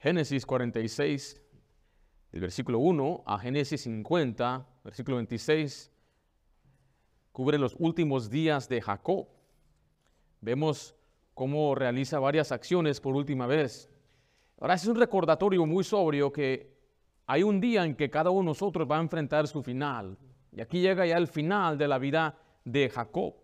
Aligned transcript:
Génesis 0.00 0.46
46, 0.46 1.42
del 2.32 2.40
versículo 2.40 2.78
1 2.78 3.22
a 3.26 3.38
Génesis 3.38 3.82
50, 3.82 4.66
versículo 4.82 5.18
26, 5.18 5.92
cubre 7.32 7.58
los 7.58 7.76
últimos 7.78 8.30
días 8.30 8.66
de 8.66 8.80
Jacob. 8.80 9.28
Vemos 10.40 10.94
cómo 11.34 11.74
realiza 11.74 12.18
varias 12.18 12.50
acciones 12.50 12.98
por 12.98 13.14
última 13.14 13.46
vez. 13.46 13.90
Ahora 14.58 14.72
es 14.72 14.86
un 14.86 14.96
recordatorio 14.96 15.66
muy 15.66 15.84
sobrio 15.84 16.32
que 16.32 16.74
hay 17.26 17.42
un 17.42 17.60
día 17.60 17.84
en 17.84 17.94
que 17.94 18.08
cada 18.08 18.30
uno 18.30 18.40
de 18.40 18.46
nosotros 18.46 18.88
va 18.90 18.96
a 18.96 19.02
enfrentar 19.02 19.48
su 19.48 19.62
final. 19.62 20.16
Y 20.50 20.62
aquí 20.62 20.80
llega 20.80 21.04
ya 21.04 21.18
el 21.18 21.28
final 21.28 21.76
de 21.76 21.88
la 21.88 21.98
vida 21.98 22.38
de 22.64 22.88
Jacob. 22.88 23.34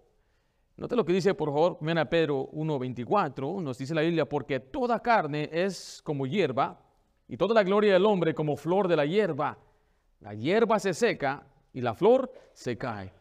Note 0.77 0.95
lo 0.95 1.05
que 1.05 1.13
dice, 1.15 1.35
por 1.35 1.49
favor, 1.49 1.79
1 1.81 2.09
Pedro 2.11 2.51
1.24, 2.53 3.63
nos 3.63 3.79
dice 3.79 3.95
la 3.95 4.03
Biblia, 4.03 4.29
porque 4.29 4.61
toda 4.61 5.01
carne 5.01 5.49
es 5.51 6.03
como 6.05 6.27
hierba, 6.27 6.79
y 7.29 7.37
toda 7.37 7.55
la 7.55 7.63
gloria 7.63 7.95
del 7.95 8.07
hombre 8.07 8.35
como 8.35 8.57
flor 8.57 8.89
de 8.89 8.97
la 8.97 9.07
hierba. 9.07 9.59
La 10.21 10.35
hierba 10.35 10.79
se 10.79 10.95
seca 10.95 11.47
y 11.73 11.81
la 11.81 11.95
flor 11.95 12.31
se 12.53 12.77
cae. 12.77 13.13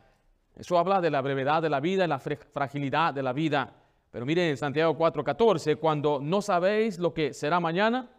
Eso 0.56 0.78
habla 0.78 1.02
de 1.02 1.10
la 1.10 1.22
brevedad 1.22 1.62
de 1.62 1.70
la 1.70 1.80
vida 1.80 2.06
y 2.06 2.08
la 2.08 2.20
fragilidad 2.20 3.14
de 3.14 3.24
la 3.24 3.34
vida. 3.34 3.74
Pero 4.12 4.26
miren 4.26 4.50
en 4.52 4.58
Santiago 4.58 4.98
4:14, 4.98 5.78
cuando 5.78 6.20
no 6.22 6.42
sabéis 6.42 7.00
lo 7.00 7.14
que 7.14 7.34
será 7.34 7.60
mañana, 7.60 8.10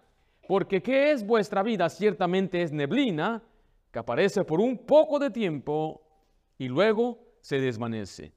porque 0.47 0.83
¿qué 0.83 1.13
es 1.13 1.27
vuestra 1.27 1.63
vida? 1.63 1.89
Ciertamente 1.89 2.63
es 2.63 2.73
neblina 2.73 3.43
que 3.91 3.99
aparece 3.99 4.45
por 4.45 4.61
un 4.61 4.79
poco 4.79 5.19
de 5.19 5.31
tiempo 5.31 6.03
y 6.59 6.69
luego 6.69 7.19
se 7.41 7.59
desvanece. 7.59 8.36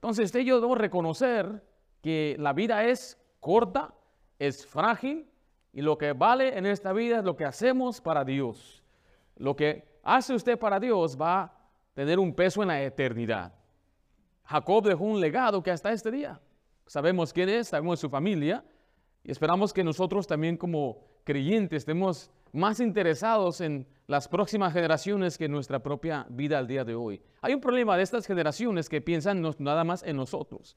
Entonces, 0.00 0.32
yo 0.32 0.60
debo 0.60 0.74
reconocer 0.74 1.62
que 2.00 2.34
la 2.38 2.54
vida 2.54 2.84
es 2.84 3.18
corta, 3.38 3.94
es 4.38 4.64
frágil 4.66 5.28
y 5.74 5.82
lo 5.82 5.98
que 5.98 6.14
vale 6.14 6.56
en 6.56 6.64
esta 6.64 6.94
vida 6.94 7.18
es 7.18 7.24
lo 7.24 7.36
que 7.36 7.44
hacemos 7.44 8.00
para 8.00 8.24
Dios. 8.24 8.82
Lo 9.36 9.54
que 9.54 10.00
hace 10.02 10.34
usted 10.34 10.58
para 10.58 10.80
Dios 10.80 11.20
va 11.20 11.42
a 11.42 11.52
tener 11.92 12.18
un 12.18 12.34
peso 12.34 12.62
en 12.62 12.68
la 12.68 12.82
eternidad. 12.82 13.52
Jacob 14.44 14.84
dejó 14.84 15.04
un 15.04 15.20
legado 15.20 15.62
que 15.62 15.70
hasta 15.70 15.92
este 15.92 16.10
día 16.10 16.40
sabemos 16.86 17.32
quién 17.32 17.48
es, 17.48 17.68
sabemos 17.68 18.00
su 18.00 18.08
familia 18.10 18.64
y 19.22 19.30
esperamos 19.30 19.72
que 19.72 19.84
nosotros 19.84 20.26
también 20.26 20.56
como 20.56 21.04
creyentes 21.22 21.82
estemos 21.82 22.30
más 22.52 22.80
interesados 22.80 23.60
en 23.60 23.86
las 24.06 24.28
próximas 24.28 24.72
generaciones 24.72 25.38
que 25.38 25.44
en 25.44 25.52
nuestra 25.52 25.82
propia 25.82 26.26
vida 26.30 26.58
al 26.58 26.66
día 26.66 26.84
de 26.84 26.94
hoy. 26.94 27.22
Hay 27.40 27.54
un 27.54 27.60
problema 27.60 27.96
de 27.96 28.02
estas 28.02 28.26
generaciones 28.26 28.88
que 28.88 29.00
piensan 29.00 29.42
nada 29.58 29.84
más 29.84 30.02
en 30.02 30.16
nosotros. 30.16 30.76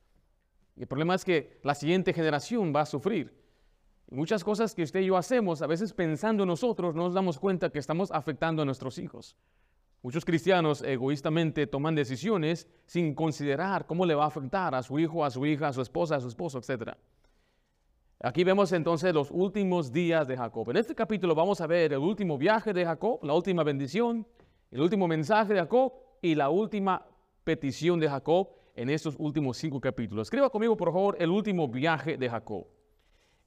El 0.75 0.87
problema 0.87 1.15
es 1.15 1.25
que 1.25 1.59
la 1.63 1.75
siguiente 1.75 2.13
generación 2.13 2.73
va 2.75 2.81
a 2.81 2.85
sufrir. 2.85 3.41
muchas 4.09 4.43
cosas 4.43 4.75
que 4.75 4.83
usted 4.83 4.99
y 4.99 5.07
yo 5.07 5.17
hacemos, 5.17 5.63
a 5.63 5.67
veces 5.67 5.93
pensando 5.93 6.43
en 6.43 6.49
nosotros, 6.49 6.93
no 6.93 7.05
nos 7.05 7.15
damos 7.15 7.39
cuenta 7.39 7.71
que 7.71 7.79
estamos 7.79 8.11
afectando 8.11 8.61
a 8.61 8.65
nuestros 8.65 8.99
hijos. 8.99 9.35
Muchos 10.03 10.25
cristianos 10.25 10.83
egoístamente 10.83 11.65
toman 11.65 11.95
decisiones 11.95 12.67
sin 12.85 13.15
considerar 13.15 13.87
cómo 13.87 14.05
le 14.05 14.13
va 14.13 14.25
a 14.25 14.27
afectar 14.27 14.75
a 14.75 14.83
su 14.83 14.99
hijo, 14.99 15.23
a 15.23 15.31
su 15.31 15.45
hija, 15.45 15.69
a 15.69 15.73
su 15.73 15.81
esposa, 15.81 16.17
a 16.17 16.19
su 16.19 16.27
esposo, 16.27 16.59
etc. 16.59 16.91
Aquí 18.25 18.45
vemos 18.45 18.71
entonces 18.71 19.13
los 19.13 19.29
últimos 19.31 19.91
días 19.91 20.25
de 20.25 20.37
Jacob. 20.37 20.69
En 20.69 20.77
este 20.77 20.95
capítulo 20.95 21.35
vamos 21.35 21.59
a 21.59 21.67
ver 21.67 21.91
el 21.91 21.99
último 21.99 22.37
viaje 22.37 22.71
de 22.71 22.85
Jacob, 22.85 23.19
la 23.21 23.33
última 23.33 23.65
bendición, 23.65 24.25
el 24.71 24.79
último 24.79 25.09
mensaje 25.09 25.53
de 25.53 25.59
Jacob 25.59 25.91
y 26.21 26.33
la 26.33 26.49
última 26.49 27.05
petición 27.43 27.99
de 27.99 28.07
Jacob 28.07 28.47
en 28.77 28.89
estos 28.89 29.15
últimos 29.19 29.57
cinco 29.57 29.81
capítulos. 29.81 30.27
Escriba 30.27 30.49
conmigo, 30.49 30.77
por 30.77 30.93
favor, 30.93 31.17
el 31.19 31.29
último 31.31 31.67
viaje 31.67 32.15
de 32.15 32.29
Jacob. 32.29 32.65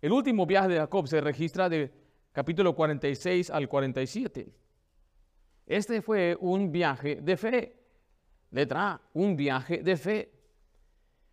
El 0.02 0.12
último 0.12 0.44
viaje 0.44 0.69
de 0.69 0.77
Jacob 0.77 1.08
se 1.08 1.22
registra 1.22 1.70
de 1.70 1.91
capítulo 2.32 2.74
46 2.74 3.48
al 3.48 3.70
47. 3.70 4.52
Este 5.64 6.02
fue 6.02 6.36
un 6.38 6.70
viaje 6.70 7.22
de 7.22 7.36
fe. 7.38 7.77
Letra 8.50 9.00
un 9.14 9.36
viaje 9.36 9.78
de 9.78 9.97
fe. 9.97 10.32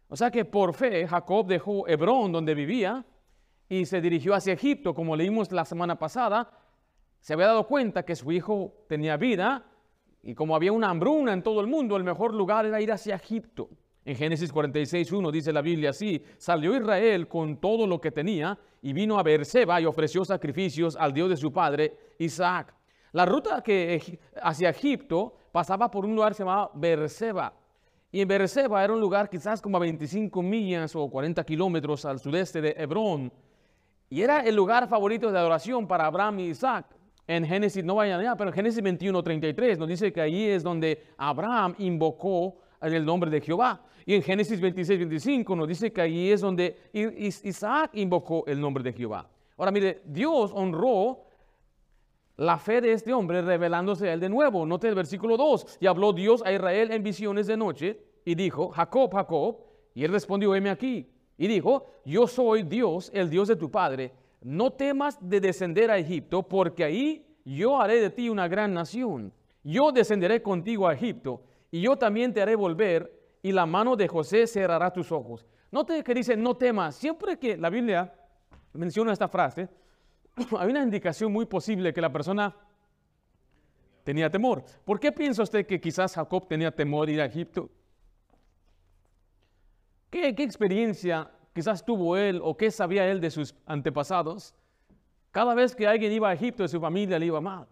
O 0.08 0.16
sea 0.16 0.32
que 0.32 0.46
por 0.46 0.74
fe 0.74 1.06
Jacob 1.06 1.46
dejó 1.46 1.86
Hebrón, 1.90 2.32
donde 2.32 2.56
vivía, 2.56 3.06
y 3.70 3.86
se 3.86 4.02
dirigió 4.02 4.34
hacia 4.34 4.54
Egipto, 4.54 4.94
como 4.94 5.16
leímos 5.16 5.52
la 5.52 5.66
semana 5.66 5.98
pasada, 5.98 6.52
se 7.20 7.34
había 7.34 7.48
dado 7.48 7.68
cuenta 7.68 8.04
que 8.04 8.16
su 8.16 8.32
hijo 8.32 8.86
tenía 8.88 9.18
vida 9.18 9.66
y 10.22 10.36
como 10.36 10.56
había 10.56 10.72
una 10.72 10.90
hambruna 10.90 11.34
en 11.34 11.44
todo 11.44 11.62
el 11.62 11.68
mundo, 11.68 11.98
el 11.98 12.04
mejor 12.04 12.34
lugar 12.34 12.66
era 12.66 12.82
ir 12.82 12.92
hacia 12.92 13.16
Egipto. 13.16 13.70
En 14.06 14.16
Génesis 14.16 14.54
46.1 14.54 15.32
dice 15.32 15.54
la 15.54 15.62
Biblia 15.62 15.92
así, 15.92 16.22
salió 16.38 16.76
Israel 16.76 17.28
con 17.28 17.58
todo 17.58 17.88
lo 17.88 18.02
que 18.02 18.12
tenía 18.12 18.58
y 18.82 18.92
vino 18.92 19.18
a 19.18 19.24
Beerseba 19.24 19.80
y 19.80 19.86
ofreció 19.86 20.26
sacrificios 20.26 20.98
al 20.98 21.14
Dios 21.14 21.30
de 21.30 21.38
su 21.38 21.54
padre, 21.54 21.98
Isaac. 22.20 22.74
La 23.14 23.26
ruta 23.26 23.62
que 23.62 24.20
hacia 24.42 24.70
Egipto 24.70 25.36
pasaba 25.52 25.90
por 25.90 26.06
un 26.06 26.16
lugar 26.16 26.34
llamado 26.34 26.72
Beerseba. 26.74 27.54
Y 28.12 28.22
en 28.22 28.28
Beerseba 28.28 28.84
era 28.84 28.94
un 28.94 29.00
lugar 29.00 29.30
quizás 29.30 29.62
como 29.62 29.78
a 29.78 29.80
25 29.80 30.42
millas 30.42 30.96
o 30.96 31.10
40 31.10 31.44
kilómetros 31.46 32.06
al 32.06 32.20
sudeste 32.20 32.62
de 32.62 32.76
Hebrón. 32.78 33.32
Y 34.10 34.22
era 34.22 34.42
el 34.42 34.56
lugar 34.56 34.88
favorito 34.88 35.32
de 35.32 35.40
adoración 35.40 35.88
para 35.88 36.06
Abraham 36.06 36.40
y 36.40 36.50
Isaac. 36.50 36.86
En 37.26 37.46
Génesis, 37.46 37.84
no 37.84 37.96
vayan 37.96 38.20
allá, 38.20 38.36
pero 38.36 38.52
Génesis 38.52 38.82
21, 38.82 39.24
33 39.24 39.80
nos 39.80 39.88
dice 39.88 40.12
que 40.12 40.22
allí 40.22 40.46
es 40.46 40.62
donde 40.62 41.04
Abraham 41.18 41.74
invocó 41.78 42.58
el 42.82 43.06
nombre 43.06 43.32
de 43.32 43.40
Jehová. 43.40 43.82
Y 44.06 44.16
en 44.16 44.22
Génesis 44.22 44.60
26, 44.60 45.00
25 45.00 45.56
nos 45.56 45.68
dice 45.68 45.94
que 45.94 46.02
allí 46.02 46.32
es 46.32 46.42
donde 46.42 46.78
Isaac 46.94 47.92
invocó 47.94 48.44
el 48.46 48.60
nombre 48.60 48.84
de 48.84 48.92
Jehová. 48.92 49.30
Ahora 49.58 49.72
mire, 49.72 50.02
Dios 50.06 50.52
honró 50.54 51.26
la 52.36 52.58
fe 52.58 52.82
de 52.82 52.92
este 52.92 53.14
hombre 53.14 53.42
revelándose 53.42 54.10
a 54.10 54.14
él 54.14 54.20
de 54.20 54.30
nuevo. 54.30 54.66
Note 54.66 54.90
el 54.90 54.96
versículo 54.96 55.38
2. 55.38 55.78
Y 55.80 55.88
habló 55.88 56.12
Dios 56.12 56.44
a 56.46 56.52
Israel 56.52 56.92
en 56.92 57.04
visiones 57.04 57.48
de 57.48 57.56
noche 57.56 58.00
y 58.26 58.36
dijo, 58.36 58.70
Jacob, 58.70 59.14
Jacob. 59.14 59.58
Y 59.94 60.04
él 60.04 60.12
respondió, 60.12 60.54
heme 60.56 60.70
aquí. 60.70 61.13
Y 61.38 61.48
dijo, 61.48 61.88
yo 62.06 62.28
soy 62.28 62.64
Dios, 62.64 63.12
el 63.14 63.30
Dios 63.30 63.48
de 63.48 63.56
tu 63.56 63.72
Padre. 63.72 64.14
No 64.42 64.72
temas 64.72 65.18
de 65.22 65.40
descender 65.40 65.90
a 65.90 65.98
Egipto, 65.98 66.44
porque 66.44 66.84
ahí 66.84 67.26
yo 67.46 67.80
haré 67.80 68.00
de 68.00 68.10
ti 68.10 68.30
una 68.30 68.48
gran 68.48 68.74
nación. 68.74 69.34
Yo 69.64 69.92
descenderé 69.92 70.42
contigo 70.42 70.88
a 70.88 70.94
Egipto, 70.94 71.42
y 71.72 71.82
yo 71.82 71.96
también 71.98 72.34
te 72.34 72.42
haré 72.42 72.56
volver, 72.56 73.12
y 73.42 73.52
la 73.52 73.66
mano 73.66 73.96
de 73.96 74.08
José 74.08 74.48
cerrará 74.48 74.92
tus 74.92 75.12
ojos. 75.12 75.46
Note 75.72 76.04
que 76.04 76.14
dice, 76.14 76.38
no 76.38 76.56
temas. 76.56 76.96
Siempre 76.96 77.38
que 77.40 77.58
la 77.58 77.70
Biblia 77.70 78.14
menciona 78.74 79.12
esta 79.12 79.28
frase, 79.28 79.70
hay 80.60 80.70
una 80.70 80.84
indicación 80.84 81.32
muy 81.32 81.46
posible 81.46 81.94
que 81.94 82.02
la 82.02 82.12
persona 82.12 82.56
tenía 84.04 84.30
temor. 84.30 84.64
¿Por 84.86 85.00
qué 85.00 85.12
piensa 85.12 85.44
usted 85.44 85.66
que 85.66 85.80
quizás 85.80 86.14
Jacob 86.16 86.48
tenía 86.48 86.72
temor 86.72 87.10
ir 87.10 87.22
a 87.22 87.26
Egipto? 87.26 87.70
¿Qué, 90.14 90.28
experiencia 90.28 91.28
quizás 91.56 91.84
tuvo 91.84 92.16
él 92.16 92.40
o 92.44 92.56
qué 92.56 92.70
sabía 92.70 93.10
él 93.10 93.20
de 93.20 93.32
sus 93.32 93.56
antepasados? 93.66 94.54
Cada 95.32 95.56
vez 95.56 95.76
que 95.76 95.88
alguien 95.88 96.12
iba 96.12 96.30
a 96.30 96.34
Egipto 96.34 96.62
de 96.62 96.70
su 96.70 96.80
familia 96.80 97.18
le 97.18 97.26
iba 97.26 97.42
mal. 97.42 97.66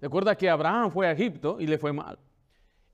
Recuerda 0.00 0.34
que 0.34 0.48
Abraham 0.48 0.90
fue 0.90 1.06
a 1.06 1.12
Egipto 1.12 1.58
y 1.60 1.66
le 1.66 1.76
fue 1.76 1.92
mal. 1.92 2.18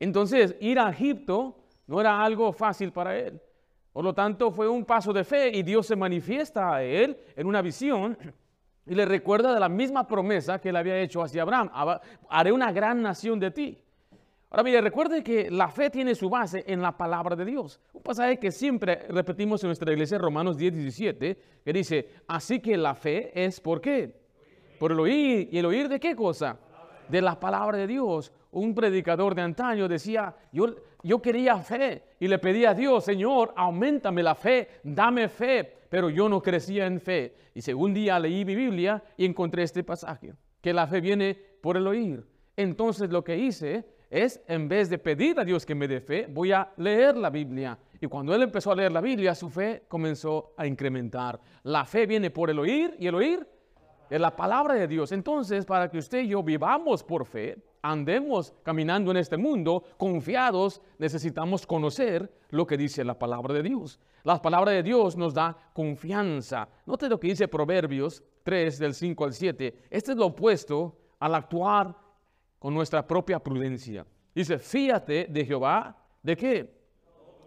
Entonces, 0.00 0.56
ir 0.58 0.80
a 0.80 0.90
Egipto 0.90 1.56
no 1.86 2.00
era 2.00 2.20
algo 2.20 2.52
fácil 2.52 2.90
para 2.90 3.16
él. 3.16 3.40
Por 3.92 4.02
lo 4.02 4.12
tanto, 4.12 4.50
fue 4.50 4.68
un 4.68 4.84
paso 4.84 5.12
de 5.12 5.22
fe 5.22 5.56
y 5.56 5.62
Dios 5.62 5.86
se 5.86 5.94
manifiesta 5.94 6.74
a 6.74 6.82
él 6.82 7.16
en 7.36 7.46
una 7.46 7.62
visión 7.62 8.18
y 8.86 8.96
le 8.96 9.04
recuerda 9.04 9.54
de 9.54 9.60
la 9.60 9.68
misma 9.68 10.04
promesa 10.04 10.60
que 10.60 10.72
le 10.72 10.80
había 10.80 10.98
hecho 10.98 11.22
hacia 11.22 11.42
Abraham. 11.42 11.70
Haré 12.28 12.50
una 12.50 12.72
gran 12.72 13.00
nación 13.00 13.38
de 13.38 13.52
ti. 13.52 13.78
Ahora 14.50 14.64
mire, 14.64 14.80
recuerde 14.80 15.22
que 15.22 15.48
la 15.48 15.68
fe 15.68 15.90
tiene 15.90 16.12
su 16.16 16.28
base 16.28 16.64
en 16.66 16.82
la 16.82 16.96
palabra 16.96 17.36
de 17.36 17.44
Dios. 17.44 17.78
Un 17.92 18.02
pasaje 18.02 18.36
que 18.40 18.50
siempre 18.50 19.06
repetimos 19.08 19.62
en 19.62 19.68
nuestra 19.68 19.92
iglesia, 19.92 20.18
Romanos 20.18 20.56
10, 20.56 20.74
17, 20.74 21.38
que 21.64 21.72
dice, 21.72 22.08
así 22.26 22.58
que 22.58 22.76
la 22.76 22.96
fe 22.96 23.30
es 23.32 23.60
por 23.60 23.80
qué? 23.80 24.12
Por 24.80 24.90
el 24.90 24.98
oír. 24.98 25.48
¿Y 25.52 25.58
el 25.58 25.66
oír 25.66 25.88
de 25.88 26.00
qué 26.00 26.16
cosa? 26.16 26.58
De 27.08 27.22
la 27.22 27.38
palabra 27.38 27.78
de 27.78 27.86
Dios. 27.86 28.32
Un 28.50 28.74
predicador 28.74 29.36
de 29.36 29.42
antaño 29.42 29.86
decía, 29.86 30.34
yo, 30.50 30.74
yo 31.04 31.22
quería 31.22 31.58
fe 31.58 32.02
y 32.18 32.26
le 32.26 32.40
pedía 32.40 32.70
a 32.70 32.74
Dios, 32.74 33.04
Señor, 33.04 33.54
aumentame 33.54 34.20
la 34.20 34.34
fe, 34.34 34.80
dame 34.82 35.28
fe, 35.28 35.84
pero 35.88 36.10
yo 36.10 36.28
no 36.28 36.42
crecía 36.42 36.86
en 36.86 37.00
fe. 37.00 37.36
Y 37.54 37.62
según 37.62 37.94
día 37.94 38.18
leí 38.18 38.44
mi 38.44 38.56
Biblia 38.56 39.00
y 39.16 39.26
encontré 39.26 39.62
este 39.62 39.84
pasaje, 39.84 40.34
que 40.60 40.72
la 40.72 40.88
fe 40.88 41.00
viene 41.00 41.36
por 41.62 41.76
el 41.76 41.86
oír. 41.86 42.26
Entonces 42.56 43.10
lo 43.10 43.22
que 43.22 43.38
hice 43.38 43.99
es, 44.10 44.42
en 44.48 44.68
vez 44.68 44.90
de 44.90 44.98
pedir 44.98 45.38
a 45.38 45.44
Dios 45.44 45.64
que 45.64 45.74
me 45.74 45.86
dé 45.86 46.00
fe, 46.00 46.26
voy 46.28 46.50
a 46.50 46.72
leer 46.76 47.16
la 47.16 47.30
Biblia. 47.30 47.78
Y 48.00 48.08
cuando 48.08 48.34
él 48.34 48.42
empezó 48.42 48.72
a 48.72 48.74
leer 48.74 48.90
la 48.90 49.00
Biblia, 49.00 49.34
su 49.36 49.48
fe 49.48 49.84
comenzó 49.86 50.52
a 50.56 50.66
incrementar. 50.66 51.40
La 51.62 51.84
fe 51.84 52.06
viene 52.06 52.30
por 52.30 52.50
el 52.50 52.58
oír 52.58 52.96
y 52.98 53.06
el 53.06 53.14
oír 53.14 53.46
de 54.08 54.18
la 54.18 54.34
palabra 54.34 54.74
de 54.74 54.88
Dios. 54.88 55.12
Entonces, 55.12 55.64
para 55.64 55.88
que 55.88 55.98
usted 55.98 56.22
y 56.22 56.28
yo 56.28 56.42
vivamos 56.42 57.04
por 57.04 57.24
fe, 57.24 57.56
andemos 57.82 58.52
caminando 58.64 59.12
en 59.12 59.18
este 59.18 59.36
mundo 59.36 59.84
confiados, 59.96 60.82
necesitamos 60.98 61.64
conocer 61.64 62.30
lo 62.50 62.66
que 62.66 62.76
dice 62.76 63.04
la 63.04 63.18
palabra 63.18 63.54
de 63.54 63.62
Dios. 63.62 64.00
La 64.24 64.42
palabra 64.42 64.72
de 64.72 64.82
Dios 64.82 65.16
nos 65.16 65.32
da 65.32 65.56
confianza. 65.72 66.68
Note 66.84 67.08
lo 67.08 67.20
que 67.20 67.28
dice 67.28 67.46
Proverbios 67.46 68.24
3 68.42 68.78
del 68.78 68.94
5 68.94 69.24
al 69.24 69.32
7. 69.32 69.76
Este 69.88 70.12
es 70.12 70.18
lo 70.18 70.26
opuesto 70.26 70.96
al 71.20 71.34
actuar 71.36 71.94
con 72.60 72.72
nuestra 72.74 73.04
propia 73.04 73.40
prudencia. 73.40 74.06
Dice, 74.32 74.58
fíjate 74.58 75.26
de 75.28 75.44
Jehová, 75.44 75.96
¿de 76.22 76.36
qué? 76.36 76.70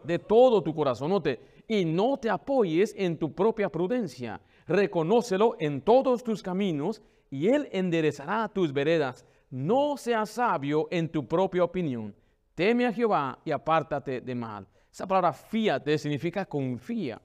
De 0.03 0.19
todo 0.19 0.61
tu 0.61 0.75
corazón. 0.75 1.11
Note, 1.11 1.39
y 1.67 1.85
no 1.85 2.17
te 2.17 2.29
apoyes 2.29 2.93
en 2.97 3.17
tu 3.17 3.33
propia 3.33 3.69
prudencia. 3.69 4.41
Reconócelo 4.67 5.55
en 5.59 5.81
todos 5.81 6.23
tus 6.23 6.43
caminos 6.43 7.01
y 7.29 7.47
Él 7.47 7.69
enderezará 7.71 8.49
tus 8.49 8.73
veredas. 8.73 9.25
No 9.49 9.95
seas 9.97 10.31
sabio 10.31 10.87
en 10.91 11.07
tu 11.09 11.27
propia 11.27 11.63
opinión. 11.63 12.13
Teme 12.55 12.87
a 12.87 12.91
Jehová 12.91 13.39
y 13.45 13.51
apártate 13.51 14.19
de 14.19 14.35
mal. 14.35 14.67
Esa 14.91 15.07
palabra 15.07 15.31
fíate 15.31 15.97
significa 15.97 16.45
confía. 16.45 17.21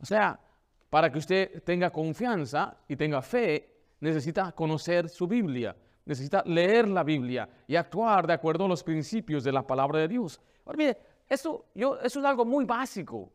O 0.00 0.04
sea, 0.04 0.38
para 0.88 1.10
que 1.10 1.18
usted 1.18 1.62
tenga 1.62 1.90
confianza 1.90 2.76
y 2.88 2.96
tenga 2.96 3.22
fe, 3.22 3.76
necesita 4.00 4.50
conocer 4.52 5.08
su 5.08 5.26
Biblia, 5.28 5.76
necesita 6.04 6.42
leer 6.46 6.88
la 6.88 7.04
Biblia 7.04 7.48
y 7.66 7.76
actuar 7.76 8.26
de 8.26 8.32
acuerdo 8.32 8.64
a 8.64 8.68
los 8.68 8.82
principios 8.82 9.44
de 9.44 9.52
la 9.52 9.66
palabra 9.66 10.00
de 10.00 10.08
Dios. 10.08 10.40
Ahora, 10.64 10.76
mire, 10.76 10.98
eso, 11.28 11.66
yo, 11.74 11.98
eso 12.00 12.18
es 12.18 12.24
algo 12.24 12.44
muy 12.44 12.64
básico, 12.64 13.32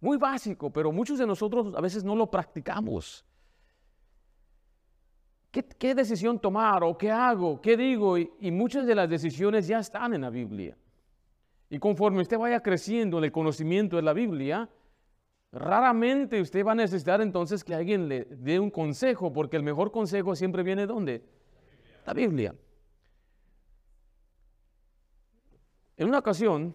muy 0.00 0.16
básico, 0.16 0.70
pero 0.70 0.92
muchos 0.92 1.18
de 1.18 1.26
nosotros 1.26 1.74
a 1.74 1.80
veces 1.80 2.04
no 2.04 2.14
lo 2.14 2.30
practicamos. 2.30 3.24
¿Qué, 5.50 5.94
decisión 5.94 6.38
tomar 6.38 6.84
o 6.84 6.96
qué 6.96 7.10
hago, 7.10 7.60
qué 7.60 7.76
digo? 7.76 8.18
Y, 8.18 8.50
muchas 8.50 8.86
de 8.86 8.94
las 8.94 9.08
decisiones 9.08 9.66
ya 9.66 9.78
están 9.78 10.12
en 10.12 10.20
la 10.20 10.30
Biblia. 10.30 10.76
Y 11.70 11.78
conforme 11.78 12.20
usted 12.20 12.38
vaya 12.38 12.60
creciendo 12.60 13.18
en 13.18 13.24
el 13.24 13.32
conocimiento 13.32 13.96
de 13.96 14.02
la 14.02 14.12
Biblia, 14.12 14.68
raramente 15.50 16.40
usted 16.40 16.64
va 16.64 16.72
a 16.72 16.74
necesitar 16.74 17.22
entonces 17.22 17.64
que 17.64 17.74
alguien 17.74 18.08
le 18.08 18.26
dé 18.26 18.60
un 18.60 18.70
consejo, 18.70 19.32
porque 19.32 19.56
el 19.56 19.62
mejor 19.62 19.90
consejo 19.90 20.36
siempre 20.36 20.62
viene 20.62 20.82
de 20.82 20.86
dónde? 20.86 21.24
La 22.08 22.14
Biblia. 22.14 22.54
En 25.96 26.08
una 26.08 26.18
ocasión, 26.18 26.74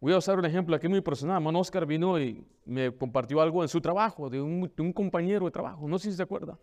voy 0.00 0.12
a 0.12 0.18
usar 0.18 0.38
un 0.38 0.44
ejemplo 0.44 0.74
aquí 0.74 0.88
muy 0.88 1.00
personal, 1.00 1.40
Man 1.42 1.56
Oscar 1.56 1.86
vino 1.86 2.18
y 2.18 2.46
me 2.64 2.90
compartió 2.94 3.40
algo 3.40 3.62
en 3.62 3.68
su 3.68 3.80
trabajo, 3.80 4.30
de 4.30 4.40
un, 4.40 4.72
de 4.74 4.82
un 4.82 4.92
compañero 4.92 5.44
de 5.44 5.50
trabajo, 5.50 5.86
no 5.88 5.98
sé 5.98 6.10
si 6.10 6.16
se 6.16 6.22
acuerda 6.22 6.58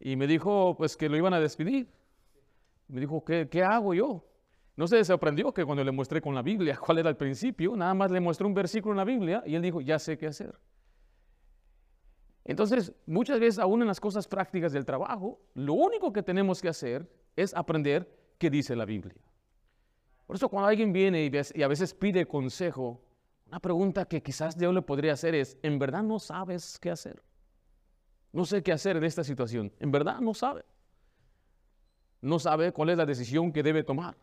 y 0.00 0.16
me 0.16 0.26
dijo 0.26 0.74
pues 0.76 0.96
que 0.96 1.08
lo 1.08 1.16
iban 1.16 1.34
a 1.34 1.40
despedir. 1.40 1.86
Me 2.88 3.00
dijo, 3.00 3.22
¿qué, 3.24 3.48
qué 3.48 3.62
hago 3.62 3.94
yo? 3.94 4.24
No 4.74 4.88
se 4.88 5.04
sorprendió 5.04 5.52
que 5.52 5.64
cuando 5.64 5.84
le 5.84 5.92
mostré 5.92 6.20
con 6.20 6.34
la 6.34 6.42
Biblia 6.42 6.76
cuál 6.84 6.98
era 6.98 7.10
el 7.10 7.16
principio, 7.16 7.76
nada 7.76 7.94
más 7.94 8.10
le 8.10 8.18
mostré 8.18 8.46
un 8.46 8.54
versículo 8.54 8.94
en 8.94 8.96
la 8.96 9.04
Biblia 9.04 9.42
y 9.46 9.54
él 9.54 9.62
dijo, 9.62 9.80
ya 9.80 9.98
sé 9.98 10.16
qué 10.16 10.26
hacer. 10.26 10.58
Entonces, 12.44 12.92
muchas 13.06 13.38
veces, 13.38 13.58
aún 13.58 13.82
en 13.82 13.88
las 13.88 14.00
cosas 14.00 14.26
prácticas 14.26 14.72
del 14.72 14.84
trabajo, 14.84 15.40
lo 15.54 15.74
único 15.74 16.12
que 16.12 16.22
tenemos 16.22 16.60
que 16.60 16.68
hacer 16.68 17.08
es 17.36 17.54
aprender 17.54 18.08
qué 18.38 18.50
dice 18.50 18.74
la 18.74 18.84
Biblia. 18.84 19.14
Por 20.26 20.36
eso 20.36 20.48
cuando 20.48 20.68
alguien 20.68 20.92
viene 20.92 21.24
y, 21.24 21.62
a 21.62 21.68
veces 21.68 21.92
pide 21.92 22.26
consejo, 22.26 23.00
una 23.48 23.58
pregunta 23.58 24.04
que 24.04 24.22
quizás 24.22 24.56
yo 24.56 24.72
le 24.72 24.80
podría 24.80 25.12
hacer 25.12 25.34
es, 25.34 25.58
¿en 25.62 25.78
verdad 25.78 26.02
no 26.02 26.18
sabes 26.18 26.78
qué 26.78 26.90
hacer? 26.90 27.22
No 28.32 28.44
sé 28.44 28.62
qué 28.62 28.72
hacer 28.72 28.96
en 28.96 29.04
esta 29.04 29.24
situación. 29.24 29.72
En 29.80 29.90
verdad 29.90 30.20
no 30.20 30.32
sabe. 30.34 30.64
No 32.20 32.38
sabe 32.38 32.72
cuál 32.72 32.90
es 32.90 32.96
la 32.96 33.06
decisión 33.06 33.52
que 33.52 33.62
debe 33.62 33.82
tomar. 33.82 34.16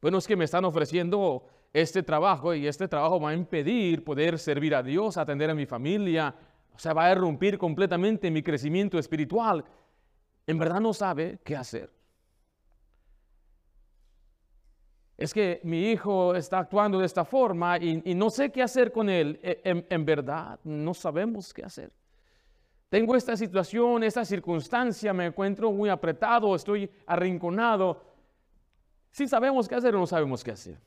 Bueno, 0.00 0.18
es 0.18 0.26
que 0.26 0.36
me 0.36 0.44
están 0.44 0.64
ofreciendo 0.64 1.46
este 1.72 2.02
trabajo 2.02 2.54
y 2.54 2.66
este 2.66 2.88
trabajo 2.88 3.20
va 3.20 3.30
a 3.30 3.34
impedir 3.34 4.02
poder 4.02 4.38
servir 4.38 4.74
a 4.74 4.82
Dios, 4.82 5.16
atender 5.16 5.50
a 5.50 5.54
mi 5.54 5.66
familia, 5.66 6.34
o 6.78 6.80
sea, 6.80 6.92
va 6.92 7.06
a 7.06 7.10
irrumpir 7.10 7.58
completamente 7.58 8.30
mi 8.30 8.40
crecimiento 8.40 9.00
espiritual. 9.00 9.64
En 10.46 10.58
verdad 10.58 10.80
no 10.80 10.94
sabe 10.94 11.40
qué 11.44 11.56
hacer. 11.56 11.90
Es 15.16 15.34
que 15.34 15.60
mi 15.64 15.90
hijo 15.90 16.36
está 16.36 16.60
actuando 16.60 17.00
de 17.00 17.06
esta 17.06 17.24
forma 17.24 17.78
y, 17.78 18.14
no 18.14 18.30
sé 18.30 18.52
qué 18.52 18.62
hacer 18.62 18.92
con 18.92 19.10
él. 19.10 19.40
E, 19.42 19.84
en 19.90 20.04
verdad 20.04 20.60
no 20.62 20.94
sabemos 20.94 21.52
qué 21.52 21.64
hacer. 21.64 21.90
Tengo 22.88 23.16
esta 23.16 23.36
situación, 23.36 24.04
esta 24.04 24.24
circunstancia, 24.24 25.12
me 25.12 25.26
encuentro 25.26 25.72
muy 25.72 25.90
apretado, 25.90 26.54
estoy 26.54 26.88
arrinconado. 27.06 28.00
Si 29.10 29.26
sabemos 29.26 29.68
qué 29.68 29.74
hacer 29.74 29.96
o 29.96 29.98
no 29.98 30.06
sabemos 30.06 30.44
qué 30.44 30.52
hacer. 30.52 30.78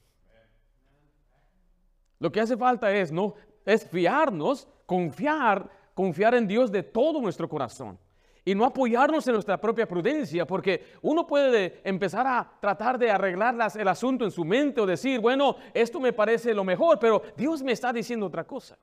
Lo 2.17 2.31
que 2.31 2.39
hace 2.39 2.55
falta 2.55 2.89
es, 2.93 3.11
¿no? 3.11 3.35
es 3.65 3.87
fiarnos, 3.87 4.67
confiar, 4.85 5.69
confiar 5.93 6.35
en 6.35 6.47
Dios 6.47 6.71
de 6.71 6.83
todo 6.83 7.21
nuestro 7.21 7.47
corazón 7.47 7.97
y 8.43 8.55
no 8.55 8.65
apoyarnos 8.65 9.27
en 9.27 9.33
nuestra 9.33 9.59
propia 9.59 9.87
prudencia, 9.87 10.47
porque 10.47 10.83
uno 11.01 11.27
puede 11.27 11.79
empezar 11.83 12.25
a 12.25 12.51
tratar 12.59 12.97
de 12.97 13.11
arreglar 13.11 13.55
el 13.75 13.87
asunto 13.87 14.25
en 14.25 14.31
su 14.31 14.43
mente 14.43 14.81
o 14.81 14.85
decir, 14.85 15.19
bueno, 15.19 15.57
esto 15.73 15.99
me 15.99 16.13
parece 16.13 16.53
lo 16.53 16.63
mejor, 16.63 16.97
pero 16.99 17.21
Dios 17.37 17.61
me 17.61 17.71
está 17.71 17.93
diciendo 17.93 18.25
otra 18.25 18.45
cosa. 18.45 18.77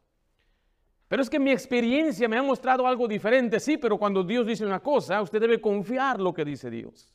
Pero 1.09 1.23
es 1.23 1.31
que 1.31 1.41
mi 1.41 1.51
experiencia 1.51 2.29
me 2.29 2.37
ha 2.37 2.43
mostrado 2.43 2.87
algo 2.87 3.09
diferente, 3.09 3.59
sí, 3.59 3.79
pero 3.79 3.99
cuando 3.99 4.23
Dios 4.23 4.47
dice 4.47 4.65
una 4.65 4.81
cosa, 4.81 5.21
usted 5.23 5.41
debe 5.41 5.61
confiar 5.61 6.21
lo 6.21 6.33
que 6.33 6.45
dice 6.45 6.71
Dios. 6.71 7.15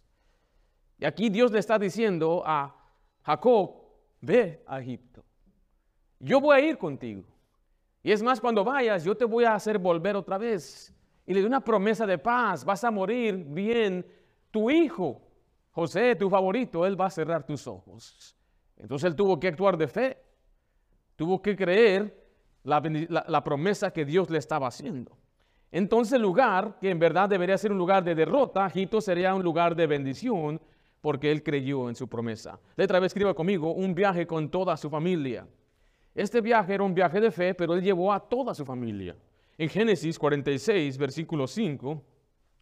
Y 1.00 1.06
aquí 1.06 1.30
Dios 1.30 1.52
le 1.52 1.60
está 1.60 1.78
diciendo 1.78 2.44
a 2.46 2.76
Jacob, 3.22 3.76
ve 4.20 4.64
a 4.66 4.82
Egipto. 4.82 5.24
Yo 6.20 6.42
voy 6.42 6.58
a 6.58 6.60
ir 6.62 6.78
contigo. 6.78 7.24
Y 8.04 8.12
es 8.12 8.22
más, 8.22 8.42
cuando 8.42 8.66
vayas, 8.66 9.06
yo 9.06 9.16
te 9.16 9.24
voy 9.24 9.46
a 9.46 9.56
hacer 9.56 9.80
volver 9.80 10.18
otra 10.18 10.38
vez. 10.38 10.94
Y 11.26 11.34
le 11.34 11.40
doy 11.40 11.48
una 11.48 11.64
promesa 11.64 12.06
de 12.06 12.18
paz, 12.18 12.66
vas 12.66 12.84
a 12.84 12.92
morir 12.92 13.46
bien. 13.48 14.06
Tu 14.52 14.70
hijo, 14.70 15.22
José, 15.72 16.16
tu 16.16 16.30
favorito, 16.30 16.86
él 16.86 17.00
va 17.00 17.06
a 17.06 17.10
cerrar 17.10 17.46
tus 17.46 17.66
ojos. 17.66 18.36
Entonces 18.78 19.08
él 19.08 19.16
tuvo 19.16 19.40
que 19.40 19.48
actuar 19.48 19.78
de 19.78 19.88
fe, 19.88 20.18
tuvo 21.16 21.42
que 21.42 21.56
creer 21.56 22.22
la, 22.64 23.44
promesa 23.44 23.92
que 23.92 24.04
Dios 24.04 24.30
le 24.30 24.38
estaba 24.38 24.68
haciendo. 24.68 25.18
Entonces 25.72 26.14
el 26.14 26.22
lugar, 26.22 26.78
que 26.82 26.90
en 26.90 27.00
verdad 27.00 27.30
debería 27.30 27.58
ser 27.58 27.72
un 27.72 27.78
lugar 27.78 28.04
de 28.04 28.16
derrota, 28.16 28.68
Egipto 28.68 29.00
sería 29.00 29.34
un 29.34 29.44
lugar 29.44 29.76
de 29.76 29.88
bendición 29.88 30.62
porque 31.00 31.32
él 31.32 31.42
creyó 31.42 31.90
en 31.90 31.96
su 31.96 32.08
promesa. 32.08 32.60
Letra 32.76 33.00
vez 33.00 33.08
escriba 33.08 33.34
conmigo, 33.34 33.74
un 33.74 33.96
viaje 33.96 34.28
con 34.28 34.50
toda 34.50 34.76
su 34.78 34.90
familia. 34.90 35.48
Este 36.16 36.42
viaje 36.42 36.76
era 36.76 36.84
un 36.84 36.94
viaje 36.94 37.20
de 37.20 37.32
fe, 37.32 37.56
pero 37.56 37.74
él 37.74 37.82
llevó 37.82 38.14
a 38.14 38.20
toda 38.20 38.54
su 38.54 38.64
familia. 38.64 39.16
En 39.58 39.70
Génesis 39.70 40.20
46, 40.20 40.98
versículo 40.98 41.48
5, 41.48 42.02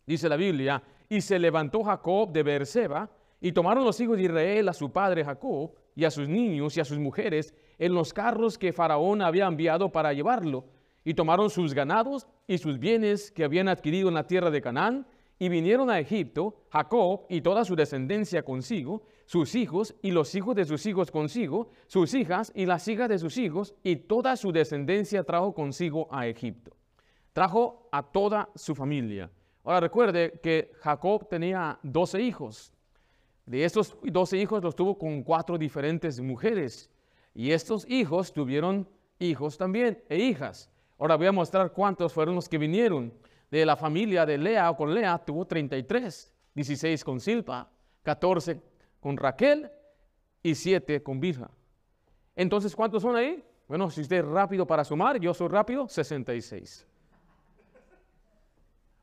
dice 0.06 0.30
la 0.30 0.38
Biblia, 0.38 0.82
y 1.10 1.20
se 1.20 1.38
levantó 1.38 1.84
Jacob 1.84 2.32
de 2.32 2.44
Beerseba, 2.44 3.10
y 3.42 3.52
tomaron 3.52 3.84
los 3.84 4.00
hijos 4.00 4.18
de 4.18 4.24
Israel 4.24 4.70
a 4.70 4.74
su 4.74 4.92
padre 4.92 5.26
Jacob, 5.26 5.74
y 5.96 6.06
a 6.06 6.12
sus 6.12 6.30
niños 6.30 6.78
y 6.78 6.80
a 6.80 6.86
sus 6.86 7.00
mujeres, 7.00 7.54
en 7.78 7.94
los 7.94 8.14
carros 8.14 8.58
que 8.58 8.72
Faraón 8.72 9.22
había 9.22 9.48
enviado 9.48 9.92
para 9.92 10.14
llevarlo, 10.14 10.66
y 11.04 11.14
tomaron 11.14 11.50
sus 11.50 11.74
ganados 11.74 12.28
y 12.48 12.58
sus 12.58 12.80
bienes 12.80 13.32
que 13.32 13.44
habían 13.44 13.68
adquirido 13.68 14.08
en 14.08 14.14
la 14.16 14.28
tierra 14.28 14.52
de 14.52 14.62
Canaán, 14.62 15.06
y 15.40 15.50
vinieron 15.50 15.90
a 15.90 16.00
Egipto, 16.00 16.56
Jacob 16.70 17.26
y 17.28 17.42
toda 17.42 17.66
su 17.66 17.76
descendencia 17.76 18.44
consigo, 18.44 19.02
sus 19.32 19.56
hijos 19.56 19.96
y 20.02 20.12
los 20.12 20.36
hijos 20.36 20.58
de 20.58 20.66
sus 20.66 20.86
hijos 20.86 21.10
consigo, 21.10 21.70
sus 21.88 22.14
hijas 22.16 22.52
y 22.54 22.66
las 22.66 22.86
hijas 22.90 23.08
de 23.08 23.18
sus 23.18 23.38
hijos, 23.38 23.74
y 23.82 23.96
toda 23.96 24.36
su 24.36 24.52
descendencia 24.52 25.24
trajo 25.24 25.54
consigo 25.54 26.10
a 26.12 26.28
Egipto. 26.28 26.76
Trajo 27.32 27.88
a 27.94 28.04
toda 28.04 28.50
su 28.56 28.76
familia. 28.76 29.32
Ahora 29.64 29.80
recuerde 29.80 30.38
que 30.44 30.74
Jacob 30.82 31.30
tenía 31.30 31.80
doce 31.82 32.22
hijos. 32.22 32.74
De 33.46 33.64
estos 33.64 33.96
doce 34.04 34.36
hijos 34.36 34.62
los 34.62 34.76
tuvo 34.76 34.98
con 34.98 35.24
cuatro 35.24 35.58
diferentes 35.58 36.20
mujeres. 36.20 36.90
Y 37.34 37.52
estos 37.52 37.90
hijos 37.90 38.34
tuvieron 38.34 38.86
hijos 39.18 39.58
también 39.58 40.04
e 40.10 40.18
hijas. 40.18 40.70
Ahora 41.00 41.16
voy 41.16 41.28
a 41.28 41.32
mostrar 41.32 41.72
cuántos 41.72 42.12
fueron 42.12 42.36
los 42.36 42.50
que 42.50 42.58
vinieron. 42.58 43.14
De 43.50 43.66
la 43.66 43.78
familia 43.78 44.26
de 44.26 44.38
Lea 44.38 44.70
o 44.70 44.76
con 44.76 44.94
Lea 44.94 45.18
tuvo 45.20 45.48
33, 45.48 46.34
16 46.54 47.06
con 47.06 47.22
Silpa, 47.22 47.72
14 48.04 48.71
con 49.02 49.18
Raquel 49.18 49.70
y 50.42 50.56
7 50.56 51.04
con 51.04 51.20
Bilha. 51.20 51.50
Entonces, 52.36 52.74
¿cuántos 52.74 53.02
son 53.02 53.18
ahí? 53.18 53.44
Bueno, 53.68 53.90
si 53.90 54.02
usted 54.02 54.18
es 54.18 54.26
rápido 54.26 54.66
para 54.66 54.86
sumar, 54.86 55.20
yo 55.20 55.34
soy 55.34 55.50
rápido, 55.50 55.88
66. 55.88 56.88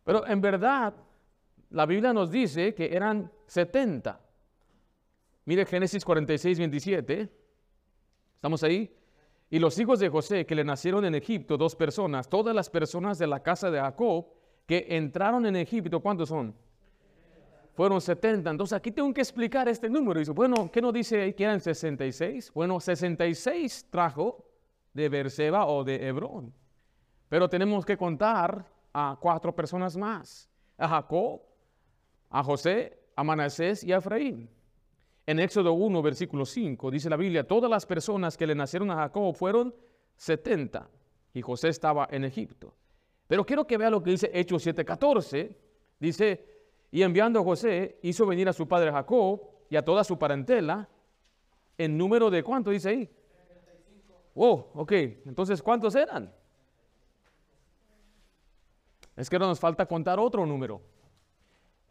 Pero 0.05 0.27
en 0.27 0.41
verdad, 0.41 0.95
la 1.71 1.85
Biblia 1.85 2.15
nos 2.15 2.31
dice 2.31 2.75
que 2.75 2.95
eran 2.95 3.31
70. 3.47 4.19
Mire 5.45 5.67
Génesis 5.67 6.05
46, 6.05 6.59
27. 6.59 7.33
¿Estamos 8.35 8.63
ahí? 8.63 8.95
Y 9.51 9.59
los 9.59 9.79
hijos 9.79 9.99
de 9.99 10.09
José 10.09 10.47
que 10.47 10.55
le 10.55 10.65
nacieron 10.65 11.05
en 11.05 11.15
Egipto, 11.15 11.57
dos 11.57 11.75
personas, 11.75 12.29
todas 12.29 12.55
las 12.55 12.69
personas 12.69 13.19
de 13.19 13.27
la 13.27 13.43
casa 13.43 13.71
de 13.71 13.81
Jacob 13.81 14.27
que 14.67 14.87
entraron 14.91 15.47
en 15.47 15.57
Egipto, 15.57 16.01
¿cuántos 16.01 16.29
son? 16.29 16.55
Fueron 17.79 18.01
70. 18.01 18.51
Entonces 18.51 18.77
aquí 18.77 18.91
tengo 18.91 19.15
que 19.15 19.21
explicar 19.21 19.69
este 19.69 19.89
número. 19.89 20.19
Dice, 20.19 20.33
bueno, 20.33 20.69
¿qué 20.69 20.83
nos 20.83 20.93
dice 20.93 21.33
que 21.37 21.45
eran 21.45 21.61
66? 21.61 22.51
Bueno, 22.53 22.81
66 22.81 23.87
trajo 23.89 24.45
de 24.93 25.09
Berseba 25.09 25.65
o 25.65 25.85
de 25.85 26.09
Hebrón. 26.09 26.53
Pero 27.29 27.49
tenemos 27.49 27.87
que 27.87 27.97
contar 27.97 28.67
a 28.93 29.17
cuatro 29.21 29.55
personas 29.55 29.97
más. 29.97 30.51
A 30.77 30.89
Jacob, 30.89 31.41
a 32.31 32.43
José, 32.43 32.99
a 33.15 33.23
Manasés 33.23 33.85
y 33.85 33.93
a 33.93 33.99
Efraín. 33.99 34.51
En 35.25 35.39
Éxodo 35.39 35.73
1, 35.75 36.03
versículo 36.03 36.47
5, 36.47 36.91
dice 36.91 37.09
la 37.09 37.17
Biblia, 37.17 37.47
todas 37.47 37.71
las 37.71 37.87
personas 37.87 38.37
que 38.37 38.49
le 38.49 38.57
nacieron 38.57 38.91
a 38.91 38.97
Jacob 38.97 39.33
fueron 39.37 39.73
70 40.17 40.91
y 41.33 41.43
José 41.43 41.69
estaba 41.69 42.09
en 42.11 42.25
Egipto. 42.25 42.75
Pero 43.29 43.47
quiero 43.47 43.69
que 43.69 43.79
vea 43.79 43.89
lo 43.89 44.03
que 44.03 44.11
dice 44.11 44.33
Hechos 44.35 44.67
7:14. 44.67 45.55
Dice, 46.01 46.58
y 46.91 47.03
enviando 47.03 47.41
a 47.41 47.45
José, 47.45 47.99
hizo 48.03 48.27
venir 48.27 48.49
a 48.49 48.53
su 48.53 48.67
padre 48.67 48.91
Jacob 48.91 49.41
y 49.69 49.77
a 49.77 49.85
toda 49.85 50.05
su 50.05 50.19
parentela, 50.19 50.89
en 51.77 51.97
número 51.97 52.31
de 52.31 52.43
cuánto 52.43 52.71
dice 52.71 52.89
ahí. 52.89 53.11
Oh, 54.35 54.71
ok. 54.75 54.93
Entonces, 55.27 55.63
¿cuántos 55.63 55.95
eran? 55.95 56.33
Es 59.17 59.29
que 59.29 59.37
ahora 59.37 59.49
nos 59.49 59.59
falta 59.59 59.85
contar 59.87 60.19
otro 60.21 60.47
número, 60.47 60.81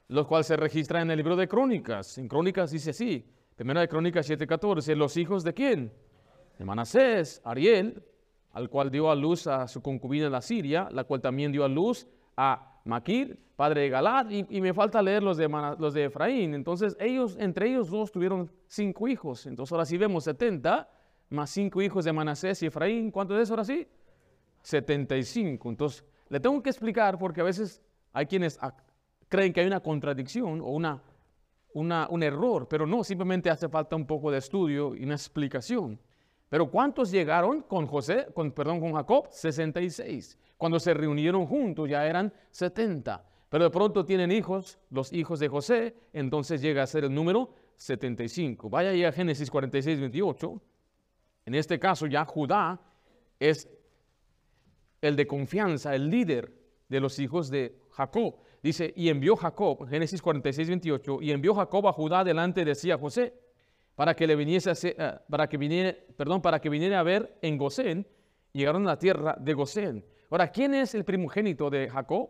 lo 0.08 0.26
cual 0.26 0.44
se 0.44 0.56
registra 0.56 1.02
en 1.02 1.12
el 1.12 1.18
libro 1.18 1.36
de 1.36 1.48
Crónicas. 1.48 2.18
En 2.18 2.28
Crónicas 2.28 2.72
dice 2.72 2.92
así, 2.92 3.30
primera 3.56 3.82
de 3.82 3.90
Crónicas 3.90 4.30
7:14, 4.30 4.96
los 4.96 5.18
hijos 5.18 5.44
de 5.44 5.54
quién? 5.54 5.94
De 6.58 6.66
Manasés, 6.66 7.42
Ariel, 7.44 8.02
al 8.54 8.70
cual 8.70 8.90
dio 8.90 9.12
a 9.12 9.16
luz 9.16 9.46
a 9.46 9.68
su 9.68 9.82
concubina 9.82 10.30
la 10.30 10.42
Siria, 10.42 10.88
la 10.92 11.04
cual 11.04 11.22
también 11.22 11.52
dio 11.52 11.66
a 11.66 11.68
luz 11.68 12.08
a 12.38 12.77
Maquir, 12.88 13.40
padre 13.56 13.82
de 13.82 13.90
Galad, 13.90 14.30
y, 14.30 14.62
me 14.62 14.74
falta 14.74 15.02
leer 15.02 15.24
los 15.24 15.38
de, 15.38 15.48
los 15.78 15.94
de 15.94 16.06
Efraín. 16.06 16.54
Entonces, 16.54 16.96
ellos, 17.00 17.38
entre 17.40 17.70
ellos 17.70 17.90
dos 17.90 18.12
tuvieron 18.12 18.52
cinco 18.68 19.08
hijos. 19.08 19.46
Entonces, 19.46 19.72
ahora 19.72 19.86
sí 19.86 19.98
vemos 19.98 20.24
70 20.24 20.90
más 21.30 21.50
cinco 21.50 21.82
hijos 21.82 22.06
de 22.06 22.14
Manasés 22.14 22.64
y 22.64 22.68
Efraín. 22.68 23.12
¿Cuánto 23.12 23.40
es 23.40 23.50
ahora 23.50 23.64
sí? 23.64 23.88
75. 24.62 25.70
Entonces, 25.70 26.06
le 26.30 26.40
tengo 26.40 26.62
que 26.62 26.70
explicar 26.70 27.18
porque 27.18 27.42
a 27.42 27.44
veces 27.44 27.82
hay 28.14 28.26
quienes 28.26 28.60
creen 29.30 29.54
que 29.54 29.62
hay 29.62 29.68
una 29.68 29.82
contradicción 29.82 30.62
o 30.62 30.68
una, 30.68 31.02
una, 31.74 32.08
un 32.10 32.24
error, 32.24 32.68
pero 32.68 32.86
no, 32.86 33.04
simplemente 33.04 33.50
hace 33.50 33.70
falta 33.70 33.96
un 33.96 34.06
poco 34.06 34.32
de 34.32 34.40
estudio 34.40 34.96
y 34.96 35.04
una 35.04 35.16
explicación. 35.16 36.00
Pero 36.50 36.70
¿cuántos 36.72 37.12
llegaron 37.12 37.62
con 37.62 37.88
José, 37.88 38.28
con, 38.34 38.52
perdón, 38.52 38.80
con 38.80 38.94
Jacob? 38.94 39.28
66. 39.30 40.38
Cuando 40.58 40.80
se 40.80 40.94
reunieron 40.94 41.46
juntos 41.46 41.90
ya 41.90 42.06
eran 42.08 42.34
70. 42.52 43.24
Pero 43.50 43.64
de 43.66 43.70
pronto 43.70 44.06
tienen 44.06 44.32
hijos, 44.32 44.80
los 44.90 45.14
hijos 45.14 45.40
de 45.40 45.48
José, 45.48 45.96
entonces 46.14 46.62
llega 46.62 46.84
a 46.84 46.88
ser 46.88 47.06
el 47.06 47.14
número 47.14 47.54
75. 47.76 48.70
Vaya 48.70 48.90
ahí 48.90 49.04
a 49.04 49.12
Génesis 49.12 49.50
46, 49.50 50.00
28. 50.00 50.62
En 51.46 51.56
este 51.56 51.80
caso 51.80 52.08
ya 52.08 52.26
Judá 52.26 52.82
es 53.40 53.70
el 55.02 55.16
de 55.16 55.28
confianza, 55.28 55.96
el 55.96 56.10
líder 56.10 56.54
de 56.90 57.00
los 57.00 57.20
hijos 57.20 57.50
de 57.50 57.80
Jacob. 57.92 58.36
Dice, 58.62 58.94
y 58.96 59.10
envió 59.10 59.36
Jacob, 59.36 59.88
Génesis 59.88 60.22
46, 60.22 60.68
28, 60.68 61.22
y 61.22 61.32
envió 61.32 61.54
Jacob 61.56 61.88
a 61.88 61.94
Judá 61.94 62.24
delante 62.24 62.66
de 62.66 62.76
sí 62.76 62.92
a 62.92 62.98
José, 62.98 63.34
para 63.98 64.14
que 64.14 64.28
le 64.28 64.36
viniese 64.36 64.70
a, 64.70 64.74
eh, 64.84 65.20
para 65.28 65.50
que 65.50 65.58
viniera, 65.58 65.98
perdón, 66.16 66.40
para 66.40 66.60
que 66.62 66.70
viniera 66.70 67.00
a 67.00 67.04
ver 67.04 67.36
en 67.42 67.58
Gosén, 67.58 68.06
llegaron 68.54 68.84
a 68.84 68.92
la 68.92 69.00
tierra 69.00 69.36
de 69.40 69.54
Gosén. 69.56 70.06
Ahora, 70.30 70.52
¿quién 70.52 70.76
es 70.76 70.94
el 70.94 71.04
primogénito 71.04 71.68
de 71.72 71.90
Jacob? 71.90 72.30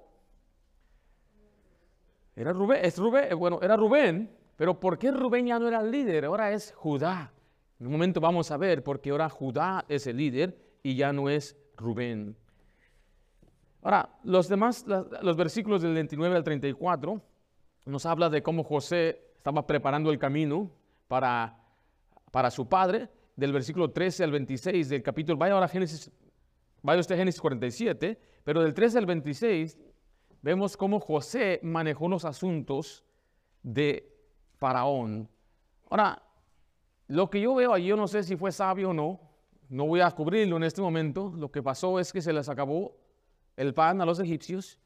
Era 2.37 2.53
Rubén, 2.53 2.85
es 2.85 2.97
Rubén, 2.97 3.25
eh, 3.29 3.33
bueno, 3.33 3.59
era 3.61 3.75
Rubén, 3.75 4.31
pero 4.55 4.79
¿por 4.79 4.97
qué 4.97 5.11
Rubén 5.11 5.47
ya 5.47 5.59
no 5.59 5.67
era 5.67 5.81
el 5.81 5.91
líder? 5.91 6.23
Ahora 6.23 6.53
es 6.53 6.71
Judá. 6.73 7.33
En 7.81 7.87
un 7.87 7.91
momento 7.91 8.21
vamos 8.21 8.49
a 8.49 8.55
ver 8.55 8.81
por 8.81 9.01
qué 9.01 9.09
ahora 9.09 9.27
Judá 9.27 9.83
es 9.89 10.07
el 10.07 10.15
líder 10.15 10.57
y 10.83 10.95
ya 10.95 11.11
no 11.11 11.29
es 11.29 11.57
Rubén. 11.75 12.37
Ahora, 13.81 14.09
los 14.23 14.47
demás, 14.47 14.85
los 14.87 15.35
versículos 15.35 15.81
del 15.81 15.95
29 15.95 16.33
al 16.33 16.45
34 16.45 17.21
nos 17.87 18.05
habla 18.05 18.29
de 18.29 18.41
cómo 18.41 18.63
José 18.63 19.33
estaba 19.35 19.67
preparando 19.67 20.11
el 20.11 20.17
camino 20.17 20.71
para, 21.07 21.57
para 22.31 22.51
su 22.51 22.67
padre, 22.67 23.09
del 23.35 23.53
versículo 23.53 23.91
13 23.91 24.23
al 24.23 24.31
26 24.31 24.89
del 24.89 25.03
capítulo, 25.03 25.37
vaya 25.37 25.53
ahora 25.53 25.67
a 25.67 25.69
Génesis, 25.69 26.11
vaya 26.81 26.99
usted 26.99 27.15
a 27.15 27.19
Génesis 27.19 27.39
47, 27.39 28.19
pero 28.43 28.61
del 28.61 28.73
13 28.73 28.97
al 28.97 29.05
26 29.05 29.77
vemos 30.41 30.75
cómo 30.75 30.99
José 30.99 31.59
manejó 31.63 32.07
los 32.07 32.25
asuntos 32.25 33.05
de 33.61 34.11
Faraón. 34.55 35.29
Ahora, 35.89 36.21
lo 37.07 37.29
que 37.29 37.41
yo 37.41 37.55
veo 37.55 37.73
allí, 37.73 37.87
yo 37.87 37.95
no 37.95 38.07
sé 38.07 38.23
si 38.23 38.35
fue 38.35 38.51
sabio 38.51 38.89
o 38.89 38.93
no, 38.93 39.19
no 39.69 39.85
voy 39.85 40.01
a 40.01 40.11
cubrirlo 40.11 40.57
en 40.57 40.63
este 40.63 40.81
momento, 40.81 41.31
lo 41.35 41.51
que 41.51 41.61
pasó 41.61 41.99
es 41.99 42.11
que 42.11 42.21
se 42.21 42.33
les 42.33 42.49
acabó 42.49 42.97
el 43.55 43.73
pan 43.73 44.01
a 44.01 44.05
los 44.05 44.19
egipcios 44.19 44.79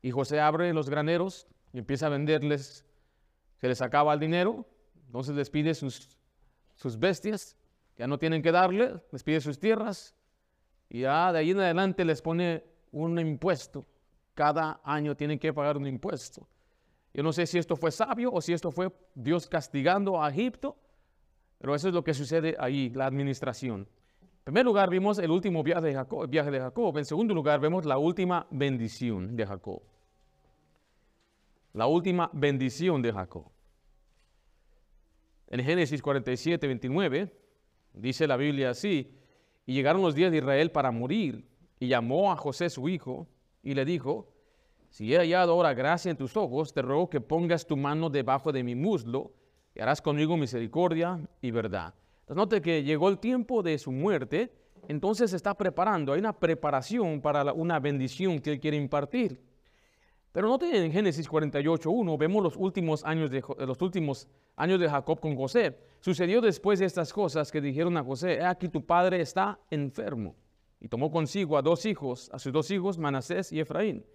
y 0.00 0.10
José 0.10 0.40
abre 0.40 0.72
los 0.72 0.88
graneros 0.88 1.46
y 1.72 1.78
empieza 1.78 2.06
a 2.06 2.10
venderles, 2.10 2.86
se 3.56 3.68
les 3.68 3.82
acaba 3.82 4.14
el 4.14 4.20
dinero, 4.20 4.66
entonces 5.12 5.36
les 5.36 5.50
pide 5.50 5.74
sus, 5.74 6.08
sus 6.74 6.98
bestias, 6.98 7.54
ya 7.98 8.06
no 8.06 8.18
tienen 8.18 8.40
que 8.40 8.50
darle, 8.50 8.94
les 9.12 9.22
pide 9.22 9.42
sus 9.42 9.58
tierras 9.58 10.14
y 10.88 11.00
ya 11.00 11.30
de 11.34 11.40
ahí 11.40 11.50
en 11.50 11.60
adelante 11.60 12.02
les 12.06 12.22
pone 12.22 12.64
un 12.92 13.18
impuesto. 13.18 13.84
Cada 14.32 14.80
año 14.82 15.14
tienen 15.14 15.38
que 15.38 15.52
pagar 15.52 15.76
un 15.76 15.86
impuesto. 15.86 16.48
Yo 17.12 17.22
no 17.22 17.30
sé 17.30 17.46
si 17.46 17.58
esto 17.58 17.76
fue 17.76 17.90
sabio 17.90 18.32
o 18.32 18.40
si 18.40 18.54
esto 18.54 18.70
fue 18.70 18.90
Dios 19.14 19.46
castigando 19.46 20.22
a 20.22 20.30
Egipto, 20.30 20.78
pero 21.58 21.74
eso 21.74 21.88
es 21.88 21.94
lo 21.94 22.02
que 22.02 22.14
sucede 22.14 22.56
ahí, 22.58 22.88
la 22.88 23.04
administración. 23.04 23.86
En 24.22 24.44
primer 24.44 24.64
lugar, 24.64 24.88
vimos 24.88 25.18
el 25.18 25.30
último 25.30 25.62
viaje 25.62 25.88
de, 25.88 25.92
Jacob, 25.92 26.26
viaje 26.26 26.50
de 26.50 26.58
Jacob. 26.58 26.96
En 26.96 27.04
segundo 27.04 27.34
lugar, 27.34 27.60
vemos 27.60 27.84
la 27.84 27.98
última 27.98 28.46
bendición 28.50 29.36
de 29.36 29.46
Jacob. 29.46 29.82
La 31.74 31.86
última 31.86 32.30
bendición 32.32 33.02
de 33.02 33.12
Jacob. 33.12 33.51
En 35.52 35.62
Génesis 35.62 36.02
47, 36.02 36.66
29, 36.66 37.32
dice 37.92 38.26
la 38.26 38.36
Biblia 38.36 38.70
así, 38.70 39.14
y 39.64 39.74
llegaron 39.74 40.02
los 40.02 40.16
días 40.16 40.32
de 40.32 40.38
Israel 40.38 40.72
para 40.72 40.90
morir, 40.90 41.46
y 41.78 41.86
llamó 41.86 42.32
a 42.32 42.36
José 42.36 42.68
su 42.68 42.88
hijo, 42.88 43.28
y 43.62 43.74
le 43.74 43.84
dijo, 43.84 44.28
si 44.88 45.14
he 45.14 45.18
hallado 45.18 45.52
ahora 45.52 45.72
gracia 45.72 46.10
en 46.10 46.16
tus 46.16 46.36
ojos, 46.36 46.74
te 46.74 46.82
ruego 46.82 47.08
que 47.08 47.20
pongas 47.20 47.64
tu 47.64 47.76
mano 47.76 48.10
debajo 48.10 48.50
de 48.50 48.64
mi 48.64 48.74
muslo, 48.74 49.32
y 49.76 49.80
harás 49.80 50.02
conmigo 50.02 50.36
misericordia 50.36 51.20
y 51.40 51.52
verdad 51.52 51.94
note 52.34 52.62
que 52.62 52.82
llegó 52.82 53.08
el 53.08 53.18
tiempo 53.18 53.62
de 53.62 53.78
su 53.78 53.92
muerte, 53.92 54.52
entonces 54.88 55.30
se 55.30 55.36
está 55.36 55.54
preparando, 55.54 56.12
hay 56.12 56.20
una 56.20 56.38
preparación 56.38 57.20
para 57.20 57.52
una 57.52 57.78
bendición 57.78 58.40
que 58.40 58.52
él 58.52 58.60
quiere 58.60 58.76
impartir. 58.76 59.40
Pero 60.32 60.48
note 60.48 60.82
en 60.82 60.90
Génesis 60.90 61.28
48.1, 61.28 62.18
vemos 62.18 62.42
los 62.42 62.56
últimos, 62.56 63.04
años 63.04 63.30
de, 63.30 63.44
los 63.66 63.80
últimos 63.82 64.26
años 64.56 64.80
de 64.80 64.88
Jacob 64.88 65.20
con 65.20 65.36
José. 65.36 65.78
Sucedió 66.00 66.40
después 66.40 66.78
de 66.78 66.86
estas 66.86 67.12
cosas 67.12 67.52
que 67.52 67.60
dijeron 67.60 67.98
a 67.98 68.02
José, 68.02 68.42
aquí 68.42 68.68
tu 68.68 68.84
padre 68.84 69.20
está 69.20 69.60
enfermo. 69.70 70.34
Y 70.80 70.88
tomó 70.88 71.10
consigo 71.10 71.58
a 71.58 71.62
dos 71.62 71.84
hijos, 71.84 72.30
a 72.32 72.38
sus 72.38 72.50
dos 72.50 72.70
hijos, 72.70 72.96
Manasés 72.96 73.52
y 73.52 73.60
Efraín. 73.60 74.06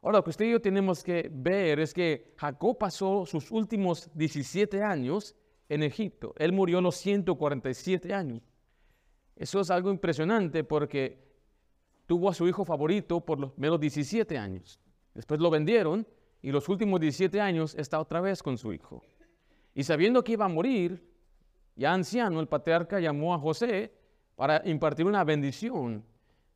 Ahora, 0.00 0.18
lo 0.18 0.24
que 0.24 0.30
usted 0.30 0.46
y 0.46 0.52
yo 0.52 0.60
tenemos 0.60 1.02
que 1.04 1.30
ver 1.30 1.78
es 1.78 1.92
que 1.92 2.32
Jacob 2.36 2.78
pasó 2.78 3.26
sus 3.26 3.50
últimos 3.50 4.10
17 4.14 4.82
años 4.82 5.36
en 5.68 5.82
Egipto. 5.82 6.32
Él 6.38 6.52
murió 6.52 6.78
a 6.78 6.82
los 6.82 6.96
147 6.96 8.14
años. 8.14 8.42
Eso 9.36 9.60
es 9.60 9.70
algo 9.70 9.90
impresionante 9.90 10.64
porque 10.64 11.18
tuvo 12.06 12.30
a 12.30 12.34
su 12.34 12.48
hijo 12.48 12.64
favorito 12.64 13.20
por 13.20 13.38
los 13.38 13.58
menos 13.58 13.78
17 13.78 14.38
años. 14.38 14.80
Después 15.16 15.40
lo 15.40 15.50
vendieron 15.50 16.06
y 16.42 16.52
los 16.52 16.68
últimos 16.68 17.00
17 17.00 17.40
años 17.40 17.74
está 17.74 17.98
otra 17.98 18.20
vez 18.20 18.42
con 18.42 18.58
su 18.58 18.72
hijo. 18.72 19.02
Y 19.74 19.82
sabiendo 19.82 20.22
que 20.22 20.32
iba 20.32 20.44
a 20.44 20.48
morir, 20.48 21.02
ya 21.74 21.94
anciano, 21.94 22.38
el 22.38 22.48
patriarca 22.48 23.00
llamó 23.00 23.34
a 23.34 23.38
José 23.38 23.92
para 24.34 24.62
impartir 24.66 25.06
una 25.06 25.24
bendición. 25.24 26.04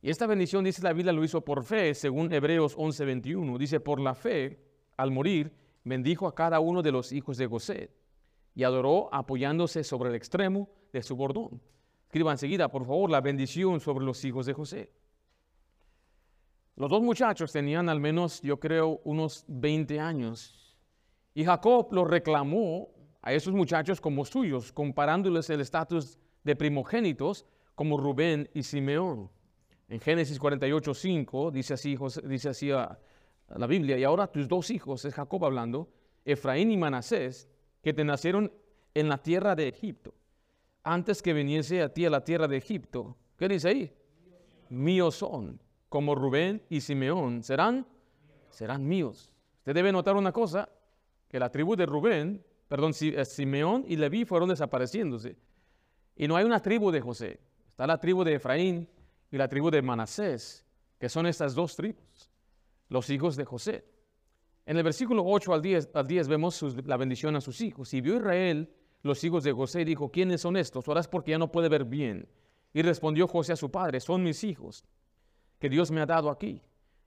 Y 0.02 0.10
esta 0.10 0.26
bendición, 0.26 0.62
dice 0.62 0.82
la 0.82 0.92
Biblia, 0.92 1.12
lo 1.12 1.24
hizo 1.24 1.40
por 1.40 1.64
fe, 1.64 1.94
según 1.94 2.32
Hebreos 2.32 2.76
11:21. 2.76 3.58
Dice, 3.58 3.80
por 3.80 3.98
la 3.98 4.14
fe, 4.14 4.60
al 4.98 5.10
morir, 5.10 5.52
bendijo 5.82 6.28
a 6.28 6.34
cada 6.34 6.60
uno 6.60 6.82
de 6.82 6.92
los 6.92 7.12
hijos 7.12 7.38
de 7.38 7.46
José 7.46 7.90
y 8.54 8.62
adoró 8.62 9.08
apoyándose 9.12 9.84
sobre 9.84 10.10
el 10.10 10.16
extremo 10.16 10.68
de 10.92 11.02
su 11.02 11.16
bordón. 11.16 11.62
Escriba 12.04 12.32
enseguida, 12.32 12.68
por 12.68 12.84
favor, 12.84 13.10
la 13.10 13.22
bendición 13.22 13.80
sobre 13.80 14.04
los 14.04 14.22
hijos 14.24 14.44
de 14.44 14.52
José. 14.52 14.90
Los 16.80 16.88
dos 16.88 17.02
muchachos 17.02 17.52
tenían 17.52 17.90
al 17.90 18.00
menos, 18.00 18.40
yo 18.40 18.58
creo, 18.58 19.02
unos 19.04 19.44
20 19.48 20.00
años. 20.00 20.74
Y 21.34 21.44
Jacob 21.44 21.92
los 21.92 22.08
reclamó 22.08 22.88
a 23.20 23.34
esos 23.34 23.52
muchachos 23.52 24.00
como 24.00 24.24
suyos, 24.24 24.72
comparándoles 24.72 25.50
el 25.50 25.60
estatus 25.60 26.18
de 26.42 26.56
primogénitos 26.56 27.44
como 27.74 27.98
Rubén 27.98 28.48
y 28.54 28.62
Simeón. 28.62 29.28
En 29.90 30.00
Génesis 30.00 30.38
48, 30.38 30.94
5 30.94 31.50
dice 31.50 31.74
así, 31.74 31.98
dice 32.24 32.48
así 32.48 32.70
la 32.70 33.66
Biblia, 33.68 33.98
y 33.98 34.04
ahora 34.04 34.28
tus 34.28 34.48
dos 34.48 34.70
hijos, 34.70 35.04
es 35.04 35.12
Jacob 35.12 35.44
hablando, 35.44 35.90
Efraín 36.24 36.70
y 36.70 36.78
Manasés, 36.78 37.46
que 37.82 37.92
te 37.92 38.04
nacieron 38.04 38.50
en 38.94 39.10
la 39.10 39.18
tierra 39.18 39.54
de 39.54 39.68
Egipto, 39.68 40.14
antes 40.82 41.20
que 41.20 41.34
viniese 41.34 41.82
a 41.82 41.92
ti 41.92 42.06
a 42.06 42.10
la 42.10 42.24
tierra 42.24 42.48
de 42.48 42.56
Egipto. 42.56 43.18
¿Qué 43.36 43.48
dice 43.48 43.68
ahí? 43.68 43.92
Míos 44.70 45.16
son, 45.16 45.60
como 45.90 46.14
Rubén 46.14 46.62
y 46.70 46.80
Simeón, 46.80 47.42
serán, 47.42 47.86
serán 48.48 48.88
míos. 48.88 49.34
Usted 49.58 49.74
debe 49.74 49.92
notar 49.92 50.16
una 50.16 50.32
cosa, 50.32 50.70
que 51.28 51.38
la 51.38 51.50
tribu 51.50 51.76
de 51.76 51.84
Rubén, 51.84 52.42
perdón, 52.68 52.92
eh, 53.00 53.24
Simeón 53.24 53.84
y 53.86 53.96
Leví 53.96 54.24
fueron 54.24 54.48
desapareciéndose. 54.48 55.36
Y 56.16 56.28
no 56.28 56.36
hay 56.36 56.44
una 56.44 56.62
tribu 56.62 56.90
de 56.90 57.00
José. 57.00 57.40
Está 57.68 57.86
la 57.88 57.98
tribu 57.98 58.24
de 58.24 58.34
Efraín 58.34 58.88
y 59.32 59.36
la 59.36 59.48
tribu 59.48 59.70
de 59.70 59.82
Manasés, 59.82 60.64
que 60.98 61.08
son 61.08 61.26
estas 61.26 61.54
dos 61.54 61.74
tribus, 61.74 62.30
los 62.88 63.10
hijos 63.10 63.36
de 63.36 63.44
José. 63.44 63.84
En 64.66 64.76
el 64.76 64.84
versículo 64.84 65.24
8 65.26 65.52
al 65.52 65.62
10, 65.62 65.90
al 65.94 66.06
10 66.06 66.28
vemos 66.28 66.62
la 66.86 66.96
bendición 66.96 67.34
a 67.34 67.40
sus 67.40 67.60
hijos. 67.60 67.92
Y 67.94 68.00
vio 68.00 68.16
Israel 68.16 68.72
los 69.02 69.24
hijos 69.24 69.42
de 69.42 69.52
José 69.52 69.80
y 69.80 69.84
dijo, 69.84 70.10
¿quiénes 70.12 70.42
son 70.42 70.56
estos? 70.56 70.84
Es 70.86 71.08
porque 71.08 71.32
ya 71.32 71.38
no 71.38 71.50
puede 71.50 71.68
ver 71.68 71.84
bien. 71.84 72.28
Y 72.72 72.82
respondió 72.82 73.26
José 73.26 73.54
a 73.54 73.56
su 73.56 73.72
padre, 73.72 73.98
son 73.98 74.22
mis 74.22 74.44
hijos, 74.44 74.84
que 75.60 75.68
Dios 75.68 75.92
me 75.92 76.00
ha 76.00 76.06
dado 76.06 76.30
aquí. 76.30 76.60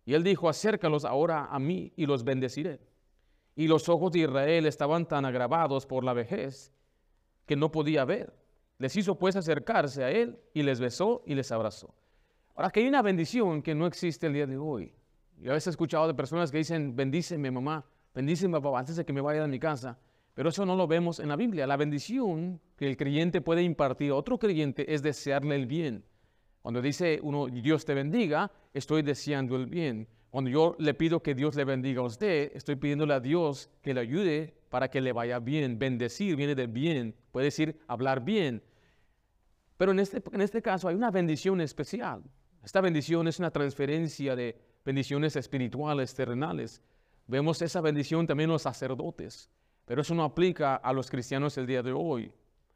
Y 0.06 0.14
él 0.14 0.24
dijo, 0.24 0.48
acércalos 0.48 1.04
ahora 1.04 1.48
a 1.48 1.60
mí 1.60 1.92
y 1.98 2.06
los 2.06 2.24
bendeciré. 2.24 2.80
Y 3.56 3.68
los 3.68 3.90
ojos 3.90 4.12
de 4.12 4.20
Israel 4.20 4.66
estaban 4.66 5.06
tan 5.06 5.26
agravados 5.26 5.86
por 5.86 6.04
la 6.04 6.14
vejez 6.14 6.72
que 7.46 7.56
no 7.56 7.72
podía 7.72 8.06
ver. 8.06 8.34
Les 8.78 8.96
hizo 8.96 9.18
pues 9.18 9.36
acercarse 9.36 10.04
a 10.04 10.12
él 10.12 10.40
y 10.54 10.64
les 10.64 10.80
besó 10.80 11.24
y 11.26 11.36
les 11.36 11.52
abrazó. 11.52 11.94
Ahora 12.56 12.70
que 12.70 12.82
hay 12.82 12.88
una 12.88 13.02
bendición 13.02 13.62
que 13.62 13.76
no 13.76 13.86
existe 13.86 14.28
el 14.28 14.34
día 14.34 14.48
de 14.48 14.58
hoy. 14.58 14.94
Yo 15.40 15.52
a 15.52 15.56
he 15.56 15.58
escuchado 15.58 16.08
de 16.08 16.14
personas 16.14 16.52
que 16.52 16.58
dicen, 16.58 16.96
bendíceme 16.96 17.52
mamá, 17.52 17.86
bendíceme 18.14 18.62
papá 18.62 18.80
antes 18.80 18.96
de 18.96 19.06
que 19.06 19.14
me 19.14 19.22
vaya 19.22 19.42
de 19.42 19.48
mi 19.48 19.60
casa. 19.60 19.98
Pero 20.34 20.50
eso 20.50 20.66
no 20.66 20.76
lo 20.76 20.88
vemos 20.88 21.20
en 21.20 21.30
la 21.30 21.36
Biblia. 21.36 21.68
La 21.68 21.78
bendición 21.78 22.60
que 22.76 22.88
el 22.88 22.98
creyente 22.98 23.42
puede 23.42 23.62
impartir 23.62 24.12
a 24.12 24.16
otro 24.16 24.40
creyente 24.40 24.94
es 24.94 25.02
desearle 25.02 25.56
el 25.56 25.66
bien. 25.66 26.04
Cuando 26.64 26.82
dice 26.82 27.20
uno, 27.22 27.48
Dios 27.48 27.84
te 27.84 27.94
bendiga, 27.94 28.50
estoy 28.74 29.02
deseando 29.02 29.58
el 29.58 29.66
bien. 29.66 30.08
Cuando 30.30 30.50
yo 30.50 30.78
le 30.80 30.94
pido 30.94 31.22
que 31.22 31.36
Dios 31.36 31.56
le 31.56 31.66
bendiga 31.66 32.00
a 32.00 32.06
usted, 32.06 32.54
estoy 32.56 32.78
pidiéndole 32.78 33.14
a 33.14 33.20
Dios 33.20 33.70
que 33.82 33.94
le 33.94 34.00
ayude 34.00 34.54
para 34.70 34.90
que 34.90 35.02
le 35.02 35.12
vaya 35.12 35.40
bien. 35.40 35.78
Bendecir 35.78 36.38
viene 36.38 36.56
del 36.56 36.70
bien, 36.70 37.14
puede 37.34 37.48
decir 37.48 37.78
hablar 37.86 38.24
bien. 38.24 38.64
Pero 39.76 39.92
en 39.92 40.00
este, 40.00 40.24
en 40.32 40.40
este 40.40 40.62
caso 40.62 40.88
hay 40.88 40.96
una 40.96 41.12
bendición 41.12 41.60
especial. 41.60 42.24
Esta 42.64 42.80
bendición 42.80 43.28
es 43.28 43.40
una 43.40 43.52
transferencia 43.52 44.34
de 44.34 44.58
bendiciones 44.86 45.36
espirituales, 45.36 46.16
terrenales. 46.16 46.82
Vemos 47.28 47.62
esa 47.62 47.82
bendición 47.82 48.26
también 48.26 48.50
en 48.50 48.54
los 48.54 48.62
sacerdotes, 48.62 49.50
pero 49.84 50.02
eso 50.02 50.16
no 50.16 50.24
aplica 50.24 50.78
a 50.78 50.94
los 50.94 51.12
cristianos 51.12 51.58
el 51.58 51.68
día 51.68 51.84
de 51.84 51.92
hoy. 51.92 52.32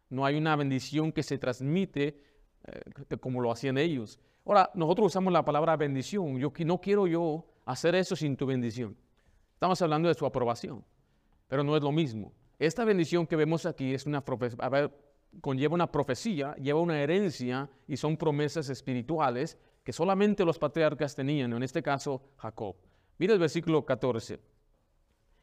No 0.09 0.25
hay 0.25 0.35
una 0.35 0.57
bendición 0.57 1.13
que 1.13 1.23
se 1.23 1.37
transmite 1.37 2.21
eh, 2.67 3.17
como 3.19 3.41
lo 3.41 3.51
hacían 3.51 3.77
ellos. 3.77 4.19
Ahora, 4.45 4.69
nosotros 4.73 5.07
usamos 5.07 5.33
la 5.33 5.43
palabra 5.43 5.75
bendición. 5.75 6.37
Yo 6.37 6.51
no 6.65 6.79
quiero 6.79 7.07
yo 7.07 7.45
hacer 7.65 7.95
eso 7.95 8.15
sin 8.15 8.37
tu 8.37 8.45
bendición. 8.45 8.95
Estamos 9.53 9.81
hablando 9.81 10.07
de 10.07 10.13
su 10.13 10.25
aprobación, 10.25 10.85
pero 11.47 11.63
no 11.63 11.75
es 11.75 11.83
lo 11.83 11.91
mismo. 11.91 12.33
Esta 12.59 12.85
bendición 12.85 13.25
que 13.27 13.35
vemos 13.35 13.65
aquí 13.65 13.93
es 13.93 14.05
una 14.05 14.23
conlleva 15.41 15.75
una 15.75 15.91
profecía, 15.91 16.55
lleva 16.55 16.79
una 16.79 17.01
herencia 17.01 17.69
y 17.87 17.97
son 17.97 18.17
promesas 18.17 18.69
espirituales 18.69 19.57
que 19.83 19.93
solamente 19.93 20.45
los 20.45 20.59
patriarcas 20.59 21.15
tenían, 21.15 21.53
en 21.53 21.63
este 21.63 21.81
caso 21.81 22.21
Jacob. 22.37 22.75
Mira 23.17 23.33
el 23.33 23.39
versículo 23.39 23.85
14. 23.85 24.39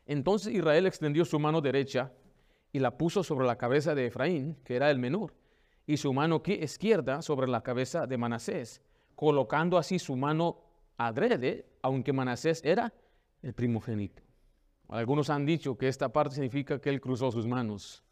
Entonces 0.07 0.53
Israel 0.53 0.87
extendió 0.87 1.25
su 1.25 1.39
mano 1.39 1.61
derecha 1.61 2.13
y 2.73 2.79
la 2.79 2.97
puso 2.97 3.23
sobre 3.23 3.47
la 3.47 3.57
cabeza 3.57 3.95
de 3.95 4.07
Efraín, 4.07 4.57
que 4.65 4.77
era 4.77 4.91
el 4.91 4.99
menor, 4.99 5.35
y 5.87 5.97
su 5.97 6.13
mano 6.13 6.43
izquierda 6.45 7.23
sobre 7.23 7.47
la 7.47 7.63
cabeza 7.63 8.07
de 8.07 8.17
Manasés, 8.17 8.83
colocando 9.15 9.79
así 9.79 9.99
su 9.99 10.17
mano 10.17 10.59
adrede, 10.97 11.67
aunque 11.83 12.13
Manasés 12.13 12.63
era 12.65 12.93
el 13.43 13.53
primogénito. 13.53 14.23
Algunos 14.89 15.31
han 15.31 15.47
dicho 15.47 15.77
que 15.77 15.89
esta 15.89 16.11
parte 16.11 16.35
significa 16.35 16.81
que 16.81 16.91
él 16.91 17.01
cruzó 17.01 17.31
sus 17.31 17.47
manos. 17.47 18.03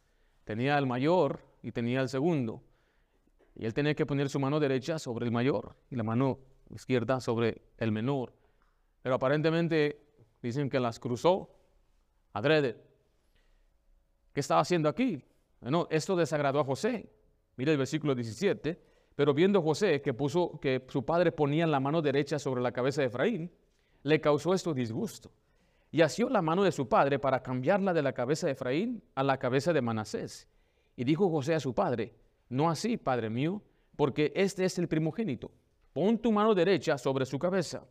Tenía 0.44 0.78
el 0.78 0.86
mayor 0.86 1.40
y 1.62 1.72
tenía 1.72 2.00
el 2.00 2.08
segundo. 2.08 2.62
Y 3.54 3.66
él 3.66 3.74
tenía 3.74 3.94
que 3.94 4.06
poner 4.06 4.28
su 4.28 4.40
mano 4.40 4.58
derecha 4.58 4.98
sobre 4.98 5.26
el 5.26 5.32
mayor 5.32 5.76
y 5.90 5.96
la 5.96 6.02
mano 6.02 6.38
izquierda 6.70 7.20
sobre 7.20 7.62
el 7.78 7.92
menor. 7.92 8.32
Pero 9.02 9.14
aparentemente 9.14 10.00
dicen 10.42 10.70
que 10.70 10.80
las 10.80 10.98
cruzó 10.98 11.50
adrede. 12.32 12.76
¿Qué 14.32 14.40
estaba 14.40 14.62
haciendo 14.62 14.88
aquí? 14.88 15.22
Bueno, 15.60 15.86
esto 15.90 16.16
desagradó 16.16 16.60
a 16.60 16.64
José. 16.64 17.10
Mira 17.56 17.72
el 17.72 17.78
versículo 17.78 18.14
17. 18.14 18.78
Pero 19.14 19.34
viendo 19.34 19.62
José 19.62 20.00
que, 20.00 20.14
puso, 20.14 20.58
que 20.60 20.84
su 20.88 21.04
padre 21.04 21.32
ponía 21.32 21.66
la 21.66 21.80
mano 21.80 22.00
derecha 22.00 22.38
sobre 22.38 22.62
la 22.62 22.72
cabeza 22.72 23.02
de 23.02 23.08
Efraín, 23.08 23.52
le 24.02 24.20
causó 24.20 24.54
esto 24.54 24.72
disgusto. 24.72 25.30
Y 25.90 26.00
asió 26.00 26.30
la 26.30 26.40
mano 26.40 26.64
de 26.64 26.72
su 26.72 26.88
padre 26.88 27.18
para 27.18 27.42
cambiarla 27.42 27.92
de 27.92 28.02
la 28.02 28.14
cabeza 28.14 28.46
de 28.46 28.52
Efraín 28.52 29.02
a 29.14 29.22
la 29.22 29.38
cabeza 29.38 29.72
de 29.72 29.82
Manasés. 29.82 30.48
Y 30.96 31.04
dijo 31.04 31.28
José 31.28 31.54
a 31.54 31.60
su 31.60 31.74
padre, 31.74 32.14
no 32.48 32.70
así, 32.70 32.96
padre 32.96 33.28
mío, 33.28 33.62
porque 33.96 34.32
este 34.34 34.64
es 34.64 34.78
el 34.78 34.88
primogénito. 34.88 35.50
Pon 35.92 36.18
tu 36.18 36.32
mano 36.32 36.54
derecha 36.54 36.96
sobre 36.96 37.26
su 37.26 37.38
cabeza. 37.38 37.86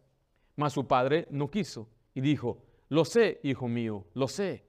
Mas 0.55 0.73
su 0.73 0.87
padre 0.87 1.27
no 1.29 1.49
quiso 1.49 1.87
y 2.15 2.21
dijo, 2.21 2.63
lo 2.89 3.05
sé, 3.05 3.39
hijo 3.43 3.67
mío, 3.67 4.05
lo 4.15 4.27
sé. 4.27 4.65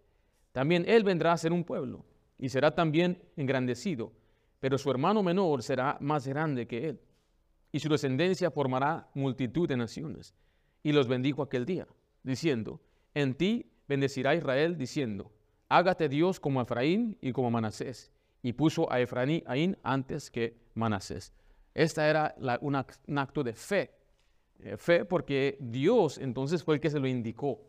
También 0.52 0.84
él 0.86 1.02
vendrá 1.02 1.32
a 1.32 1.38
ser 1.38 1.52
un 1.52 1.64
pueblo 1.64 2.04
y 2.38 2.50
será 2.50 2.74
también 2.74 3.22
engrandecido 3.36 4.12
pero 4.62 4.78
su 4.78 4.92
hermano 4.92 5.24
menor 5.24 5.60
será 5.60 5.98
más 5.98 6.24
grande 6.24 6.68
que 6.68 6.90
él, 6.90 7.00
y 7.72 7.80
su 7.80 7.88
descendencia 7.88 8.48
formará 8.48 9.08
multitud 9.12 9.68
de 9.68 9.76
naciones. 9.76 10.36
Y 10.84 10.92
los 10.92 11.08
bendijo 11.08 11.42
aquel 11.42 11.66
día, 11.66 11.88
diciendo, 12.22 12.80
en 13.12 13.34
ti 13.34 13.72
bendecirá 13.88 14.36
Israel, 14.36 14.78
diciendo, 14.78 15.32
hágate 15.68 16.08
Dios 16.08 16.38
como 16.38 16.62
Efraín 16.62 17.18
y 17.20 17.32
como 17.32 17.50
Manasés. 17.50 18.12
Y 18.40 18.52
puso 18.52 18.90
a 18.92 19.00
Efraín 19.00 19.76
antes 19.82 20.30
que 20.30 20.56
Manasés. 20.74 21.32
Esta 21.74 22.08
era 22.08 22.36
un 22.60 22.76
acto 23.18 23.42
de 23.42 23.54
fe. 23.54 23.90
Eh, 24.60 24.76
fe 24.76 25.04
porque 25.04 25.58
Dios 25.58 26.18
entonces 26.18 26.62
fue 26.62 26.76
el 26.76 26.80
que 26.80 26.90
se 26.90 27.00
lo 27.00 27.08
indicó. 27.08 27.60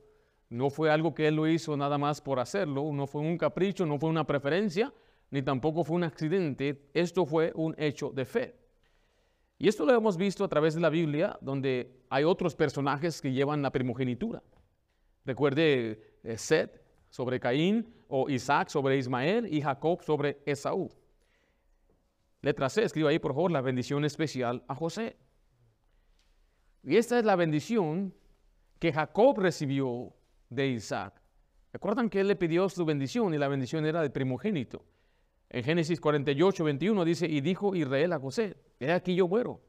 No 0.47 0.69
fue 0.69 0.91
algo 0.91 1.15
que 1.15 1.27
él 1.27 1.37
lo 1.37 1.47
hizo 1.47 1.75
nada 1.75 1.97
más 1.97 2.21
por 2.21 2.39
hacerlo, 2.39 2.91
no 2.93 3.07
fue 3.07 3.21
un 3.21 3.35
capricho, 3.35 3.83
no 3.83 3.97
fue 3.97 4.11
una 4.11 4.27
preferencia, 4.27 4.93
ni 5.33 5.41
tampoco 5.41 5.83
fue 5.83 5.95
un 5.95 6.03
accidente, 6.03 6.91
esto 6.93 7.25
fue 7.25 7.51
un 7.55 7.73
hecho 7.79 8.11
de 8.11 8.23
fe. 8.23 8.55
Y 9.57 9.67
esto 9.67 9.83
lo 9.83 9.91
hemos 9.91 10.15
visto 10.15 10.43
a 10.43 10.47
través 10.47 10.75
de 10.75 10.81
la 10.81 10.91
Biblia, 10.91 11.39
donde 11.41 12.03
hay 12.11 12.23
otros 12.23 12.53
personajes 12.55 13.19
que 13.19 13.31
llevan 13.31 13.63
la 13.63 13.71
primogenitura. 13.71 14.43
Recuerde 15.25 16.19
eh, 16.23 16.37
Seth 16.37 16.79
sobre 17.09 17.39
Caín, 17.39 17.95
o 18.09 18.29
Isaac 18.29 18.69
sobre 18.69 18.99
Ismael, 18.99 19.51
y 19.51 19.59
Jacob 19.59 20.03
sobre 20.03 20.37
Esaú. 20.45 20.91
Letra 22.43 22.69
C, 22.69 22.83
escribo 22.83 23.07
ahí 23.07 23.17
por 23.17 23.33
favor 23.33 23.51
la 23.51 23.61
bendición 23.61 24.05
especial 24.05 24.63
a 24.67 24.75
José. 24.75 25.17
Y 26.83 26.97
esta 26.97 27.17
es 27.17 27.25
la 27.25 27.35
bendición 27.35 28.13
que 28.77 28.93
Jacob 28.93 29.39
recibió 29.39 30.13
de 30.51 30.67
Isaac. 30.67 31.19
Recuerdan 31.71 32.07
que 32.11 32.19
él 32.19 32.27
le 32.27 32.35
pidió 32.35 32.69
su 32.69 32.85
bendición 32.85 33.33
y 33.33 33.39
la 33.39 33.47
bendición 33.47 33.83
era 33.87 34.03
del 34.03 34.11
primogénito. 34.11 34.85
En 35.53 35.63
Génesis 35.63 36.01
48, 36.01 36.63
21 36.63 37.05
dice, 37.05 37.27
y 37.27 37.39
dijo 37.39 37.75
Israel 37.75 38.13
a 38.13 38.19
José, 38.19 38.57
he 38.79 38.91
aquí 38.91 39.13
yo 39.13 39.27
muero, 39.27 39.61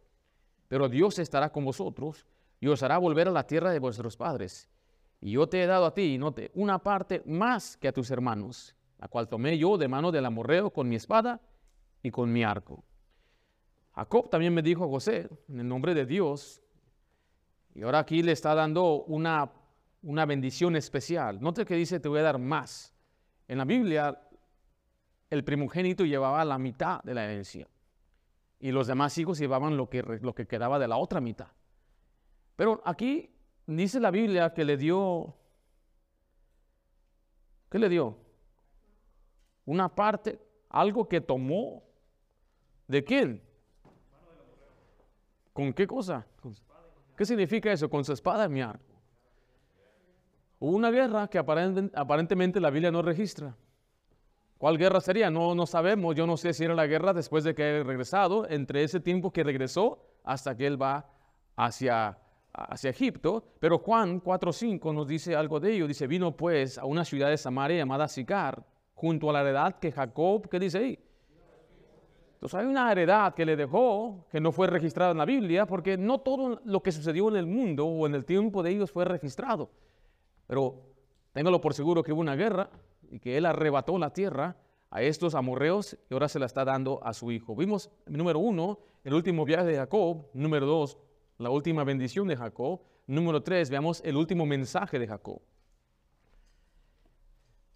pero 0.66 0.88
Dios 0.88 1.18
estará 1.18 1.52
con 1.52 1.62
vosotros 1.62 2.26
y 2.58 2.68
os 2.68 2.82
hará 2.82 2.96
volver 2.96 3.28
a 3.28 3.30
la 3.30 3.46
tierra 3.46 3.70
de 3.70 3.78
vuestros 3.78 4.16
padres. 4.16 4.66
Y 5.20 5.32
yo 5.32 5.46
te 5.46 5.62
he 5.62 5.66
dado 5.66 5.84
a 5.84 5.92
ti, 5.92 6.16
note, 6.16 6.50
una 6.54 6.78
parte 6.78 7.22
más 7.26 7.76
que 7.76 7.88
a 7.88 7.92
tus 7.92 8.10
hermanos, 8.10 8.74
la 8.98 9.08
cual 9.08 9.28
tomé 9.28 9.58
yo 9.58 9.76
de 9.76 9.86
mano 9.86 10.10
del 10.10 10.24
amorreo 10.24 10.70
con 10.70 10.88
mi 10.88 10.96
espada 10.96 11.42
y 12.02 12.10
con 12.10 12.32
mi 12.32 12.42
arco. 12.42 12.82
Jacob 13.94 14.30
también 14.30 14.54
me 14.54 14.62
dijo 14.62 14.84
a 14.84 14.88
José, 14.88 15.28
en 15.50 15.60
el 15.60 15.68
nombre 15.68 15.92
de 15.92 16.06
Dios, 16.06 16.62
y 17.74 17.82
ahora 17.82 17.98
aquí 17.98 18.22
le 18.22 18.32
está 18.32 18.54
dando 18.54 19.04
una, 19.04 19.52
una 20.02 20.24
bendición 20.24 20.76
especial. 20.76 21.42
Note 21.42 21.66
que 21.66 21.74
dice, 21.74 22.00
te 22.00 22.08
voy 22.08 22.20
a 22.20 22.22
dar 22.22 22.38
más. 22.38 22.94
En 23.46 23.58
la 23.58 23.66
Biblia 23.66 24.18
el 25.34 25.42
primogénito 25.42 26.04
llevaba 26.04 26.44
la 26.44 26.58
mitad 26.58 27.02
de 27.02 27.12
la 27.12 27.24
herencia 27.24 27.68
y 28.60 28.70
los 28.70 28.86
demás 28.86 29.18
hijos 29.18 29.36
llevaban 29.38 29.76
lo 29.76 29.90
que, 29.90 30.02
lo 30.02 30.34
que 30.34 30.46
quedaba 30.46 30.78
de 30.78 30.86
la 30.86 30.96
otra 30.96 31.20
mitad. 31.20 31.48
Pero 32.54 32.80
aquí 32.84 33.34
dice 33.66 33.98
la 33.98 34.12
Biblia 34.12 34.54
que 34.54 34.64
le 34.64 34.76
dio, 34.76 35.34
¿qué 37.68 37.80
le 37.80 37.88
dio? 37.88 38.16
Una 39.66 39.92
parte, 39.92 40.40
algo 40.70 41.08
que 41.08 41.20
tomó. 41.20 41.82
¿De 42.86 43.02
quién? 43.02 43.42
¿Con 45.52 45.72
qué 45.72 45.86
cosa? 45.86 46.26
¿Qué 47.16 47.24
significa 47.24 47.72
eso? 47.72 47.90
Con 47.90 48.04
su 48.04 48.12
espada 48.12 48.48
mi 48.48 48.60
arco. 48.60 48.94
Hubo 50.60 50.76
una 50.76 50.90
guerra 50.90 51.26
que 51.28 51.38
aparentemente 51.38 52.60
la 52.60 52.70
Biblia 52.70 52.92
no 52.92 53.02
registra. 53.02 53.56
¿Cuál 54.64 54.78
guerra 54.78 55.02
sería? 55.02 55.30
No, 55.30 55.54
no 55.54 55.66
sabemos. 55.66 56.14
Yo 56.14 56.26
no 56.26 56.38
sé 56.38 56.54
si 56.54 56.64
era 56.64 56.74
la 56.74 56.86
guerra 56.86 57.12
después 57.12 57.44
de 57.44 57.54
que 57.54 57.62
haya 57.62 57.84
regresado, 57.84 58.48
entre 58.48 58.82
ese 58.82 58.98
tiempo 58.98 59.30
que 59.30 59.44
regresó 59.44 59.98
hasta 60.24 60.56
que 60.56 60.66
él 60.66 60.80
va 60.80 61.06
hacia, 61.54 62.16
hacia 62.50 62.88
Egipto. 62.88 63.44
Pero 63.60 63.76
Juan 63.76 64.22
4.5 64.22 64.94
nos 64.94 65.06
dice 65.06 65.36
algo 65.36 65.60
de 65.60 65.74
ello. 65.74 65.86
Dice, 65.86 66.06
vino 66.06 66.34
pues 66.34 66.78
a 66.78 66.86
una 66.86 67.04
ciudad 67.04 67.28
de 67.28 67.36
Samaria 67.36 67.76
llamada 67.76 68.08
Sicar, 68.08 68.64
junto 68.94 69.28
a 69.28 69.34
la 69.34 69.42
heredad 69.42 69.78
que 69.78 69.92
Jacob, 69.92 70.48
¿qué 70.48 70.58
dice 70.58 70.78
ahí? 70.78 70.98
Entonces 72.32 72.58
hay 72.58 72.64
una 72.64 72.90
heredad 72.90 73.34
que 73.34 73.44
le 73.44 73.56
dejó, 73.56 74.24
que 74.30 74.40
no 74.40 74.50
fue 74.50 74.66
registrada 74.66 75.10
en 75.10 75.18
la 75.18 75.26
Biblia, 75.26 75.66
porque 75.66 75.98
no 75.98 76.20
todo 76.22 76.62
lo 76.64 76.82
que 76.82 76.90
sucedió 76.90 77.28
en 77.28 77.36
el 77.36 77.46
mundo 77.46 77.84
o 77.84 78.06
en 78.06 78.14
el 78.14 78.24
tiempo 78.24 78.62
de 78.62 78.70
ellos 78.70 78.90
fue 78.90 79.04
registrado. 79.04 79.68
Pero 80.46 80.80
téngalo 81.34 81.60
por 81.60 81.74
seguro 81.74 82.02
que 82.02 82.14
hubo 82.14 82.22
una 82.22 82.34
guerra 82.34 82.70
y 83.14 83.20
que 83.20 83.36
él 83.36 83.46
arrebató 83.46 83.96
la 83.96 84.12
tierra 84.12 84.56
a 84.90 85.00
estos 85.00 85.36
amorreos 85.36 85.96
y 86.10 86.14
ahora 86.14 86.28
se 86.28 86.40
la 86.40 86.46
está 86.46 86.64
dando 86.64 86.98
a 87.04 87.14
su 87.14 87.30
hijo. 87.30 87.54
Vimos, 87.54 87.88
número 88.06 88.40
uno, 88.40 88.80
el 89.04 89.14
último 89.14 89.44
viaje 89.44 89.66
de 89.66 89.76
Jacob. 89.76 90.26
Número 90.34 90.66
dos, 90.66 90.98
la 91.38 91.48
última 91.48 91.84
bendición 91.84 92.26
de 92.26 92.36
Jacob. 92.36 92.80
Número 93.06 93.40
tres, 93.40 93.70
veamos 93.70 94.02
el 94.04 94.16
último 94.16 94.46
mensaje 94.46 94.98
de 94.98 95.06
Jacob. 95.06 95.40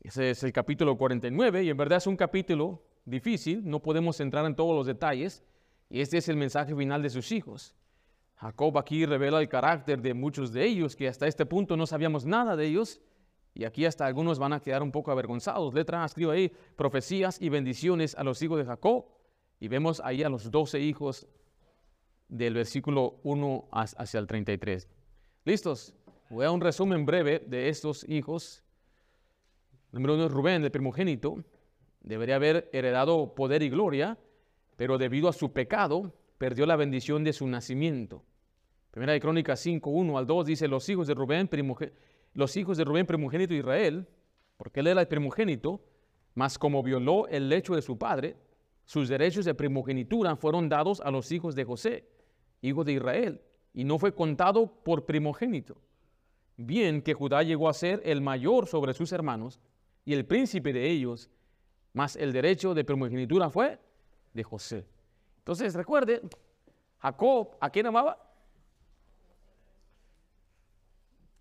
Ese 0.01 0.31
es 0.31 0.42
el 0.42 0.53
capítulo 0.53 0.98
49 0.98 1.62
y 1.62 1.70
en 1.70 1.77
verdad 1.77 1.98
es 1.98 2.09
un 2.09 2.16
capítulo 2.16 2.83
difícil, 3.05 3.62
no 3.64 3.81
podemos 3.81 4.18
entrar 4.18 4.44
en 4.44 4.57
todos 4.57 4.74
los 4.74 4.87
detalles 4.87 5.44
y 5.88 6.01
este 6.01 6.18
es 6.18 6.29
el 6.29 6.37
mensaje 6.37 6.74
final 6.74 7.01
de 7.01 7.11
sus 7.11 7.31
hijos. 7.31 7.77
Jacob 8.35 8.77
aquí 8.77 9.07
revela 9.07 9.40
el 9.40 9.48
carácter 9.48 10.03
de 10.03 10.14
muchos 10.14 10.53
de 10.53 10.64
ellos 10.64 10.96
que 10.96 11.07
hasta 11.07 11.29
este 11.29 11.46
punto 11.46 11.77
no 11.77 11.87
sabíamos 11.87 12.27
nada 12.27 12.57
de 12.57 12.66
ellos 12.66 13.01
y 13.59 13.66
aquí 13.66 13.85
hasta 13.85 14.07
algunos 14.07 14.38
van 14.38 14.55
a 14.55 14.61
quedar 14.61 14.83
un 14.83 14.90
poco 14.90 15.11
avergonzados. 15.11 15.75
Letra 15.75 16.03
escribo 16.03 16.31
ahí 16.31 16.51
profecías 16.77 17.42
y 17.42 17.51
bendiciones 17.51 18.14
a 18.14 18.25
los 18.25 18.40
hijos 18.40 18.57
de 18.57 18.64
Jacob 18.64 19.05
y 19.61 19.68
vemos 19.68 20.01
ahí 20.03 20.23
a 20.23 20.31
los 20.31 20.51
doce 20.51 20.81
hijos 20.81 21.29
del 22.29 22.55
versículo 22.55 23.21
1 23.25 23.68
hacia 23.71 24.21
el 24.21 24.27
33. 24.27 24.88
¿Listos? 25.44 25.94
Voy 26.31 26.47
a 26.47 26.51
un 26.51 26.62
resumen 26.62 27.05
breve 27.05 27.40
de 27.40 27.68
estos 27.68 28.09
hijos 28.09 28.64
Número 29.90 30.14
uno 30.14 30.27
es 30.27 30.33
Rubén, 30.33 30.62
el 30.64 30.71
primogénito. 30.71 31.42
Debería 32.03 32.37
haber 32.37 32.68
heredado 32.73 33.35
poder 33.35 33.62
y 33.62 33.71
gloria, 33.71 34.18
pero 34.77 34.99
debido 34.99 35.29
a 35.29 35.33
su 35.33 35.53
pecado 35.53 36.12
perdió 36.37 36.66
la 36.66 36.77
bendición 36.77 37.25
de 37.25 37.33
su 37.33 37.47
nacimiento. 37.47 38.23
Primera 38.90 39.12
de 39.12 39.21
Crónicas 39.21 39.61
5, 39.61 39.90
1 39.90 40.18
al 40.18 40.27
2 40.27 40.47
dice, 40.47 40.68
los 40.68 40.88
hijos 40.88 41.07
de 41.07 41.14
Rubén, 41.14 41.49
los 42.38 42.57
hijos 42.57 42.77
de 42.79 42.85
Rubén 42.85 43.05
primogénito 43.05 43.53
de 43.53 43.59
Israel, 43.59 44.07
porque 44.57 44.79
él 44.79 44.87
era 44.87 45.01
el 45.01 45.09
primogénito, 45.09 45.81
mas 46.35 46.57
como 46.57 46.85
violó 46.85 47.27
el 47.27 47.48
lecho 47.48 47.74
de 47.74 47.83
su 47.83 47.98
padre, 47.98 48.37
sus 48.85 49.09
derechos 49.09 49.44
de 49.44 49.55
primogenitura 49.55 50.37
fueron 50.37 50.68
dados 50.68 51.01
a 51.01 51.11
los 51.11 51.33
hijos 51.33 51.57
de 51.57 51.64
José, 51.64 52.09
hijo 52.62 52.85
de 52.85 52.92
Israel, 52.92 53.42
y 53.74 53.83
no 53.83 53.98
fue 53.98 54.14
contado 54.14 54.72
por 54.85 55.05
primogénito. 55.05 55.83
Bien 56.57 57.03
que 57.03 57.12
Judá 57.12 57.42
llegó 57.42 57.68
a 57.68 57.74
ser 57.74 58.01
el 58.05 58.20
mayor 58.20 58.68
sobre 58.68 58.94
sus 58.94 59.11
hermanos, 59.11 59.59
y 60.05 60.14
el 60.14 60.24
príncipe 60.24 60.72
de 60.72 60.88
ellos, 60.88 61.31
más 61.92 62.14
el 62.14 62.33
derecho 62.33 62.72
de 62.72 62.85
primogenitura 62.85 63.51
fue 63.51 63.81
de 64.33 64.44
José. 64.44 64.87
Entonces, 65.38 65.74
recuerde, 65.74 66.22
Jacob, 66.98 67.57
¿a 67.61 67.68
quién 67.68 67.87
amaba? 67.87 68.16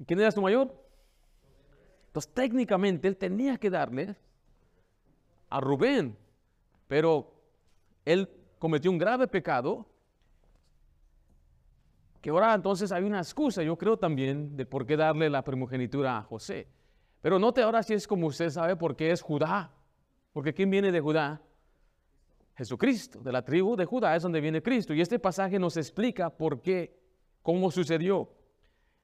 ¿Quién 0.07 0.19
era 0.19 0.31
su 0.31 0.41
mayor? 0.41 0.87
Entonces, 2.17 2.34
técnicamente, 2.34 3.08
él 3.08 3.15
tenía 3.15 3.58
que 3.58 3.69
darle 3.69 4.15
a 5.51 5.60
Rubén, 5.60 6.17
pero 6.88 7.32
él 8.06 8.27
cometió 8.58 8.89
un 8.89 8.97
grave 8.97 9.27
pecado, 9.27 9.86
que 12.19 12.32
ahora 12.32 12.56
entonces 12.56 12.91
hay 12.91 13.03
una 13.03 13.19
excusa, 13.19 13.62
yo 13.62 13.77
creo 13.77 13.97
también, 13.97 14.58
de 14.58 14.65
por 14.65 14.88
qué 14.88 14.97
darle 14.97 15.30
la 15.30 15.43
primogenitura 15.43 16.17
a 16.17 16.23
José. 16.23 16.67
Pero 17.21 17.38
note 17.38 17.62
ahora 17.62 17.84
si 17.84 17.93
es 17.93 18.08
como 18.08 18.25
usted 18.25 18.49
sabe 18.49 18.75
por 18.75 18.95
qué 18.95 19.12
es 19.12 19.21
Judá. 19.21 19.71
Porque 20.34 20.56
¿quién 20.56 20.71
viene 20.71 20.91
de 20.91 20.99
Judá? 20.99 21.39
Jesucristo, 22.56 23.19
de 23.19 23.32
la 23.32 23.43
tribu 23.43 23.75
de 23.75 23.86
Judá 23.86 24.15
es 24.15 24.23
donde 24.23 24.41
viene 24.41 24.63
Cristo. 24.63 24.91
Y 24.91 25.01
este 25.01 25.19
pasaje 25.19 25.60
nos 25.60 25.77
explica 25.77 26.32
por 26.32 26.63
qué, 26.63 26.99
cómo 27.43 27.69
sucedió. 27.69 28.27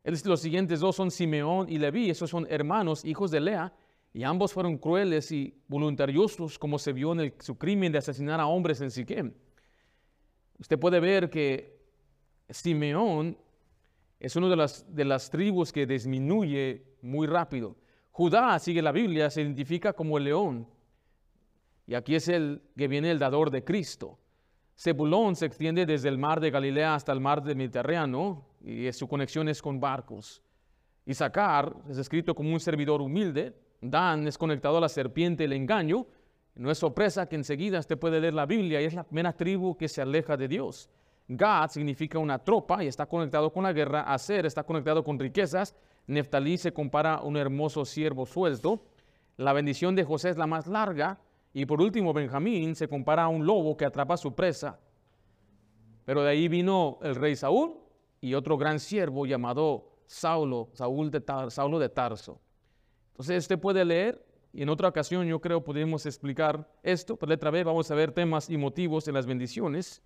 Los 0.03 0.41
siguientes 0.41 0.81
dos 0.81 0.97
son 0.97 1.11
Simeón 1.11 1.69
y 1.69 1.77
Leví, 1.77 2.09
esos 2.09 2.29
son 2.29 2.45
hermanos, 2.49 3.05
hijos 3.05 3.31
de 3.31 3.39
Lea, 3.39 3.73
y 4.11 4.23
ambos 4.23 4.51
fueron 4.51 4.77
crueles 4.77 5.31
y 5.31 5.57
voluntariosos, 5.67 6.59
como 6.59 6.77
se 6.77 6.91
vio 6.91 7.13
en 7.13 7.33
su 7.39 7.57
crimen 7.57 7.91
de 7.91 7.97
asesinar 7.99 8.39
a 8.39 8.47
hombres 8.47 8.81
en 8.81 8.91
Siquem. 8.91 9.33
Usted 10.59 10.77
puede 10.77 10.99
ver 10.99 11.29
que 11.29 11.79
Simeón 12.49 13.37
es 14.19 14.35
una 14.35 14.49
de 14.49 14.55
las, 14.55 14.93
de 14.93 15.05
las 15.05 15.29
tribus 15.29 15.71
que 15.71 15.85
disminuye 15.85 16.83
muy 17.01 17.25
rápido. 17.25 17.75
Judá, 18.11 18.59
sigue 18.59 18.81
la 18.81 18.91
Biblia, 18.91 19.29
se 19.29 19.41
identifica 19.41 19.93
como 19.93 20.17
el 20.17 20.25
león. 20.25 20.67
Y 21.87 21.95
aquí 21.95 22.15
es 22.15 22.27
el 22.27 22.61
que 22.77 22.87
viene 22.87 23.09
el 23.09 23.19
dador 23.19 23.49
de 23.49 23.63
Cristo. 23.63 24.19
Zebulón 24.75 25.35
se 25.35 25.45
extiende 25.45 25.85
desde 25.85 26.09
el 26.09 26.17
mar 26.17 26.39
de 26.39 26.51
Galilea 26.51 26.95
hasta 26.95 27.11
el 27.11 27.19
mar 27.19 27.43
del 27.43 27.55
Mediterráneo 27.55 28.45
y 28.61 28.91
su 28.91 29.07
conexión 29.07 29.47
es 29.49 29.61
con 29.61 29.79
barcos. 29.79 30.41
Isaacar 31.05 31.75
es 31.89 31.97
escrito 31.97 32.33
como 32.33 32.51
un 32.51 32.59
servidor 32.59 33.01
humilde. 33.01 33.53
Dan 33.81 34.27
es 34.27 34.37
conectado 34.37 34.77
a 34.77 34.81
la 34.81 34.89
serpiente, 34.89 35.43
el 35.43 35.53
engaño. 35.53 36.07
No 36.55 36.71
es 36.71 36.77
sorpresa 36.77 37.27
que 37.27 37.35
enseguida 37.35 37.79
usted 37.79 37.97
puede 37.97 38.21
leer 38.21 38.33
la 38.33 38.45
Biblia 38.45 38.81
y 38.81 38.85
es 38.85 38.93
la 38.93 39.03
primera 39.03 39.33
tribu 39.33 39.75
que 39.75 39.87
se 39.87 40.01
aleja 40.01 40.37
de 40.37 40.47
Dios. 40.47 40.89
Gad 41.27 41.69
significa 41.69 42.19
una 42.19 42.39
tropa 42.39 42.83
y 42.83 42.87
está 42.87 43.05
conectado 43.05 43.51
con 43.51 43.63
la 43.63 43.73
guerra. 43.73 44.01
Aser 44.01 44.45
está 44.45 44.63
conectado 44.63 45.03
con 45.03 45.19
riquezas. 45.19 45.75
Neftalí 46.07 46.57
se 46.57 46.73
compara 46.73 47.15
a 47.15 47.23
un 47.23 47.37
hermoso 47.37 47.85
siervo 47.85 48.25
suelto. 48.25 48.85
La 49.37 49.53
bendición 49.53 49.95
de 49.95 50.03
José 50.03 50.29
es 50.29 50.37
la 50.37 50.47
más 50.47 50.67
larga. 50.67 51.19
Y 51.53 51.65
por 51.65 51.79
último, 51.81 52.13
Benjamín 52.13 52.75
se 52.75 52.87
compara 52.87 53.23
a 53.23 53.27
un 53.27 53.45
lobo 53.45 53.77
que 53.77 53.85
atrapa 53.85 54.15
a 54.15 54.17
su 54.17 54.33
presa. 54.33 54.79
Pero 56.03 56.23
de 56.23 56.31
ahí 56.31 56.47
vino 56.47 56.97
el 57.03 57.15
rey 57.15 57.35
Saúl 57.35 57.77
y 58.19 58.33
otro 58.33 58.57
gran 58.57 58.79
siervo 58.79 59.25
llamado 59.25 59.93
Saulo, 60.07 60.69
Saúl 60.73 61.11
de 61.11 61.23
Saulo 61.49 61.79
de 61.79 61.89
Tarso. 61.89 62.41
Entonces 63.11 63.43
usted 63.43 63.59
puede 63.59 63.85
leer 63.85 64.25
y 64.51 64.63
en 64.63 64.69
otra 64.69 64.87
ocasión 64.89 65.27
yo 65.27 65.39
creo 65.39 65.63
podemos 65.63 66.05
explicar 66.05 66.67
esto. 66.81 67.15
Por 67.15 67.29
letra 67.29 67.51
B 67.51 67.63
vamos 67.63 67.89
a 67.91 67.95
ver 67.95 68.11
temas 68.11 68.49
y 68.49 68.57
motivos 68.57 69.07
en 69.07 69.13
las 69.13 69.25
bendiciones. 69.25 70.01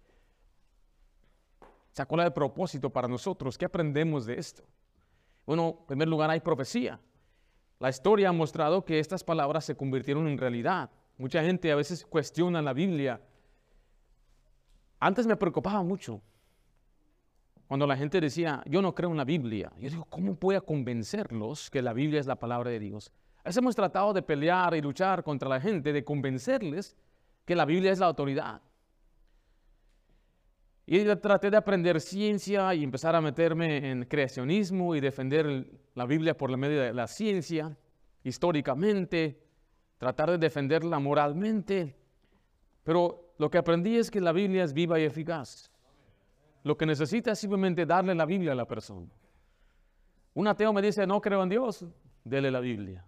¿Se 1.92 2.02
acuerda 2.02 2.26
el 2.26 2.34
propósito 2.34 2.90
para 2.90 3.08
nosotros? 3.08 3.58
¿Qué 3.58 3.66
aprendemos 3.66 4.26
de 4.26 4.38
esto? 4.38 4.64
Bueno, 5.46 5.78
en 5.80 5.86
primer 5.88 6.08
lugar 6.08 6.30
hay 6.30 6.42
profecía. 6.42 7.00
La 7.80 7.90
historia 7.90 8.30
ha 8.30 8.34
mostrado 8.34 8.84
que 8.84 9.00
estas 9.00 9.24
palabras 9.24 9.66
se 9.66 9.76
convirtieron 9.76 10.28
en 10.28 10.38
realidad. 10.38 10.92
Mucha 11.18 11.44
gente 11.44 11.72
a 11.72 11.76
veces 11.76 12.06
cuestiona 12.06 12.62
la 12.62 12.74
Biblia. 12.74 13.20
Antes 15.00 15.26
me 15.26 15.36
preocupaba 15.36 15.82
mucho 15.84 16.22
cuando 17.68 17.86
la 17.86 17.98
gente 17.98 18.22
decía, 18.22 18.64
yo 18.66 18.82
no 18.82 18.96
creo 18.96 19.12
en 19.12 19.18
la 19.18 19.26
Biblia. 19.26 19.72
Yo 19.78 19.90
digo, 19.90 20.06
¿cómo 20.10 20.38
voy 20.40 20.56
a 20.56 20.62
convencerlos 20.62 21.70
que 21.70 21.82
la 21.82 21.94
Biblia 21.94 22.20
es 22.20 22.28
la 22.28 22.38
palabra 22.38 22.70
de 22.70 22.80
Dios? 22.80 23.12
A 23.40 23.50
veces 23.50 23.58
hemos 23.58 23.76
tratado 23.76 24.14
de 24.14 24.22
pelear 24.22 24.74
y 24.76 24.82
luchar 24.82 25.24
contra 25.24 25.50
la 25.50 25.60
gente, 25.60 25.92
de 25.92 26.04
convencerles 26.04 26.96
que 27.46 27.56
la 27.56 27.66
Biblia 27.66 27.92
es 27.92 28.00
la 28.00 28.06
autoridad. 28.06 28.62
Y 30.86 31.04
traté 31.16 31.52
de 31.52 31.58
aprender 31.58 32.00
ciencia 32.00 32.74
y 32.74 32.84
empezar 32.84 33.14
a 33.16 33.22
meterme 33.22 33.92
en 33.92 34.06
creacionismo 34.06 34.96
y 34.96 35.02
defender 35.02 35.68
la 35.96 36.06
Biblia 36.06 36.38
por 36.38 36.50
la 36.50 36.56
medio 36.56 36.82
de 36.82 36.94
la 36.94 37.08
ciencia, 37.08 37.78
históricamente, 38.24 39.47
tratar 39.98 40.32
de 40.32 40.38
defenderla 40.38 41.00
moralmente. 41.00 41.96
Pero 42.84 43.34
lo 43.38 43.50
que 43.50 43.58
aprendí 43.58 43.98
es 43.98 44.10
que 44.10 44.22
la 44.22 44.32
Biblia 44.32 44.64
es 44.64 44.74
viva 44.74 45.00
y 45.00 45.04
eficaz. 45.04 45.72
Lo 46.64 46.78
que 46.78 46.86
necesita 46.86 47.32
es 47.32 47.40
simplemente 47.40 47.86
darle 47.86 48.16
la 48.16 48.26
Biblia 48.26 48.52
a 48.52 48.56
la 48.56 48.66
persona. 48.66 49.08
Un 50.34 50.48
ateo 50.48 50.72
me 50.74 50.82
dice, 50.82 51.08
no 51.08 51.20
creo 51.20 51.42
en 51.44 51.50
Dios, 51.50 51.86
dele 52.24 52.52
la 52.52 52.60
Biblia. 52.60 53.06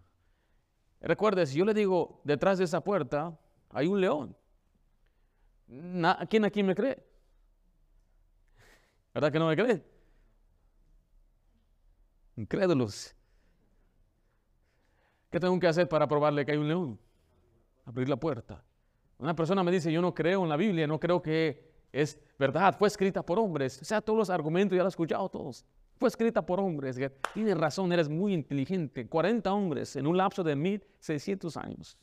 Recuerde, 1.02 1.46
si 1.46 1.58
yo 1.60 1.66
le 1.66 1.74
digo, 1.74 2.22
detrás 2.24 2.58
de 2.58 2.66
esa 2.66 2.82
puerta 2.82 3.38
hay 3.70 3.88
un 3.88 4.02
león, 4.02 4.36
¿quién 6.30 6.46
aquí 6.46 6.64
me 6.64 6.76
cree? 6.76 7.04
¿Verdad 9.14 9.32
que 9.32 9.40
no 9.40 9.48
me 9.48 9.56
creen? 9.56 9.84
Incrédulos. 12.36 13.16
¿Qué 15.30 15.40
tengo 15.40 15.60
que 15.60 15.68
hacer 15.68 15.88
para 15.88 16.08
probarle 16.08 16.46
que 16.46 16.54
hay 16.54 16.58
un 16.58 16.68
león? 16.68 17.00
Abrir 17.86 18.10
la 18.10 18.18
puerta. 18.18 18.64
Una 19.20 19.36
persona 19.36 19.64
me 19.64 19.72
dice, 19.72 19.92
yo 19.92 20.02
no 20.02 20.14
creo 20.14 20.44
en 20.44 20.50
la 20.50 20.58
Biblia, 20.58 20.88
no 20.88 21.00
creo 21.00 21.22
que 21.22 21.70
es 21.92 22.20
verdad, 22.38 22.76
fue 22.78 22.88
escrita 22.88 23.24
por 23.24 23.38
hombres. 23.38 23.82
O 23.82 23.86
sea, 23.86 24.02
todos 24.02 24.18
los 24.18 24.30
argumentos 24.30 24.76
ya 24.76 24.84
los 24.84 24.94
he 24.94 24.96
escuchado 24.96 25.30
todos. 25.30 25.66
Fue 25.98 26.08
escrita 26.08 26.46
por 26.46 26.60
hombres. 26.60 26.98
Tienes 27.34 27.58
razón, 27.58 27.92
eres 27.92 28.08
muy 28.08 28.34
inteligente. 28.34 29.08
40 29.08 29.52
hombres 29.52 29.96
en 29.98 30.08
un 30.08 30.16
lapso 30.16 30.44
de 30.44 30.56
1600 30.56 31.58
años. 31.58 31.98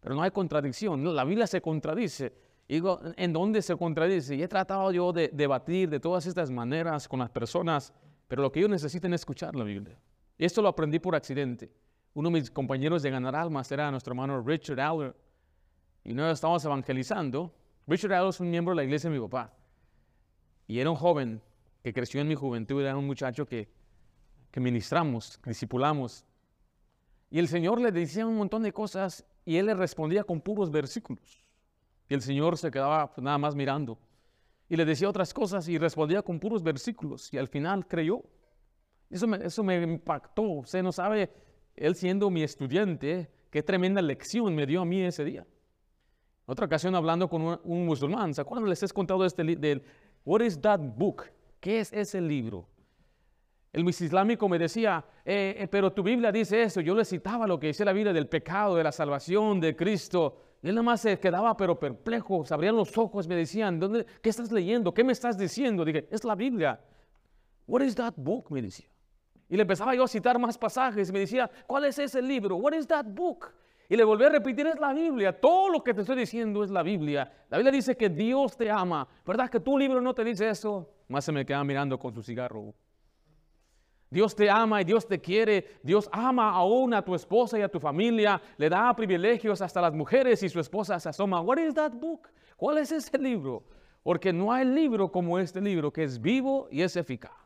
Pero 0.00 0.14
no 0.14 0.22
hay 0.22 0.30
contradicción. 0.30 1.02
La 1.14 1.24
Biblia 1.24 1.46
se 1.46 1.62
contradice. 1.62 2.34
Digo, 2.68 3.00
¿en 3.16 3.32
dónde 3.32 3.62
se 3.62 3.76
contradice? 3.76 4.34
Y 4.34 4.42
he 4.42 4.48
tratado 4.48 4.92
yo 4.92 5.12
de 5.12 5.28
debatir 5.32 5.88
de 5.88 6.00
todas 6.00 6.26
estas 6.26 6.50
maneras 6.50 7.08
con 7.08 7.20
las 7.20 7.30
personas, 7.30 7.92
pero 8.28 8.42
lo 8.42 8.52
que 8.52 8.60
ellos 8.60 8.70
necesitan 8.70 9.12
es 9.14 9.22
escuchar 9.22 9.56
la 9.56 9.64
Biblia. 9.64 9.98
Y 10.36 10.44
esto 10.44 10.60
lo 10.60 10.68
aprendí 10.68 10.98
por 10.98 11.14
accidente. 11.14 11.70
Uno 12.14 12.28
de 12.28 12.40
mis 12.40 12.50
compañeros 12.50 13.02
de 13.02 13.10
ganar 13.10 13.34
almas 13.34 13.70
era 13.72 13.90
nuestro 13.90 14.12
hermano 14.12 14.42
Richard 14.42 14.80
Aller. 14.80 15.16
Y 16.04 16.12
nosotros 16.14 16.34
estábamos 16.38 16.64
evangelizando. 16.64 17.54
Richard 17.86 18.12
Aller 18.12 18.28
es 18.28 18.40
un 18.40 18.50
miembro 18.50 18.72
de 18.72 18.76
la 18.76 18.84
iglesia 18.84 19.08
de 19.10 19.16
mi 19.16 19.22
papá. 19.22 19.52
Y 20.66 20.78
era 20.78 20.90
un 20.90 20.96
joven 20.96 21.40
que 21.82 21.92
creció 21.92 22.20
en 22.20 22.28
mi 22.28 22.34
juventud, 22.34 22.80
era 22.82 22.96
un 22.96 23.06
muchacho 23.06 23.46
que, 23.46 23.68
que 24.50 24.60
ministramos, 24.60 25.38
que 25.38 25.50
discipulamos. 25.50 26.24
Y 27.30 27.38
el 27.38 27.48
Señor 27.48 27.80
le 27.80 27.90
decía 27.90 28.26
un 28.26 28.36
montón 28.36 28.62
de 28.62 28.72
cosas 28.72 29.24
y 29.44 29.56
él 29.56 29.66
le 29.66 29.74
respondía 29.74 30.22
con 30.22 30.40
puros 30.40 30.70
versículos. 30.70 31.44
Y 32.08 32.14
el 32.14 32.22
Señor 32.22 32.58
se 32.58 32.70
quedaba 32.70 33.10
pues, 33.12 33.24
nada 33.24 33.38
más 33.38 33.54
mirando. 33.54 33.98
Y 34.68 34.76
le 34.76 34.84
decía 34.84 35.08
otras 35.08 35.32
cosas 35.34 35.68
y 35.68 35.78
respondía 35.78 36.22
con 36.22 36.38
puros 36.38 36.62
versículos. 36.62 37.32
Y 37.32 37.38
al 37.38 37.48
final 37.48 37.86
creyó. 37.86 38.22
Eso 39.10 39.26
me, 39.26 39.38
eso 39.38 39.62
me 39.62 39.82
impactó. 39.82 40.42
Usted 40.42 40.82
no 40.82 40.92
sabe, 40.92 41.30
él 41.76 41.94
siendo 41.94 42.30
mi 42.30 42.42
estudiante, 42.42 43.30
qué 43.50 43.62
tremenda 43.62 44.02
lección 44.02 44.54
me 44.54 44.66
dio 44.66 44.82
a 44.82 44.84
mí 44.84 45.02
ese 45.02 45.24
día. 45.24 45.46
Otra 46.46 46.66
ocasión 46.66 46.94
hablando 46.94 47.28
con 47.28 47.60
un, 47.62 47.86
musulmán, 47.86 48.34
¿se 48.34 48.40
acuerdan? 48.40 48.68
Les 48.68 48.82
he 48.82 48.88
contado 48.88 49.24
este 49.24 49.44
del 49.44 49.82
What 50.24 50.42
is 50.42 50.60
that 50.60 50.80
book? 50.80 51.24
¿Qué 51.60 51.80
es 51.80 51.92
ese 51.92 52.20
libro? 52.20 52.68
El 53.72 53.88
islámico 53.88 54.48
me 54.48 54.58
decía, 54.58 55.04
eh, 55.24 55.56
eh, 55.58 55.68
pero 55.68 55.92
tu 55.92 56.02
Biblia 56.02 56.30
dice 56.30 56.62
eso. 56.62 56.80
Yo 56.80 56.94
le 56.94 57.04
citaba 57.04 57.46
lo 57.46 57.58
que 57.58 57.68
dice 57.68 57.84
la 57.84 57.92
Biblia 57.92 58.12
del 58.12 58.28
pecado, 58.28 58.76
de 58.76 58.84
la 58.84 58.92
salvación, 58.92 59.60
de 59.60 59.74
Cristo. 59.74 60.36
Él 60.62 60.74
nada 60.74 60.82
más 60.82 61.00
se 61.00 61.18
quedaba 61.18 61.56
pero 61.56 61.78
perplejo, 61.78 62.44
se 62.44 62.52
abrían 62.52 62.76
los 62.76 62.96
ojos, 62.98 63.26
me 63.26 63.34
decían, 63.34 63.80
¿dónde, 63.80 64.04
¿qué 64.20 64.28
estás 64.28 64.52
leyendo? 64.52 64.92
¿Qué 64.92 65.02
me 65.02 65.12
estás 65.12 65.38
diciendo? 65.38 65.84
Dije, 65.84 66.06
es 66.10 66.22
la 66.22 66.34
Biblia. 66.34 66.80
What 67.66 67.82
is 67.82 67.94
that 67.94 68.14
book? 68.16 68.50
Me 68.50 68.60
decía. 68.60 68.91
Y 69.52 69.56
le 69.56 69.62
empezaba 69.62 69.94
yo 69.94 70.04
a 70.04 70.08
citar 70.08 70.38
más 70.38 70.56
pasajes. 70.56 71.12
Me 71.12 71.18
decía, 71.18 71.50
¿cuál 71.66 71.84
es 71.84 71.98
ese 71.98 72.22
libro? 72.22 72.56
What 72.56 72.72
is 72.72 72.86
that 72.86 73.04
book? 73.04 73.52
Y 73.86 73.96
le 73.98 74.02
volví 74.02 74.24
a 74.24 74.30
repetir, 74.30 74.66
es 74.66 74.80
la 74.80 74.94
Biblia. 74.94 75.38
Todo 75.38 75.68
lo 75.68 75.84
que 75.84 75.92
te 75.92 76.00
estoy 76.00 76.16
diciendo 76.16 76.64
es 76.64 76.70
la 76.70 76.82
Biblia. 76.82 77.30
La 77.50 77.58
Biblia 77.58 77.70
dice 77.70 77.94
que 77.94 78.08
Dios 78.08 78.56
te 78.56 78.70
ama. 78.70 79.06
¿Verdad 79.26 79.50
que 79.50 79.60
tu 79.60 79.76
libro 79.76 80.00
no 80.00 80.14
te 80.14 80.24
dice 80.24 80.48
eso? 80.48 80.88
Más 81.06 81.26
se 81.26 81.32
me 81.32 81.44
queda 81.44 81.62
mirando 81.64 81.98
con 81.98 82.14
su 82.14 82.22
cigarro. 82.22 82.72
Dios 84.08 84.34
te 84.34 84.48
ama 84.48 84.80
y 84.80 84.84
Dios 84.84 85.06
te 85.06 85.20
quiere. 85.20 85.80
Dios 85.82 86.08
ama 86.10 86.48
aún 86.52 86.94
a 86.94 87.04
tu 87.04 87.14
esposa 87.14 87.58
y 87.58 87.60
a 87.60 87.68
tu 87.68 87.78
familia. 87.78 88.40
Le 88.56 88.70
da 88.70 88.96
privilegios 88.96 89.60
hasta 89.60 89.82
las 89.82 89.92
mujeres 89.92 90.42
y 90.42 90.48
su 90.48 90.60
esposa 90.60 90.98
se 90.98 91.10
asoma. 91.10 91.42
What 91.42 91.58
is 91.58 91.74
that 91.74 91.92
book? 91.92 92.26
¿Cuál 92.56 92.78
es 92.78 92.90
ese 92.90 93.18
libro? 93.18 93.64
Porque 94.02 94.32
no 94.32 94.50
hay 94.50 94.64
libro 94.64 95.12
como 95.12 95.38
este 95.38 95.60
libro 95.60 95.92
que 95.92 96.04
es 96.04 96.18
vivo 96.18 96.68
y 96.70 96.80
es 96.80 96.96
eficaz. 96.96 97.41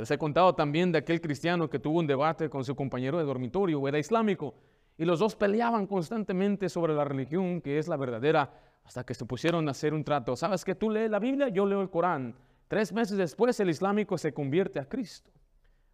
Les 0.00 0.10
he 0.10 0.16
contado 0.16 0.54
también 0.54 0.92
de 0.92 0.98
aquel 0.98 1.20
cristiano 1.20 1.68
que 1.68 1.78
tuvo 1.78 1.98
un 1.98 2.06
debate 2.06 2.48
con 2.48 2.64
su 2.64 2.74
compañero 2.74 3.18
de 3.18 3.24
dormitorio, 3.24 3.86
era 3.86 3.98
islámico, 3.98 4.54
y 4.96 5.04
los 5.04 5.18
dos 5.18 5.36
peleaban 5.36 5.86
constantemente 5.86 6.70
sobre 6.70 6.94
la 6.94 7.04
religión 7.04 7.60
que 7.60 7.78
es 7.78 7.86
la 7.86 7.98
verdadera, 7.98 8.50
hasta 8.82 9.04
que 9.04 9.12
se 9.12 9.26
pusieron 9.26 9.68
a 9.68 9.72
hacer 9.72 9.92
un 9.92 10.02
trato. 10.02 10.36
¿Sabes 10.36 10.64
que 10.64 10.74
tú 10.74 10.88
lees 10.88 11.10
la 11.10 11.18
Biblia? 11.18 11.48
Yo 11.48 11.66
leo 11.66 11.82
el 11.82 11.90
Corán. 11.90 12.34
Tres 12.66 12.94
meses 12.94 13.18
después 13.18 13.60
el 13.60 13.68
islámico 13.68 14.16
se 14.16 14.32
convierte 14.32 14.80
a 14.80 14.88
Cristo. 14.88 15.30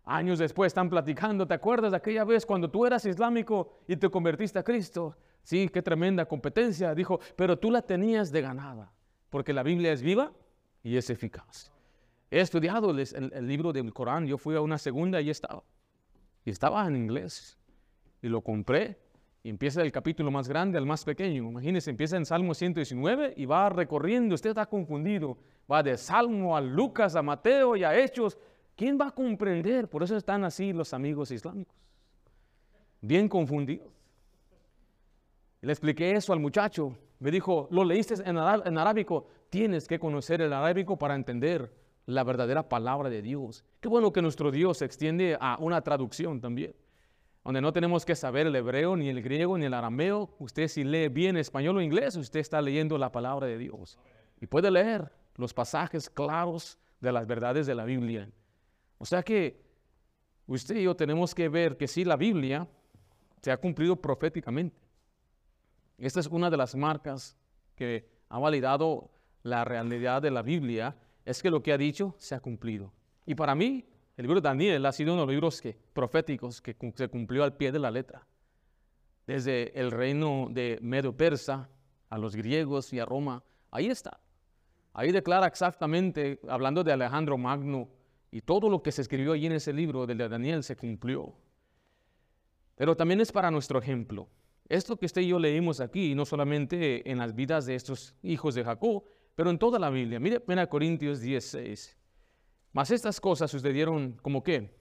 Años 0.04 0.38
después 0.38 0.68
están 0.68 0.88
platicando, 0.88 1.44
¿te 1.44 1.54
acuerdas 1.54 1.90
de 1.90 1.96
aquella 1.96 2.22
vez 2.22 2.46
cuando 2.46 2.70
tú 2.70 2.86
eras 2.86 3.04
islámico 3.06 3.72
y 3.88 3.96
te 3.96 4.08
convertiste 4.08 4.60
a 4.60 4.62
Cristo? 4.62 5.16
Sí, 5.42 5.68
qué 5.68 5.82
tremenda 5.82 6.26
competencia. 6.26 6.94
Dijo, 6.94 7.18
pero 7.34 7.58
tú 7.58 7.72
la 7.72 7.82
tenías 7.82 8.30
de 8.30 8.40
ganada, 8.40 8.92
porque 9.30 9.52
la 9.52 9.64
Biblia 9.64 9.90
es 9.90 10.00
viva 10.00 10.30
y 10.84 10.96
es 10.96 11.10
eficaz. 11.10 11.72
He 12.30 12.40
estudiado 12.40 12.90
el, 12.90 13.46
libro 13.46 13.72
del 13.72 13.92
Corán, 13.92 14.26
yo 14.26 14.36
fui 14.36 14.56
a 14.56 14.60
una 14.60 14.78
segunda 14.78 15.20
y 15.20 15.30
estaba. 15.30 15.62
Y 16.44 16.50
estaba 16.50 16.86
en 16.86 16.96
inglés. 16.96 17.58
Y 18.20 18.28
lo 18.28 18.40
compré. 18.40 18.98
Y 19.44 19.50
empieza 19.50 19.82
el 19.82 19.92
capítulo 19.92 20.30
más 20.30 20.48
grande 20.48 20.76
al 20.76 20.86
más 20.86 21.04
pequeño. 21.04 21.50
Imagínense, 21.50 21.90
empieza 21.90 22.16
en 22.16 22.26
Salmo 22.26 22.52
119 22.52 23.34
y 23.36 23.46
va 23.46 23.68
recorriendo. 23.68 24.34
Usted 24.34 24.50
está 24.50 24.66
confundido. 24.66 25.38
Va 25.70 25.82
de 25.82 25.96
Salmo 25.96 26.56
a 26.56 26.60
Lucas, 26.60 27.14
a 27.14 27.22
Mateo 27.22 27.76
y 27.76 27.84
a 27.84 27.96
Hechos. 27.96 28.36
¿Quién 28.74 28.98
va 29.00 29.08
a 29.08 29.10
comprender? 29.12 29.88
Por 29.88 30.02
eso 30.02 30.16
están 30.16 30.44
así 30.44 30.72
los 30.72 30.92
amigos 30.92 31.30
islámicos. 31.30 31.76
Bien 33.00 33.28
confundidos. 33.28 33.86
Le 35.60 35.72
expliqué 35.72 36.12
eso 36.12 36.32
al 36.32 36.40
muchacho. 36.40 36.96
Me 37.20 37.30
dijo, 37.30 37.68
¿lo 37.70 37.84
leíste 37.84 38.14
en, 38.14 38.36
en 38.36 38.78
arábico? 38.78 39.28
Tienes 39.48 39.86
que 39.86 39.98
conocer 39.98 40.40
el 40.40 40.52
arábico 40.52 40.98
para 40.98 41.14
entender 41.14 41.85
la 42.06 42.24
verdadera 42.24 42.68
palabra 42.68 43.10
de 43.10 43.20
Dios. 43.20 43.64
Qué 43.80 43.88
bueno 43.88 44.12
que 44.12 44.22
nuestro 44.22 44.50
Dios 44.50 44.78
se 44.78 44.84
extiende 44.84 45.36
a 45.40 45.56
una 45.60 45.82
traducción 45.82 46.40
también, 46.40 46.74
donde 47.44 47.60
no 47.60 47.72
tenemos 47.72 48.04
que 48.04 48.14
saber 48.14 48.46
el 48.46 48.56
hebreo, 48.56 48.96
ni 48.96 49.08
el 49.08 49.22
griego, 49.22 49.58
ni 49.58 49.66
el 49.66 49.74
arameo. 49.74 50.30
Usted 50.38 50.68
si 50.68 50.84
lee 50.84 51.08
bien 51.08 51.36
español 51.36 51.76
o 51.76 51.82
inglés, 51.82 52.16
usted 52.16 52.40
está 52.40 52.62
leyendo 52.62 52.96
la 52.96 53.12
palabra 53.12 53.46
de 53.46 53.58
Dios. 53.58 53.98
Y 54.40 54.46
puede 54.46 54.70
leer 54.70 55.12
los 55.36 55.52
pasajes 55.52 56.08
claros 56.08 56.78
de 57.00 57.12
las 57.12 57.26
verdades 57.26 57.66
de 57.66 57.74
la 57.74 57.84
Biblia. 57.84 58.30
O 58.98 59.04
sea 59.04 59.22
que 59.22 59.60
usted 60.46 60.76
y 60.76 60.84
yo 60.84 60.96
tenemos 60.96 61.34
que 61.34 61.48
ver 61.48 61.76
que 61.76 61.88
si 61.88 62.04
la 62.04 62.16
Biblia 62.16 62.68
se 63.42 63.50
ha 63.50 63.56
cumplido 63.56 63.96
proféticamente. 63.96 64.76
Esta 65.98 66.20
es 66.20 66.26
una 66.26 66.50
de 66.50 66.56
las 66.56 66.74
marcas 66.74 67.36
que 67.74 68.08
ha 68.28 68.38
validado 68.38 69.10
la 69.42 69.64
realidad 69.64 70.20
de 70.20 70.30
la 70.30 70.42
Biblia 70.42 70.96
es 71.26 71.42
que 71.42 71.50
lo 71.50 71.62
que 71.62 71.72
ha 71.72 71.78
dicho 71.78 72.14
se 72.18 72.34
ha 72.34 72.40
cumplido. 72.40 72.92
Y 73.26 73.34
para 73.34 73.54
mí, 73.54 73.84
el 74.16 74.22
libro 74.22 74.40
de 74.40 74.48
Daniel 74.48 74.86
ha 74.86 74.92
sido 74.92 75.12
uno 75.12 75.22
de 75.22 75.26
los 75.26 75.34
libros 75.34 75.60
que, 75.60 75.76
proféticos 75.92 76.62
que 76.62 76.74
se 76.94 77.08
cumplió 77.08 77.42
al 77.42 77.56
pie 77.56 77.72
de 77.72 77.80
la 77.80 77.90
letra. 77.90 78.26
Desde 79.26 79.78
el 79.78 79.90
reino 79.90 80.46
de 80.50 80.78
Medio 80.80 81.14
Persa 81.14 81.68
a 82.08 82.16
los 82.16 82.36
griegos 82.36 82.92
y 82.92 83.00
a 83.00 83.04
Roma, 83.04 83.42
ahí 83.72 83.88
está. 83.88 84.20
Ahí 84.94 85.10
declara 85.10 85.48
exactamente, 85.48 86.40
hablando 86.48 86.84
de 86.84 86.92
Alejandro 86.92 87.36
Magno, 87.36 87.90
y 88.30 88.40
todo 88.40 88.70
lo 88.70 88.82
que 88.82 88.92
se 88.92 89.02
escribió 89.02 89.32
allí 89.32 89.46
en 89.46 89.52
ese 89.52 89.72
libro 89.72 90.06
del 90.06 90.18
de 90.18 90.28
Daniel 90.28 90.62
se 90.62 90.76
cumplió. 90.76 91.34
Pero 92.76 92.96
también 92.96 93.20
es 93.20 93.32
para 93.32 93.50
nuestro 93.50 93.80
ejemplo. 93.80 94.28
Esto 94.68 94.96
que 94.96 95.06
usted 95.06 95.22
y 95.22 95.28
yo 95.28 95.40
leímos 95.40 95.80
aquí, 95.80 96.14
no 96.14 96.24
solamente 96.24 97.10
en 97.10 97.18
las 97.18 97.34
vidas 97.34 97.66
de 97.66 97.74
estos 97.74 98.14
hijos 98.22 98.54
de 98.54 98.64
Jacob, 98.64 99.04
pero 99.36 99.50
en 99.50 99.58
toda 99.58 99.78
la 99.78 99.90
Biblia. 99.90 100.18
Mire 100.18 100.42
1 100.44 100.68
Corintios 100.68 101.20
16. 101.20 101.96
Mas 102.72 102.90
estas 102.90 103.20
cosas 103.20 103.50
sucedieron 103.50 104.12
como 104.22 104.42
qué? 104.42 104.74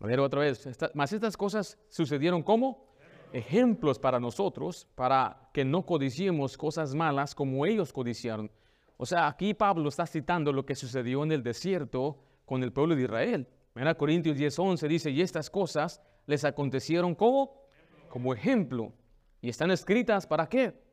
A 0.00 0.06
ver 0.06 0.20
otra 0.20 0.40
vez. 0.40 0.66
mas 0.94 1.12
estas 1.12 1.36
cosas 1.36 1.76
sucedieron 1.88 2.42
como 2.42 2.88
ejemplos 3.32 3.98
para 3.98 4.20
nosotros, 4.20 4.86
para 4.94 5.50
que 5.52 5.64
no 5.64 5.84
codiciemos 5.84 6.56
cosas 6.56 6.94
malas 6.94 7.34
como 7.34 7.66
ellos 7.66 7.92
codiciaron. 7.92 8.50
O 8.96 9.04
sea, 9.04 9.26
aquí 9.26 9.52
Pablo 9.52 9.88
está 9.88 10.06
citando 10.06 10.52
lo 10.52 10.64
que 10.64 10.76
sucedió 10.76 11.24
en 11.24 11.32
el 11.32 11.42
desierto 11.42 12.22
con 12.44 12.62
el 12.62 12.72
pueblo 12.72 12.94
de 12.94 13.02
Israel. 13.02 13.48
1 13.74 13.96
Corintios 13.96 14.36
10, 14.36 14.58
11 14.58 14.88
dice, 14.88 15.10
y 15.10 15.20
estas 15.20 15.50
cosas 15.50 16.00
les 16.26 16.44
acontecieron 16.44 17.16
como, 17.16 17.64
como 18.08 18.32
ejemplo. 18.32 18.92
Y 19.40 19.48
están 19.48 19.72
escritas 19.72 20.26
para 20.26 20.48
qué? 20.48 20.87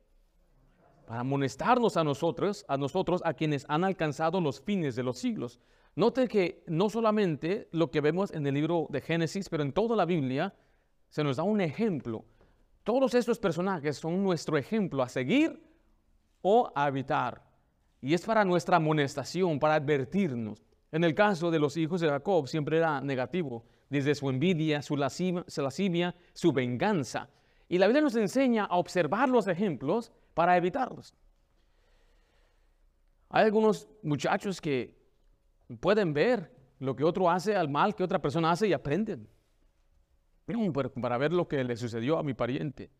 Para 1.05 1.21
amonestarnos 1.21 1.97
a 1.97 2.03
nosotros, 2.03 2.65
a 2.67 2.77
nosotros, 2.77 3.21
a 3.25 3.33
quienes 3.33 3.65
han 3.67 3.83
alcanzado 3.83 4.41
los 4.41 4.61
fines 4.61 4.95
de 4.95 5.03
los 5.03 5.17
siglos. 5.17 5.59
Note 5.95 6.27
que 6.27 6.63
no 6.67 6.89
solamente 6.89 7.69
lo 7.71 7.89
que 7.89 8.01
vemos 8.01 8.31
en 8.31 8.45
el 8.45 8.53
libro 8.53 8.87
de 8.89 9.01
Génesis, 9.01 9.47
pero 9.47 9.63
en 9.63 9.71
toda 9.71 9.95
la 9.95 10.05
Biblia 10.05 10.53
se 11.09 11.23
nos 11.23 11.37
da 11.37 11.43
un 11.43 11.61
ejemplo. 11.61 12.25
Todos 12.83 13.13
estos 13.13 13.39
personajes 13.39 13.97
son 13.97 14.21
nuestro 14.21 14.57
ejemplo 14.57 15.01
a 15.01 15.09
seguir 15.09 15.63
o 16.41 16.71
a 16.75 16.87
evitar. 16.87 17.43
Y 18.01 18.13
es 18.13 18.25
para 18.25 18.43
nuestra 18.43 18.77
amonestación, 18.77 19.59
para 19.59 19.75
advertirnos. 19.75 20.61
En 20.91 21.03
el 21.03 21.15
caso 21.15 21.49
de 21.49 21.59
los 21.59 21.77
hijos 21.77 22.01
de 22.01 22.09
Jacob 22.09 22.47
siempre 22.47 22.77
era 22.77 23.01
negativo, 23.01 23.65
desde 23.89 24.15
su 24.15 24.29
envidia, 24.29 24.81
su 24.81 24.95
lascivia, 24.97 26.15
su 26.33 26.51
venganza. 26.51 27.29
Y 27.67 27.77
la 27.77 27.87
Biblia 27.87 28.03
nos 28.03 28.15
enseña 28.15 28.65
a 28.65 28.77
observar 28.77 29.29
los 29.29 29.47
ejemplos 29.47 30.11
para 30.35 30.55
evitarlos. 30.55 31.15
Hay 33.29 33.45
algunos 33.45 33.87
muchachos 34.03 34.61
que 34.61 34.95
pueden 35.79 36.13
ver 36.13 36.53
lo 36.77 36.95
que 36.95 37.03
otro 37.03 37.31
hace 37.31 37.55
al 37.55 37.69
mal 37.69 37.95
que 37.95 38.03
otra 38.03 38.21
persona 38.21 38.51
hace 38.51 38.67
y 38.67 38.73
aprenden. 38.73 39.27
Para 41.01 41.17
ver 41.17 41.33
lo 41.33 41.47
que 41.47 41.63
le 41.63 41.75
sucedió 41.75 42.19
a 42.19 42.23
mi 42.23 42.35
pariente. 42.35 42.91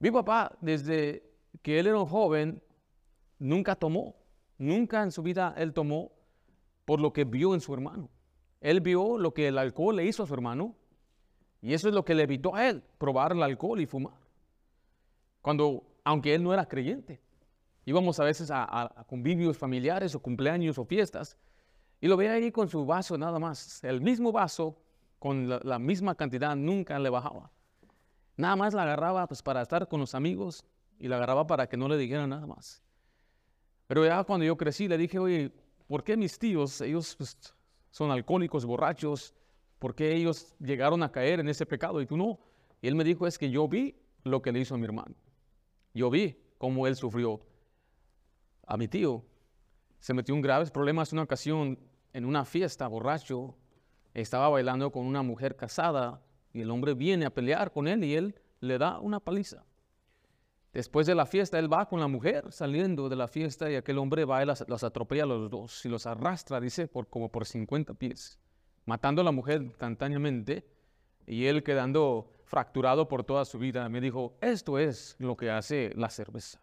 Mi 0.00 0.10
papá, 0.10 0.56
desde 0.60 1.22
que 1.62 1.78
él 1.78 1.86
era 1.86 2.04
joven, 2.04 2.60
nunca 3.38 3.76
tomó. 3.76 4.16
Nunca 4.58 5.04
en 5.04 5.12
su 5.12 5.22
vida 5.22 5.54
él 5.56 5.72
tomó. 5.72 6.10
por 6.84 7.00
lo 7.00 7.12
que 7.12 7.22
vio 7.22 7.54
en 7.54 7.60
su 7.60 7.72
hermano. 7.72 8.10
Él 8.60 8.80
vio 8.80 9.16
lo 9.16 9.32
que 9.32 9.46
el 9.46 9.58
alcohol 9.58 9.94
le 9.94 10.06
hizo 10.06 10.24
a 10.24 10.26
su 10.26 10.34
hermano 10.34 10.74
y 11.62 11.74
eso 11.74 11.88
es 11.88 11.94
lo 11.94 12.04
que 12.04 12.14
le 12.14 12.24
evitó 12.24 12.54
a 12.54 12.68
él 12.68 12.82
probar 12.98 13.32
el 13.32 13.42
alcohol 13.42 13.80
y 13.80 13.86
fumar. 13.86 14.18
Cuando, 15.40 15.84
aunque 16.04 16.34
él 16.34 16.42
no 16.42 16.52
era 16.52 16.66
creyente, 16.66 17.20
íbamos 17.84 18.18
a 18.20 18.24
veces 18.24 18.50
a, 18.52 19.04
convivios 19.08 19.56
familiares 19.56 20.14
o 20.14 20.20
cumpleaños 20.20 20.78
o 20.78 20.84
fiestas 20.84 21.36
y 22.00 22.08
lo 22.08 22.16
veía 22.16 22.32
ahí 22.32 22.50
con 22.50 22.68
su 22.68 22.86
vaso 22.86 23.18
nada 23.18 23.38
más, 23.38 23.82
el 23.84 24.00
mismo 24.00 24.32
vaso 24.32 24.76
con 25.18 25.48
la, 25.48 25.78
misma 25.78 26.14
cantidad, 26.14 26.56
nunca 26.56 26.98
le 26.98 27.10
bajaba. 27.10 27.50
Nada 28.36 28.56
más 28.56 28.72
la 28.72 28.84
agarraba 28.84 29.26
pues, 29.26 29.42
para 29.42 29.60
estar 29.60 29.86
con 29.86 30.00
los 30.00 30.14
amigos 30.14 30.64
y 30.98 31.08
la 31.08 31.16
agarraba 31.16 31.46
para 31.46 31.68
que 31.68 31.76
no 31.76 31.88
le 31.88 31.98
dijeran 31.98 32.30
nada 32.30 32.46
más. 32.46 32.82
Pero 33.86 34.06
ya 34.06 34.24
cuando 34.24 34.46
yo 34.46 34.56
crecí 34.56 34.88
le 34.88 34.96
dije, 34.96 35.18
oye, 35.18 35.52
¿por 35.86 36.04
qué 36.04 36.16
mis 36.16 36.38
tíos, 36.38 36.80
ellos 36.80 37.16
pues, 37.16 37.36
son 37.90 38.10
alcohólicos, 38.10 38.64
borrachos? 38.64 39.34
¿Por 39.78 39.94
qué 39.94 40.14
ellos 40.14 40.54
llegaron 40.58 41.02
a 41.02 41.12
caer 41.12 41.40
en 41.40 41.48
ese 41.48 41.66
pecado 41.66 42.00
y 42.00 42.06
tú 42.06 42.16
no? 42.16 42.38
Y 42.80 42.88
él 42.88 42.94
me 42.94 43.04
dijo, 43.04 43.26
es 43.26 43.36
que 43.36 43.50
yo 43.50 43.68
vi 43.68 43.94
lo 44.24 44.40
que 44.40 44.52
le 44.52 44.60
hizo 44.60 44.74
a 44.74 44.78
mi 44.78 44.84
hermano. 44.84 45.14
Yo 45.94 46.10
vi 46.10 46.36
cómo 46.58 46.86
él 46.86 46.96
sufrió. 46.96 47.40
A 48.66 48.76
mi 48.76 48.88
tío 48.88 49.24
se 49.98 50.14
metió 50.14 50.34
en 50.34 50.42
graves 50.42 50.70
problemas 50.70 51.12
una 51.12 51.22
ocasión 51.22 51.78
en 52.12 52.24
una 52.24 52.44
fiesta, 52.44 52.86
borracho. 52.86 53.56
Estaba 54.14 54.48
bailando 54.48 54.90
con 54.90 55.06
una 55.06 55.22
mujer 55.22 55.56
casada 55.56 56.22
y 56.52 56.62
el 56.62 56.70
hombre 56.70 56.94
viene 56.94 57.26
a 57.26 57.34
pelear 57.34 57.72
con 57.72 57.88
él 57.88 58.04
y 58.04 58.14
él 58.14 58.40
le 58.60 58.78
da 58.78 58.98
una 59.00 59.20
paliza. 59.20 59.64
Después 60.72 61.06
de 61.06 61.16
la 61.16 61.26
fiesta, 61.26 61.58
él 61.58 61.72
va 61.72 61.88
con 61.88 61.98
la 61.98 62.06
mujer 62.06 62.52
saliendo 62.52 63.08
de 63.08 63.16
la 63.16 63.26
fiesta 63.26 63.70
y 63.70 63.74
aquel 63.74 63.98
hombre 63.98 64.24
va 64.24 64.42
y 64.42 64.46
los, 64.46 64.84
atropella 64.84 65.24
a 65.24 65.26
los 65.26 65.50
dos 65.50 65.84
y 65.84 65.88
los 65.88 66.06
arrastra, 66.06 66.60
dice, 66.60 66.86
por, 66.86 67.08
como 67.08 67.30
por 67.30 67.44
50 67.44 67.94
pies, 67.94 68.38
matando 68.84 69.22
a 69.22 69.24
la 69.24 69.32
mujer 69.32 69.62
instantáneamente 69.62 70.64
y 71.26 71.46
él 71.46 71.64
quedando 71.64 72.32
fracturado 72.50 73.06
por 73.06 73.22
toda 73.22 73.44
su 73.44 73.60
vida. 73.60 73.88
Me 73.88 74.00
dijo, 74.00 74.36
esto 74.40 74.76
es 74.76 75.14
lo 75.20 75.36
que 75.36 75.52
hace 75.52 75.92
la 75.94 76.10
cerveza. 76.10 76.60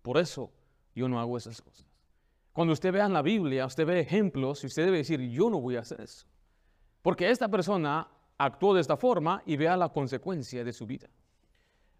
Por 0.00 0.16
eso 0.16 0.50
yo 0.94 1.10
no 1.10 1.20
hago 1.20 1.36
esas 1.36 1.60
cosas. 1.60 1.86
Cuando 2.54 2.72
usted 2.72 2.90
vea 2.90 3.04
en 3.04 3.12
la 3.12 3.20
Biblia, 3.20 3.66
usted 3.66 3.84
ve 3.84 4.00
ejemplos 4.00 4.64
y 4.64 4.68
usted 4.68 4.86
debe 4.86 4.96
decir, 4.96 5.20
yo 5.20 5.50
no 5.50 5.60
voy 5.60 5.76
a 5.76 5.80
hacer 5.80 6.00
eso. 6.00 6.26
Porque 7.02 7.28
esta 7.28 7.50
persona 7.50 8.08
actuó 8.38 8.72
de 8.72 8.80
esta 8.80 8.96
forma 8.96 9.42
y 9.44 9.58
vea 9.58 9.76
la 9.76 9.90
consecuencia 9.90 10.64
de 10.64 10.72
su 10.72 10.86
vida. 10.86 11.10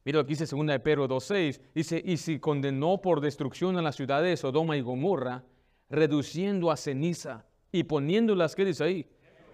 Mira 0.02 0.20
lo 0.20 0.24
que 0.24 0.30
dice 0.30 0.46
2 0.46 0.66
de 0.66 0.80
Pedro 0.80 1.06
2.6. 1.06 1.60
Dice, 1.74 2.02
y 2.02 2.16
si 2.16 2.40
condenó 2.40 3.02
por 3.02 3.20
destrucción 3.20 3.76
a 3.76 3.82
las 3.82 3.96
ciudades 3.96 4.30
de 4.30 4.36
Sodoma 4.38 4.78
y 4.78 4.80
Gomorra, 4.80 5.44
reduciendo 5.90 6.70
a 6.70 6.78
ceniza 6.78 7.44
y 7.70 7.84
poniéndolas, 7.84 8.56
¿qué 8.56 8.64
dice 8.64 8.82
ahí? 8.82 9.06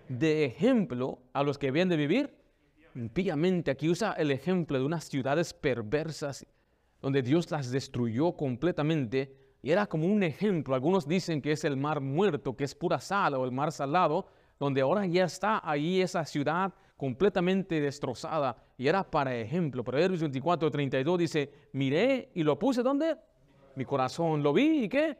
De 0.08 0.44
ejemplo 0.44 1.18
a 1.32 1.42
los 1.42 1.58
que 1.58 1.66
habían 1.66 1.88
de 1.88 1.96
vivir 1.96 2.35
impíamente. 2.96 3.70
Aquí 3.70 3.88
usa 3.88 4.12
el 4.12 4.30
ejemplo 4.30 4.78
de 4.78 4.84
unas 4.84 5.04
ciudades 5.04 5.52
perversas 5.52 6.46
donde 7.00 7.22
Dios 7.22 7.50
las 7.50 7.70
destruyó 7.70 8.32
completamente 8.32 9.36
y 9.62 9.70
era 9.70 9.86
como 9.86 10.06
un 10.06 10.22
ejemplo. 10.22 10.74
Algunos 10.74 11.06
dicen 11.06 11.42
que 11.42 11.52
es 11.52 11.64
el 11.64 11.76
mar 11.76 12.00
muerto, 12.00 12.56
que 12.56 12.64
es 12.64 12.74
pura 12.74 13.00
sal 13.00 13.34
o 13.34 13.44
el 13.44 13.52
mar 13.52 13.72
salado, 13.72 14.26
donde 14.58 14.80
ahora 14.80 15.06
ya 15.06 15.24
está 15.24 15.60
ahí 15.68 16.00
esa 16.00 16.24
ciudad 16.24 16.72
completamente 16.96 17.80
destrozada 17.80 18.56
y 18.78 18.88
era 18.88 19.08
para 19.08 19.36
ejemplo. 19.36 19.84
Proverbios 19.84 20.20
24, 20.20 20.70
32 20.70 21.18
dice, 21.18 21.52
miré 21.72 22.30
y 22.34 22.42
lo 22.42 22.58
puse 22.58 22.82
¿dónde? 22.82 23.16
Mi 23.74 23.84
corazón, 23.84 24.42
lo 24.42 24.52
vi 24.52 24.84
y 24.84 24.88
qué? 24.88 25.18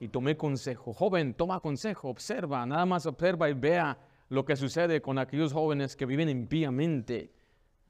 Y 0.00 0.08
tomé 0.08 0.36
consejo. 0.36 0.92
Joven, 0.92 1.34
toma 1.34 1.60
consejo, 1.60 2.08
observa, 2.08 2.66
nada 2.66 2.84
más 2.84 3.06
observa 3.06 3.48
y 3.48 3.52
vea 3.52 3.96
lo 4.32 4.46
que 4.46 4.56
sucede 4.56 5.02
con 5.02 5.18
aquellos 5.18 5.52
jóvenes 5.52 5.94
que 5.94 6.06
viven 6.06 6.28
impíamente, 6.30 7.34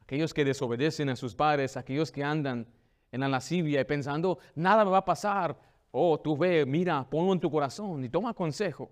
aquellos 0.01 0.35
que 0.35 0.45
desobedecen 0.45 1.09
a 1.09 1.17
sus 1.17 1.37
padres, 1.37 1.77
aquellos 1.77 2.11
que 2.11 2.25
andan 2.25 2.67
en 3.13 3.21
la 3.21 3.29
lascivia 3.29 3.81
y 3.81 3.85
pensando, 3.85 4.39
nada 4.57 4.85
me 4.85 4.91
va 4.91 4.99
a 4.99 5.05
pasar. 5.05 5.57
Oh, 5.93 6.19
tú 6.19 6.37
ve, 6.37 6.67
mira, 6.67 7.09
ponlo 7.09 7.33
en 7.33 7.39
tu 7.39 7.49
corazón 7.49 8.05
y 8.05 8.09
toma 8.09 8.35
consejo 8.35 8.91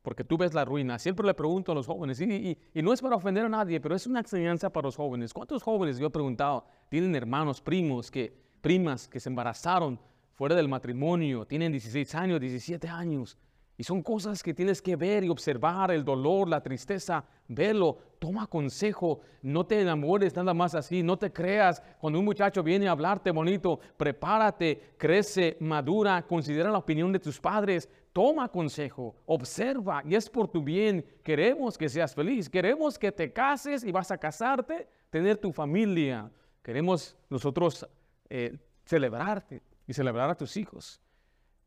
porque 0.00 0.22
tú 0.22 0.38
ves 0.38 0.54
la 0.54 0.64
ruina. 0.64 0.98
Siempre 1.00 1.26
le 1.26 1.34
pregunto 1.34 1.72
a 1.72 1.74
los 1.74 1.88
jóvenes, 1.88 2.20
y, 2.20 2.56
no 2.74 2.92
es 2.92 3.02
para 3.02 3.16
ofender 3.16 3.44
a 3.44 3.48
nadie, 3.48 3.80
pero 3.80 3.96
es 3.96 4.06
una 4.06 4.20
enseñanza 4.20 4.70
para 4.70 4.86
los 4.86 4.94
jóvenes. 4.94 5.34
¿Cuántos 5.34 5.64
jóvenes, 5.64 5.98
yo 5.98 6.06
he 6.06 6.10
preguntado, 6.10 6.64
tienen 6.88 7.14
hermanos, 7.16 7.60
primos, 7.60 8.08
que, 8.08 8.32
primas 8.60 9.08
que 9.08 9.18
se 9.18 9.28
embarazaron 9.28 9.98
fuera 10.32 10.54
del 10.54 10.68
matrimonio, 10.68 11.44
tienen 11.44 11.72
16 11.72 12.14
años, 12.14 12.40
17 12.40 12.86
años? 12.88 13.36
Y 13.78 13.84
son 13.84 14.02
cosas 14.02 14.42
que 14.42 14.54
tienes 14.54 14.80
que 14.80 14.96
ver 14.96 15.22
y 15.22 15.28
observar, 15.28 15.90
el 15.90 16.02
dolor, 16.02 16.48
la 16.48 16.62
tristeza, 16.62 17.24
verlo, 17.46 17.98
toma 18.18 18.46
consejo, 18.46 19.20
no 19.42 19.66
te 19.66 19.80
enamores 19.80 20.34
nada 20.34 20.54
más 20.54 20.74
así, 20.74 21.02
no 21.02 21.18
te 21.18 21.30
creas. 21.30 21.82
Cuando 22.00 22.18
un 22.18 22.24
muchacho 22.24 22.62
viene 22.62 22.88
a 22.88 22.92
hablarte 22.92 23.30
bonito, 23.30 23.78
prepárate, 23.98 24.94
crece, 24.96 25.58
madura, 25.60 26.22
considera 26.26 26.70
la 26.70 26.78
opinión 26.78 27.12
de 27.12 27.18
tus 27.18 27.38
padres, 27.38 27.88
toma 28.14 28.48
consejo, 28.48 29.14
observa 29.26 30.02
y 30.06 30.14
es 30.14 30.30
por 30.30 30.48
tu 30.48 30.62
bien. 30.62 31.04
Queremos 31.22 31.76
que 31.76 31.90
seas 31.90 32.14
feliz, 32.14 32.48
queremos 32.48 32.98
que 32.98 33.12
te 33.12 33.30
cases 33.30 33.84
y 33.84 33.92
vas 33.92 34.10
a 34.10 34.16
casarte, 34.16 34.88
tener 35.10 35.36
tu 35.36 35.52
familia. 35.52 36.30
Queremos 36.62 37.14
nosotros 37.28 37.86
eh, 38.30 38.56
celebrarte 38.86 39.62
y 39.86 39.92
celebrar 39.92 40.30
a 40.30 40.34
tus 40.34 40.56
hijos. 40.56 41.00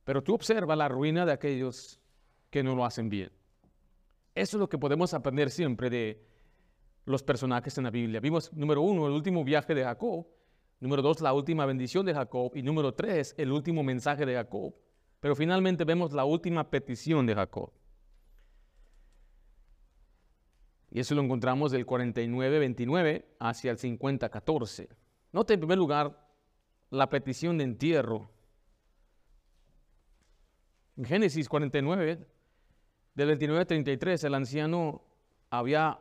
Pero 0.03 0.23
tú 0.23 0.33
observa 0.33 0.75
la 0.75 0.88
ruina 0.88 1.25
de 1.25 1.33
aquellos 1.33 1.99
que 2.49 2.63
no 2.63 2.75
lo 2.75 2.85
hacen 2.85 3.09
bien. 3.09 3.31
Eso 4.35 4.57
es 4.57 4.59
lo 4.59 4.69
que 4.69 4.77
podemos 4.77 5.13
aprender 5.13 5.49
siempre 5.51 5.89
de 5.89 6.25
los 7.05 7.23
personajes 7.23 7.77
en 7.77 7.83
la 7.83 7.91
Biblia. 7.91 8.19
Vimos, 8.19 8.53
número 8.53 8.81
uno, 8.81 9.07
el 9.07 9.13
último 9.13 9.43
viaje 9.43 9.73
de 9.75 9.83
Jacob. 9.83 10.27
Número 10.79 11.01
dos, 11.01 11.19
la 11.21 11.33
última 11.33 11.65
bendición 11.65 12.05
de 12.05 12.13
Jacob. 12.13 12.51
Y 12.55 12.62
número 12.62 12.93
tres, 12.93 13.35
el 13.38 13.51
último 13.51 13.83
mensaje 13.83 14.25
de 14.25 14.35
Jacob. 14.35 14.73
Pero 15.19 15.35
finalmente 15.35 15.83
vemos 15.83 16.13
la 16.13 16.25
última 16.25 16.69
petición 16.69 17.25
de 17.25 17.35
Jacob. 17.35 17.71
Y 20.91 20.99
eso 20.99 21.13
lo 21.15 21.21
encontramos 21.21 21.71
del 21.71 21.85
49-29 21.85 23.25
hacia 23.39 23.71
el 23.71 23.77
50-14. 23.77 24.88
Note 25.31 25.53
en 25.53 25.59
primer 25.59 25.77
lugar 25.77 26.27
la 26.89 27.09
petición 27.09 27.57
de 27.57 27.65
entierro. 27.65 28.31
En 30.99 31.05
Génesis 31.05 31.47
49, 31.47 32.19
del 33.15 33.27
29 33.27 33.65
33, 33.65 34.21
el 34.25 34.33
anciano 34.35 35.01
había 35.49 35.97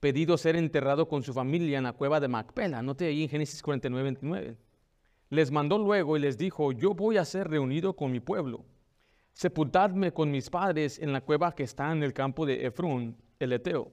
pedido 0.00 0.36
ser 0.36 0.56
enterrado 0.56 1.06
con 1.06 1.22
su 1.22 1.32
familia 1.32 1.78
en 1.78 1.84
la 1.84 1.92
cueva 1.92 2.18
de 2.18 2.26
Macpela. 2.26 2.82
Note 2.82 3.06
ahí 3.06 3.22
en 3.22 3.28
Génesis 3.28 3.62
49, 3.62 4.02
29 4.02 4.56
les 5.28 5.52
mandó 5.52 5.78
luego 5.78 6.16
y 6.16 6.20
les 6.20 6.36
dijo, 6.36 6.72
yo 6.72 6.92
voy 6.92 7.18
a 7.18 7.24
ser 7.24 7.48
reunido 7.48 7.94
con 7.94 8.10
mi 8.10 8.18
pueblo. 8.18 8.64
Sepultadme 9.32 10.12
con 10.12 10.32
mis 10.32 10.50
padres 10.50 10.98
en 10.98 11.12
la 11.12 11.20
cueva 11.20 11.54
que 11.54 11.62
está 11.62 11.92
en 11.92 12.02
el 12.02 12.12
campo 12.12 12.44
de 12.44 12.66
Efrón, 12.66 13.16
el 13.38 13.52
Eteo, 13.52 13.92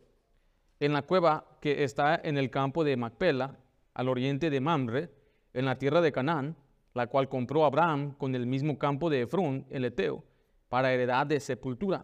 en 0.79 0.93
la 0.93 1.03
cueva 1.03 1.59
que 1.61 1.83
está 1.83 2.19
en 2.23 2.39
el 2.39 2.49
campo 2.49 2.83
de 2.83 2.97
Macpela, 2.97 3.55
al 3.93 4.09
oriente 4.09 4.49
de 4.49 4.59
Mamre, 4.59 5.11
en 5.53 5.65
la 5.65 5.77
tierra 5.77 6.01
de 6.01 6.11
Canaán, 6.11 6.55
la 6.97 7.05
cual 7.05 7.29
compró 7.29 7.63
Abraham 7.63 8.15
con 8.17 8.33
el 8.33 8.47
mismo 8.47 8.79
campo 8.79 9.07
de 9.07 9.21
Efrón, 9.21 9.67
el 9.69 9.85
Eteo, 9.85 10.23
para 10.67 10.91
heredad 10.91 11.27
de 11.27 11.39
sepultura. 11.39 12.03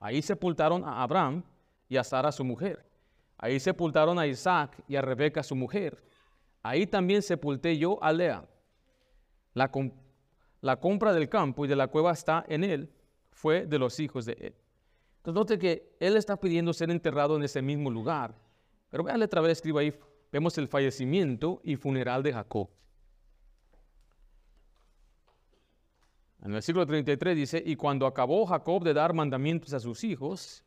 Ahí 0.00 0.22
sepultaron 0.22 0.82
a 0.84 1.02
Abraham 1.02 1.44
y 1.86 1.98
a 1.98 2.02
Sara 2.02 2.32
su 2.32 2.42
mujer. 2.42 2.82
Ahí 3.36 3.60
sepultaron 3.60 4.18
a 4.18 4.26
Isaac 4.26 4.82
y 4.88 4.96
a 4.96 5.02
Rebeca 5.02 5.42
su 5.42 5.54
mujer. 5.54 6.02
Ahí 6.62 6.86
también 6.86 7.20
sepulté 7.20 7.76
yo 7.76 8.02
a 8.02 8.10
Lea. 8.10 8.48
La, 9.52 9.70
compra 10.80 11.12
del 11.12 11.28
campo 11.28 11.66
y 11.66 11.68
de 11.68 11.76
la 11.76 11.88
cueva 11.88 12.12
está 12.12 12.42
en 12.48 12.64
él, 12.64 12.90
fue 13.32 13.66
de 13.66 13.78
los 13.78 14.00
hijos 14.00 14.24
de 14.24 14.32
él. 14.40 14.54
Entonces 15.18 15.34
note 15.34 15.58
que 15.58 15.94
él 16.00 16.16
está 16.16 16.40
pidiendo 16.40 16.72
ser 16.72 16.90
enterrado 16.90 17.36
en 17.36 17.42
ese 17.42 17.60
mismo 17.60 17.90
lugar. 17.90 18.34
Pero 18.88 19.04
vean 19.04 19.18
la 19.18 19.26
letra 19.26 19.46
escriba 19.50 19.82
ahí, 19.82 19.92
vemos 20.32 20.56
el 20.56 20.68
fallecimiento 20.68 21.60
y 21.62 21.76
funeral 21.76 22.22
de 22.22 22.32
Jacob. 22.32 22.70
En 26.42 26.48
el 26.48 26.54
versículo 26.54 26.84
33 26.84 27.36
dice, 27.36 27.62
y 27.64 27.76
cuando 27.76 28.04
acabó 28.04 28.44
Jacob 28.46 28.82
de 28.82 28.92
dar 28.92 29.14
mandamientos 29.14 29.72
a 29.74 29.80
sus 29.80 30.02
hijos, 30.02 30.64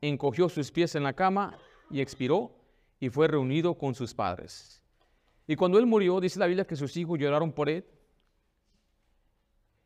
encogió 0.00 0.48
sus 0.48 0.72
pies 0.72 0.94
en 0.94 1.02
la 1.02 1.12
cama 1.12 1.58
y 1.90 2.00
expiró 2.00 2.50
y 2.98 3.10
fue 3.10 3.28
reunido 3.28 3.76
con 3.76 3.94
sus 3.94 4.14
padres. 4.14 4.82
Y 5.46 5.54
cuando 5.54 5.78
él 5.78 5.84
murió, 5.84 6.18
dice 6.18 6.38
la 6.38 6.46
Biblia 6.46 6.66
que 6.66 6.76
sus 6.76 6.96
hijos 6.96 7.18
lloraron 7.18 7.52
por 7.52 7.68
él 7.68 7.84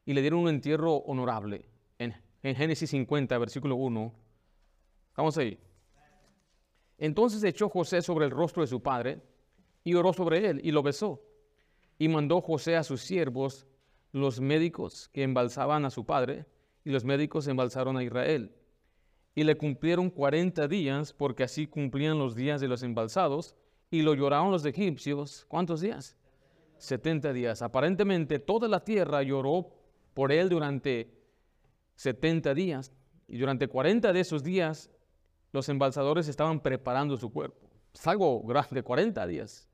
y 0.05 0.13
le 0.13 0.21
dieron 0.21 0.41
un 0.41 0.49
entierro 0.49 0.97
honorable. 0.97 1.65
En, 1.99 2.15
Génesis 2.57 2.91
50, 2.91 3.39
versículo 3.39 3.77
1. 3.77 4.13
Vamos 5.17 5.39
ahí. 5.39 5.59
Entonces 6.99 7.43
echó 7.45 7.69
José 7.69 8.03
sobre 8.03 8.25
el 8.25 8.33
rostro 8.33 8.63
de 8.63 8.67
su 8.67 8.83
padre 8.83 9.21
y 9.85 9.95
oró 9.95 10.13
sobre 10.13 10.49
él 10.49 10.61
y 10.65 10.73
lo 10.73 10.83
besó. 10.83 11.21
Y 11.99 12.09
mandó 12.09 12.41
José 12.41 12.77
a 12.77 12.83
sus 12.83 13.01
siervos, 13.01 13.67
los 14.13 14.41
médicos 14.41 15.09
que 15.13 15.23
embalsaban 15.23 15.85
a 15.85 15.91
su 15.91 16.05
padre, 16.05 16.47
y 16.85 16.91
los 16.91 17.05
médicos 17.05 17.47
embalsaron 17.49 17.97
a 17.97 18.05
Israel. 18.05 18.55
Y 19.35 19.45
le 19.45 19.57
cumplieron 19.57 20.11
40 20.11 20.69
días, 20.69 21.13
porque 21.13 21.45
así 21.45 21.67
cumplían 21.67 22.19
los 22.19 22.35
días 22.35 22.61
de 22.61 22.69
los 22.69 22.83
embalsados, 22.83 23.57
y 23.91 24.03
lo 24.03 24.15
lloraron 24.15 24.51
los 24.51 24.65
egipcios. 24.65 25.45
¿Cuántos 25.49 25.81
días? 25.81 26.17
70 26.79 27.33
días. 27.33 27.63
Aparentemente 27.63 28.39
toda 28.39 28.69
la 28.69 28.85
tierra 28.85 29.23
lloró 29.23 29.71
por 30.15 30.33
él 30.33 30.49
durante 30.49 31.15
70 31.97 32.55
días. 32.55 32.93
Y 33.29 33.39
durante 33.39 33.69
40 33.69 34.13
de 34.13 34.21
esos 34.21 34.43
días, 34.43 34.91
los 35.53 35.69
embalsadores 35.69 36.29
estaban 36.29 36.61
preparando 36.61 37.17
su 37.17 37.31
cuerpo. 37.33 37.71
Es 37.95 38.07
algo 38.07 38.43
grande, 38.43 38.83
40 38.83 39.27
días. 39.27 39.69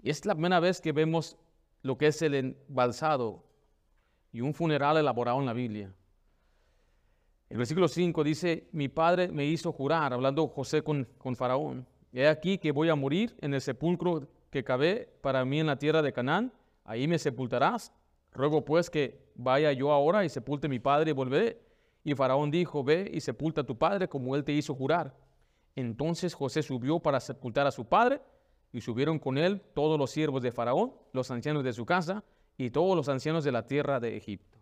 Y 0.00 0.10
es 0.10 0.24
la 0.26 0.34
primera 0.34 0.60
vez 0.60 0.80
que 0.80 0.92
vemos 0.92 1.36
lo 1.82 1.96
que 1.96 2.08
es 2.08 2.20
el 2.22 2.34
embalsado 2.34 3.47
y 4.32 4.40
un 4.40 4.54
funeral 4.54 4.96
elaborado 4.96 5.40
en 5.40 5.46
la 5.46 5.52
Biblia. 5.52 5.92
El 7.48 7.56
versículo 7.56 7.88
5 7.88 8.24
dice, 8.24 8.68
mi 8.72 8.88
padre 8.88 9.28
me 9.28 9.46
hizo 9.46 9.72
jurar, 9.72 10.12
hablando 10.12 10.46
José 10.48 10.82
con, 10.82 11.08
con 11.16 11.34
Faraón, 11.34 11.86
he 12.12 12.26
aquí 12.26 12.58
que 12.58 12.72
voy 12.72 12.90
a 12.90 12.94
morir 12.94 13.34
en 13.40 13.54
el 13.54 13.60
sepulcro 13.60 14.28
que 14.50 14.64
cavé 14.64 15.08
para 15.22 15.44
mí 15.44 15.60
en 15.60 15.66
la 15.66 15.78
tierra 15.78 16.02
de 16.02 16.12
Canaán, 16.12 16.52
ahí 16.84 17.06
me 17.06 17.18
sepultarás. 17.18 17.92
Ruego 18.32 18.64
pues 18.64 18.90
que 18.90 19.18
vaya 19.34 19.72
yo 19.72 19.92
ahora 19.92 20.24
y 20.24 20.28
sepulte 20.28 20.68
mi 20.68 20.78
padre 20.78 21.10
y 21.10 21.14
volveré. 21.14 21.60
Y 22.04 22.14
Faraón 22.14 22.50
dijo, 22.50 22.84
ve 22.84 23.10
y 23.12 23.20
sepulta 23.20 23.62
a 23.62 23.64
tu 23.64 23.76
padre 23.76 24.08
como 24.08 24.36
él 24.36 24.44
te 24.44 24.52
hizo 24.52 24.74
jurar. 24.74 25.14
Entonces 25.74 26.34
José 26.34 26.62
subió 26.62 26.98
para 26.98 27.20
sepultar 27.20 27.66
a 27.66 27.70
su 27.70 27.84
padre 27.86 28.20
y 28.72 28.80
subieron 28.80 29.18
con 29.18 29.38
él 29.38 29.60
todos 29.74 29.98
los 29.98 30.10
siervos 30.10 30.42
de 30.42 30.52
Faraón, 30.52 30.92
los 31.12 31.30
ancianos 31.30 31.64
de 31.64 31.72
su 31.72 31.86
casa 31.86 32.22
y 32.58 32.70
todos 32.70 32.96
los 32.96 33.08
ancianos 33.08 33.44
de 33.44 33.52
la 33.52 33.66
tierra 33.66 34.00
de 34.00 34.16
Egipto. 34.16 34.58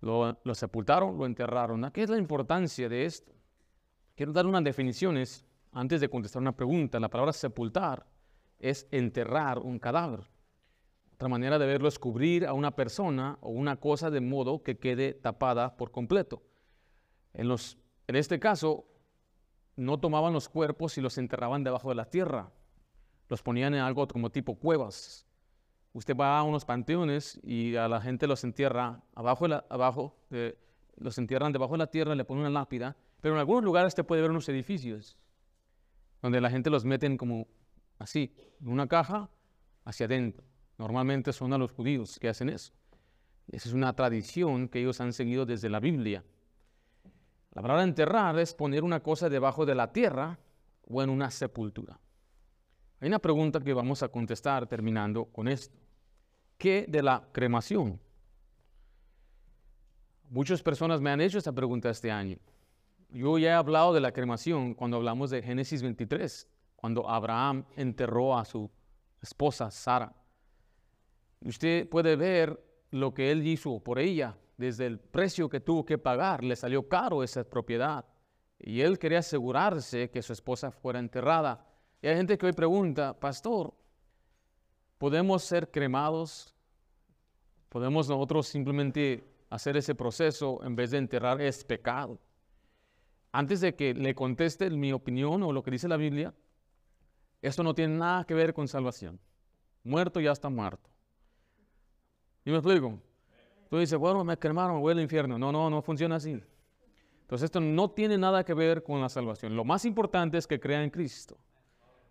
Lo, 0.00 0.54
sepultaron, 0.54 1.16
lo 1.16 1.24
enterraron. 1.24 1.90
¿Qué 1.92 2.02
es 2.02 2.10
la 2.10 2.18
importancia 2.18 2.88
de 2.88 3.06
esto? 3.06 3.32
Quiero 4.14 4.32
dar 4.32 4.44
unas 4.44 4.62
definiciones 4.64 5.46
antes 5.72 6.00
de 6.00 6.10
contestar 6.10 6.42
una 6.42 6.56
pregunta. 6.56 7.00
La 7.00 7.08
palabra 7.08 7.32
sepultar 7.32 8.06
es 8.58 8.86
enterrar 8.90 9.60
un 9.60 9.78
cadáver. 9.78 10.20
Otra 11.14 11.28
manera 11.28 11.58
de 11.58 11.66
verlo 11.66 11.88
es 11.88 11.98
cubrir 11.98 12.44
a 12.44 12.52
una 12.52 12.74
persona 12.74 13.38
o 13.40 13.50
una 13.50 13.76
cosa 13.76 14.10
de 14.10 14.20
modo 14.20 14.62
que 14.62 14.78
quede 14.78 15.14
tapada 15.14 15.76
por 15.76 15.90
completo. 15.92 16.42
En, 17.32 17.48
los, 17.48 17.78
en 18.06 18.16
este 18.16 18.38
caso, 18.38 18.86
no 19.76 19.98
tomaban 19.98 20.32
los 20.32 20.48
cuerpos 20.48 20.98
y 20.98 21.00
los 21.00 21.18
enterraban 21.18 21.64
debajo 21.64 21.88
de 21.88 21.94
la 21.94 22.10
tierra. 22.10 22.50
Los 23.28 23.42
ponían 23.42 23.74
en 23.74 23.80
algo 23.80 24.06
como 24.08 24.30
tipo 24.30 24.56
cuevas. 24.56 25.25
Usted 25.96 26.14
va 26.14 26.38
a 26.38 26.42
unos 26.42 26.66
panteones 26.66 27.40
y 27.42 27.74
a 27.74 27.88
la 27.88 28.02
gente 28.02 28.26
los 28.26 28.44
entierra 28.44 29.02
abajo, 29.14 29.46
abajo 29.70 30.14
los 30.98 31.16
entierran 31.16 31.52
debajo 31.52 31.72
de 31.72 31.78
la 31.78 31.86
tierra, 31.86 32.14
le 32.14 32.26
ponen 32.26 32.42
una 32.42 32.50
lápida. 32.50 32.94
Pero 33.22 33.34
en 33.34 33.40
algunos 33.40 33.64
lugares 33.64 33.92
usted 33.92 34.04
puede 34.04 34.20
ver 34.20 34.30
unos 34.30 34.46
edificios 34.50 35.16
donde 36.20 36.42
la 36.42 36.50
gente 36.50 36.68
los 36.68 36.84
meten 36.84 37.16
como 37.16 37.46
así, 37.98 38.30
en 38.60 38.68
una 38.68 38.86
caja 38.86 39.30
hacia 39.86 40.04
adentro. 40.04 40.44
Normalmente 40.76 41.32
son 41.32 41.54
a 41.54 41.58
los 41.58 41.72
judíos 41.72 42.18
que 42.18 42.28
hacen 42.28 42.50
eso. 42.50 42.74
Esa 43.48 43.70
es 43.70 43.74
una 43.74 43.96
tradición 43.96 44.68
que 44.68 44.80
ellos 44.80 45.00
han 45.00 45.14
seguido 45.14 45.46
desde 45.46 45.70
la 45.70 45.80
Biblia. 45.80 46.22
La 47.52 47.62
palabra 47.62 47.84
enterrar 47.84 48.38
es 48.38 48.52
poner 48.52 48.84
una 48.84 49.02
cosa 49.02 49.30
debajo 49.30 49.64
de 49.64 49.74
la 49.74 49.90
tierra 49.90 50.38
o 50.86 51.02
en 51.02 51.08
una 51.08 51.30
sepultura. 51.30 51.98
Hay 53.00 53.08
una 53.08 53.18
pregunta 53.18 53.60
que 53.60 53.72
vamos 53.72 54.02
a 54.02 54.08
contestar 54.08 54.66
terminando 54.66 55.24
con 55.24 55.48
esto. 55.48 55.85
¿Qué 56.58 56.86
de 56.88 57.02
la 57.02 57.28
cremación? 57.32 58.00
Muchas 60.30 60.62
personas 60.62 61.00
me 61.00 61.10
han 61.10 61.20
hecho 61.20 61.38
esta 61.38 61.52
pregunta 61.52 61.90
este 61.90 62.10
año. 62.10 62.38
Yo 63.10 63.38
ya 63.38 63.50
he 63.50 63.52
hablado 63.52 63.92
de 63.92 64.00
la 64.00 64.12
cremación 64.12 64.74
cuando 64.74 64.96
hablamos 64.96 65.30
de 65.30 65.42
Génesis 65.42 65.82
23, 65.82 66.48
cuando 66.74 67.08
Abraham 67.08 67.64
enterró 67.76 68.36
a 68.36 68.44
su 68.44 68.70
esposa 69.20 69.70
Sara. 69.70 70.14
Usted 71.42 71.88
puede 71.88 72.16
ver 72.16 72.60
lo 72.90 73.12
que 73.12 73.30
él 73.30 73.46
hizo 73.46 73.78
por 73.80 73.98
ella, 73.98 74.36
desde 74.56 74.86
el 74.86 74.98
precio 74.98 75.48
que 75.48 75.60
tuvo 75.60 75.84
que 75.84 75.98
pagar, 75.98 76.42
le 76.42 76.56
salió 76.56 76.88
caro 76.88 77.22
esa 77.22 77.44
propiedad. 77.44 78.04
Y 78.58 78.80
él 78.80 78.98
quería 78.98 79.18
asegurarse 79.18 80.10
que 80.10 80.22
su 80.22 80.32
esposa 80.32 80.70
fuera 80.70 80.98
enterrada. 80.98 81.66
Y 82.00 82.08
hay 82.08 82.16
gente 82.16 82.38
que 82.38 82.46
hoy 82.46 82.52
pregunta, 82.52 83.18
pastor, 83.18 83.74
¿podemos 84.98 85.42
ser 85.42 85.70
cremados? 85.70 86.54
¿Podemos 87.68 88.08
nosotros 88.08 88.46
simplemente 88.46 89.24
hacer 89.50 89.76
ese 89.76 89.94
proceso 89.94 90.62
en 90.64 90.76
vez 90.76 90.90
de 90.90 90.98
enterrar? 90.98 91.40
Es 91.40 91.64
pecado. 91.64 92.18
Antes 93.32 93.60
de 93.60 93.74
que 93.74 93.92
le 93.92 94.14
conteste 94.14 94.70
mi 94.70 94.92
opinión 94.92 95.42
o 95.42 95.52
lo 95.52 95.62
que 95.62 95.70
dice 95.70 95.88
la 95.88 95.96
Biblia, 95.96 96.32
esto 97.42 97.62
no 97.62 97.74
tiene 97.74 97.96
nada 97.96 98.24
que 98.24 98.34
ver 98.34 98.54
con 98.54 98.66
salvación. 98.66 99.20
Muerto 99.84 100.20
ya 100.20 100.32
está 100.32 100.48
muerto. 100.48 100.90
¿Y 102.44 102.50
me 102.50 102.56
explico? 102.56 102.98
Tú 103.68 103.78
dices, 103.78 103.98
bueno, 103.98 104.24
me 104.24 104.38
quemaron, 104.38 104.76
me 104.76 104.80
voy 104.80 104.92
al 104.92 105.00
infierno. 105.00 105.38
No, 105.38 105.52
no, 105.52 105.68
no 105.68 105.82
funciona 105.82 106.16
así. 106.16 106.40
Entonces 107.22 107.46
esto 107.46 107.60
no 107.60 107.90
tiene 107.90 108.16
nada 108.16 108.44
que 108.44 108.54
ver 108.54 108.84
con 108.84 109.00
la 109.00 109.08
salvación. 109.08 109.56
Lo 109.56 109.64
más 109.64 109.84
importante 109.84 110.38
es 110.38 110.46
que 110.46 110.60
crea 110.60 110.82
en 110.82 110.90
Cristo. 110.90 111.36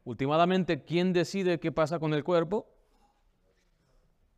Últimamente, 0.04 0.84
¿quién 0.84 1.14
decide 1.14 1.60
qué 1.60 1.72
pasa 1.72 2.00
con 2.00 2.14
el 2.14 2.24
cuerpo? 2.24 2.68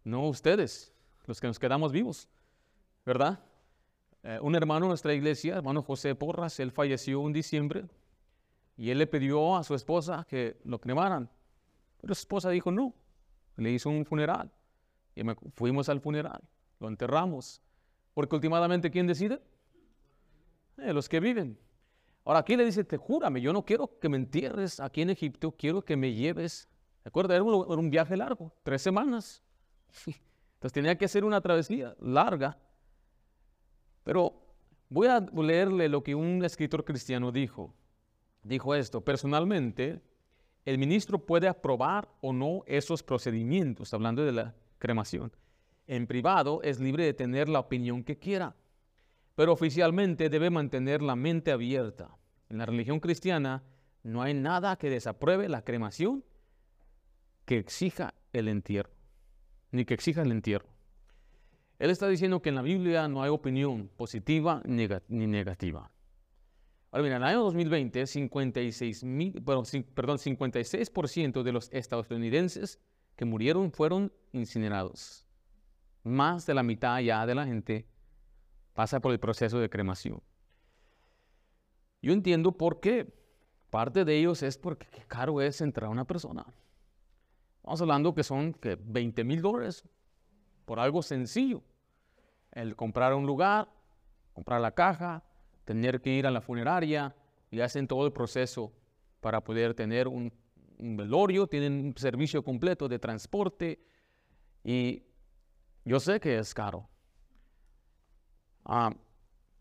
No 0.08 0.28
ustedes, 0.28 0.93
los 1.26 1.41
que 1.41 1.47
nos 1.47 1.60
quedamos 1.60 1.91
vivos, 1.91 2.30
¿verdad? 3.05 3.39
Eh, 4.24 4.39
un 4.41 4.55
hermano 4.55 4.86
de 4.86 4.89
nuestra 4.89 5.14
iglesia, 5.14 5.55
hermano 5.55 5.82
José 5.82 6.16
Porras, 6.16 6.60
él 6.60 6.72
falleció 6.72 7.26
en 7.26 7.34
diciembre 7.34 7.86
y 8.78 8.89
él 8.89 8.99
le 8.99 9.08
pidió 9.08 9.55
a 9.58 9.64
su 9.64 9.76
esposa 9.76 10.26
que 10.30 10.60
lo 10.64 10.80
cremaran. 10.80 11.30
Pero 11.99 12.16
su 12.16 12.22
esposa 12.22 12.49
dijo 12.49 12.72
no, 12.72 12.93
le 13.58 13.72
hizo 13.72 13.89
un 13.89 14.05
funeral 14.05 14.51
y 15.16 15.24
fuimos 15.53 15.89
al 15.89 15.99
funeral 15.99 16.41
lo 16.80 16.88
enterramos. 16.88 17.62
Porque 18.14 18.36
últimamente, 18.36 18.89
¿quién 18.89 19.08
decide? 19.08 19.41
Eh, 20.78 20.93
los 20.93 21.10
que 21.10 21.20
viven. 21.20 21.58
Ahora 22.24 22.39
aquí 22.39 22.55
le 22.55 22.66
dice, 22.66 22.84
te 22.84 22.97
júrame, 22.97 23.41
yo 23.41 23.53
no 23.53 23.64
quiero 23.64 23.99
que 23.99 24.10
me 24.10 24.18
entierres 24.18 24.80
aquí 24.80 25.01
en 25.01 25.10
Egipto, 25.10 25.51
quiero 25.51 25.84
que 25.84 25.95
me 25.95 26.14
lleves. 26.14 26.68
¿De 27.03 27.10
acuerdo? 27.10 27.34
Era 27.34 27.43
un, 27.43 27.89
viaje 27.89 28.18
largo, 28.18 28.51
tres 28.64 28.82
semanas. 28.82 29.41
Entonces 30.05 30.73
tenía 30.73 30.97
que 30.97 31.05
hacer 31.05 31.23
una 31.23 31.41
travesía 31.41 31.95
larga. 31.99 32.57
Pero 34.03 34.41
voy 34.89 35.07
a 35.07 35.19
leerle 35.19 35.89
lo 35.89 36.03
que 36.03 36.15
un 36.15 36.43
escritor 36.43 36.83
cristiano 36.83 37.31
dijo. 37.31 37.73
Dijo 38.43 38.73
esto, 38.73 39.01
personalmente, 39.01 40.01
el 40.65 40.77
ministro 40.77 41.19
puede 41.25 41.47
aprobar 41.47 42.09
o 42.21 42.33
no 42.33 42.63
esos 42.65 43.03
procedimientos, 43.03 43.93
hablando 43.93 44.23
de 44.23 44.31
la 44.31 44.55
cremación 44.79 45.31
en 45.88 46.05
privado 46.05 46.61
es 46.63 46.79
libre 46.79 47.05
de 47.05 47.13
tener 47.13 47.49
la 47.49 47.59
opinión 47.59 48.03
que 48.03 48.19
quiera, 48.19 48.55
pero 49.35 49.53
oficialmente 49.53 50.29
debe 50.29 50.49
mantener 50.49 51.01
la 51.01 51.15
mente 51.15 51.51
abierta. 51.51 52.17
En 52.49 52.57
la 52.57 52.65
religión 52.65 52.99
cristiana 52.99 53.63
no 54.03 54.21
hay 54.21 54.33
nada 54.33 54.75
que 54.77 54.89
desapruebe 54.89 55.49
la 55.49 55.63
cremación 55.63 56.23
que 57.45 57.57
exija 57.57 58.13
el 58.33 58.49
entierro, 58.49 58.91
ni 59.72 59.86
que 59.86 59.93
exija 59.93 60.22
el 60.22 60.32
entierro. 60.32 60.68
Él 61.80 61.89
está 61.89 62.07
diciendo 62.07 62.41
que 62.41 62.49
en 62.49 62.55
la 62.55 62.61
Biblia 62.61 63.07
no 63.07 63.22
hay 63.22 63.30
opinión 63.30 63.89
positiva 63.95 64.61
ni 64.65 65.28
negativa. 65.28 65.91
Ahora 66.91 67.03
mira, 67.03 67.18
en 67.18 67.22
el 67.22 67.28
año 67.28 67.43
2020, 67.43 68.07
56 68.07 69.05
perdón, 69.45 69.65
56% 69.65 71.43
de 71.43 71.51
los 71.51 71.70
estadounidenses 71.72 72.80
que 73.15 73.26
murieron 73.26 73.72
fueron 73.72 74.11
incinerados 74.32 75.28
más 76.07 76.45
de 76.45 76.53
la 76.53 76.63
mitad 76.63 76.99
ya 76.99 77.26
de 77.26 77.36
la 77.36 77.45
gente 77.45 77.86
pasa 78.74 78.99
por 78.99 79.11
el 79.11 79.20
proceso 79.20 79.59
de 79.59 79.70
cremación. 79.70 80.22
Yo 82.01 82.13
entiendo 82.13 82.51
por 82.53 82.80
qué. 82.80 83.13
Parte 83.70 84.05
de 84.05 84.18
ellos 84.18 84.43
es 84.43 84.57
porque 84.57 84.88
qué 84.88 85.03
caro 85.07 85.41
es 85.41 85.59
entrar 85.59 85.88
a 85.88 85.91
una 85.91 86.05
persona. 86.05 86.45
Vamos 87.68 87.82
hablando 87.82 88.15
que 88.15 88.24
son 88.24 88.53
que 88.53 88.78
20 88.82 89.26
mil 89.26 89.41
dólares 89.41 89.84
por 90.63 90.80
algo 90.80 91.03
sencillo. 91.03 91.61
El 92.53 92.78
comprar 92.78 93.13
un 93.13 93.26
lugar, 93.26 93.68
comprar 94.32 94.61
la 94.61 94.72
caja, 94.72 95.22
tener 95.65 95.99
que 95.99 96.11
ir 96.11 96.26
a 96.26 96.32
la 96.32 96.39
funeraria 96.39 97.13
y 97.51 97.59
hacen 97.59 97.86
todo 97.86 98.05
el 98.05 98.13
proceso 98.13 98.72
para 99.20 99.43
poder 99.43 99.74
tener 99.74 100.07
un, 100.07 100.32
un 100.78 100.95
velorio, 100.95 101.45
tienen 101.45 101.88
un 101.88 101.97
servicio 101.97 102.41
completo 102.41 102.88
de 102.88 102.99
transporte 102.99 103.84
y 104.63 105.03
yo 105.84 105.99
sé 105.99 106.22
que 106.22 106.38
es 106.38 106.53
caro. 106.53 106.88
Ah, 108.63 108.95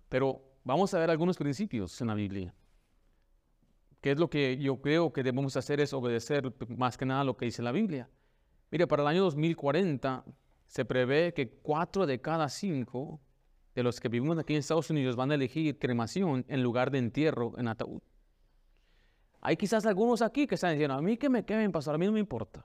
pero 0.09 0.41
vamos 0.63 0.95
a 0.95 1.01
ver 1.01 1.11
algunos 1.11 1.37
principios 1.37 2.01
en 2.01 2.07
la 2.07 2.15
Biblia. 2.15 2.55
¿Qué 4.07 4.13
es 4.13 4.21
lo 4.21 4.31
que 4.31 4.57
yo 4.59 4.81
creo 4.81 5.13
que 5.13 5.25
debemos 5.25 5.57
hacer? 5.57 5.81
Es 5.81 5.93
obedecer 5.93 6.53
más 6.69 6.97
que 6.97 7.05
nada 7.05 7.25
lo 7.25 7.37
que 7.37 7.47
dice 7.47 7.61
la 7.61 7.73
Biblia. 7.73 8.09
Mire, 8.71 8.87
para 8.87 9.03
el 9.03 9.09
año 9.09 9.25
2040 9.25 10.25
se 10.65 10.85
prevé 10.85 11.35
que 11.35 11.51
cuatro 11.51 12.07
de 12.07 12.21
cada 12.21 12.49
cinco 12.49 13.19
de 13.75 13.83
los 13.83 13.99
que 13.99 14.09
vivimos 14.09 14.39
aquí 14.39 14.53
en 14.53 14.61
Estados 14.61 14.91
Unidos 14.91 15.17
van 15.17 15.33
a 15.33 15.35
elegir 15.35 15.77
cremación 15.81 16.45
en 16.47 16.63
lugar 16.63 16.93
de 16.93 16.99
entierro 16.99 17.59
en 17.59 17.67
ataúd. 17.67 18.01
Hay 19.41 19.57
quizás 19.57 19.85
algunos 19.87 20.23
aquí 20.23 20.47
que 20.47 20.55
están 20.55 20.75
diciendo, 20.75 20.95
a 20.95 21.03
mí 21.03 21.17
que 21.17 21.29
me 21.29 21.45
quemen, 21.45 21.73
pastor, 21.73 21.97
a 21.97 21.99
mí 21.99 22.07
no 22.07 22.13
me 22.13 22.21
importa. 22.21 22.65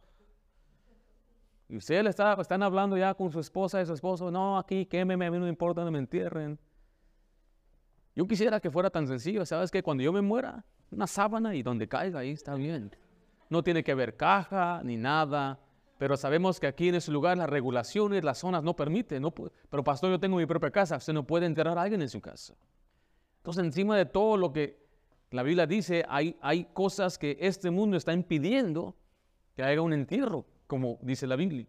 Y 1.70 1.78
ustedes 1.78 2.06
está, 2.06 2.39
están 2.39 2.62
hablando 2.62 2.98
ya 2.98 3.16
con 3.16 3.32
su 3.32 3.39
esposa 3.39 3.82
y 3.82 3.88
su 3.88 3.94
esposo, 3.94 4.30
no, 4.30 4.60
aquí 4.60 4.86
quémeme, 4.86 5.26
a 5.26 5.32
mí 5.32 5.39
no 5.39 5.46
me 5.46 5.50
importa, 5.50 5.84
no 5.84 5.89
me 5.89 5.98
entierren. 5.98 6.60
Yo 8.16 8.28
quisiera 8.28 8.59
que 8.59 8.70
fuera 8.70 8.89
tan 8.89 9.07
sencillo, 9.07 9.45
¿sabes? 9.45 9.72
Que 9.72 9.84
cuando 9.84 10.03
yo 10.03 10.12
me 10.12 10.22
muera, 10.22 10.66
una 10.91 11.07
sábana 11.07 11.55
y 11.55 11.64
donde 11.64 11.88
caiga, 11.88 12.20
ahí 12.20 12.32
está 12.32 12.55
bien. 12.55 12.95
No 13.49 13.64
tiene 13.64 13.84
que 13.84 13.93
haber 13.93 14.18
caja 14.18 14.82
ni 14.84 14.97
nada, 14.97 15.59
pero 15.97 16.18
sabemos 16.18 16.59
que 16.59 16.68
aquí 16.68 16.89
en 16.89 16.95
ese 16.95 17.12
lugar 17.12 17.38
las 17.38 17.49
regulaciones, 17.49 18.24
las 18.24 18.39
zonas 18.39 18.64
no 18.64 18.76
permiten. 18.76 19.22
No 19.22 19.32
pero 19.32 19.84
pastor, 19.84 20.09
yo 20.09 20.20
tengo 20.20 20.38
mi 20.38 20.45
propia 20.45 20.72
casa, 20.72 20.97
usted 20.97 21.14
no 21.14 21.26
puede 21.26 21.45
enterrar 21.45 21.78
a 21.78 21.84
alguien 21.84 22.01
en 22.01 22.09
su 22.09 22.20
casa. 22.20 22.55
Entonces, 23.38 23.64
encima 23.64 23.95
de 23.97 24.05
todo 24.05 24.36
lo 24.36 24.51
que 24.51 24.82
la 25.32 25.43
Biblia 25.43 25.66
dice, 25.66 26.03
hay, 26.09 26.38
hay 26.41 26.66
cosas 26.74 27.18
que 27.18 27.38
este 27.39 27.72
mundo 27.72 27.97
está 27.97 28.14
impidiendo 28.14 28.95
que 29.55 29.64
haya 29.64 29.82
un 29.82 29.93
entierro, 29.93 30.45
como 30.68 30.99
dice 31.01 31.28
la 31.28 31.36
Biblia. 31.36 31.66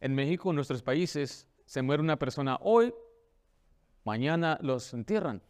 En 0.00 0.14
México, 0.14 0.50
en 0.50 0.56
nuestros 0.56 0.82
países, 0.82 1.48
se 1.64 1.82
muere 1.82 2.02
una 2.02 2.18
persona 2.18 2.58
hoy, 2.62 2.92
mañana 4.04 4.58
los 4.62 4.92
entierran. 4.94 5.42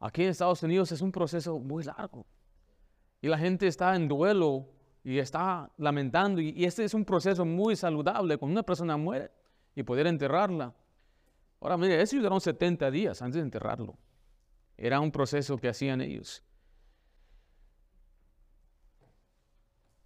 Aquí 0.00 0.22
en 0.22 0.30
Estados 0.30 0.62
Unidos 0.62 0.92
es 0.92 1.00
un 1.00 1.10
proceso 1.10 1.58
muy 1.58 1.82
largo. 1.84 2.24
Y 3.20 3.28
la 3.28 3.38
gente 3.38 3.66
está 3.66 3.96
en 3.96 4.06
duelo 4.06 4.68
y 5.02 5.18
está 5.18 5.70
lamentando. 5.76 6.40
Y, 6.40 6.64
este 6.64 6.84
es 6.84 6.94
un 6.94 7.04
proceso 7.04 7.44
muy 7.44 7.74
saludable. 7.74 8.36
Cuando 8.38 8.52
una 8.52 8.62
persona 8.62 8.96
muere 8.96 9.30
y 9.74 9.82
poder 9.82 10.06
enterrarla. 10.06 10.74
Ahora, 11.60 11.76
mire, 11.76 12.00
eso 12.00 12.16
duraron 12.16 12.40
70 12.40 12.90
días 12.92 13.20
antes 13.20 13.36
de 13.36 13.42
enterrarlo. 13.42 13.98
Era 14.76 15.00
un 15.00 15.10
proceso 15.10 15.56
que 15.56 15.68
hacían 15.68 16.00
ellos. 16.00 16.44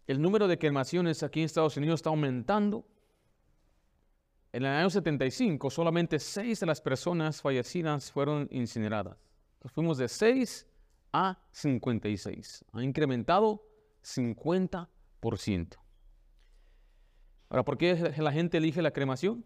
El 0.06 0.20
número 0.20 0.48
de 0.48 0.58
cremaciones 0.58 1.22
aquí 1.22 1.40
en 1.40 1.46
Estados 1.46 1.76
Unidos 1.76 1.98
está 1.98 2.08
aumentando. 2.08 2.86
En 4.54 4.64
el 4.64 4.70
año 4.70 4.88
75, 4.88 5.70
solamente 5.70 6.18
6 6.18 6.60
de 6.60 6.66
las 6.66 6.80
personas 6.80 7.42
fallecidas 7.42 8.10
fueron 8.10 8.48
incineradas 8.50 9.31
fuimos 9.70 9.98
de 9.98 10.08
6 10.08 10.66
a 11.12 11.38
56. 11.50 12.64
Ha 12.72 12.82
incrementado 12.82 13.62
50%. 14.02 15.76
Ahora, 17.48 17.64
¿por 17.64 17.76
qué 17.76 18.14
la 18.16 18.32
gente 18.32 18.56
elige 18.56 18.82
la 18.82 18.92
cremación? 18.92 19.44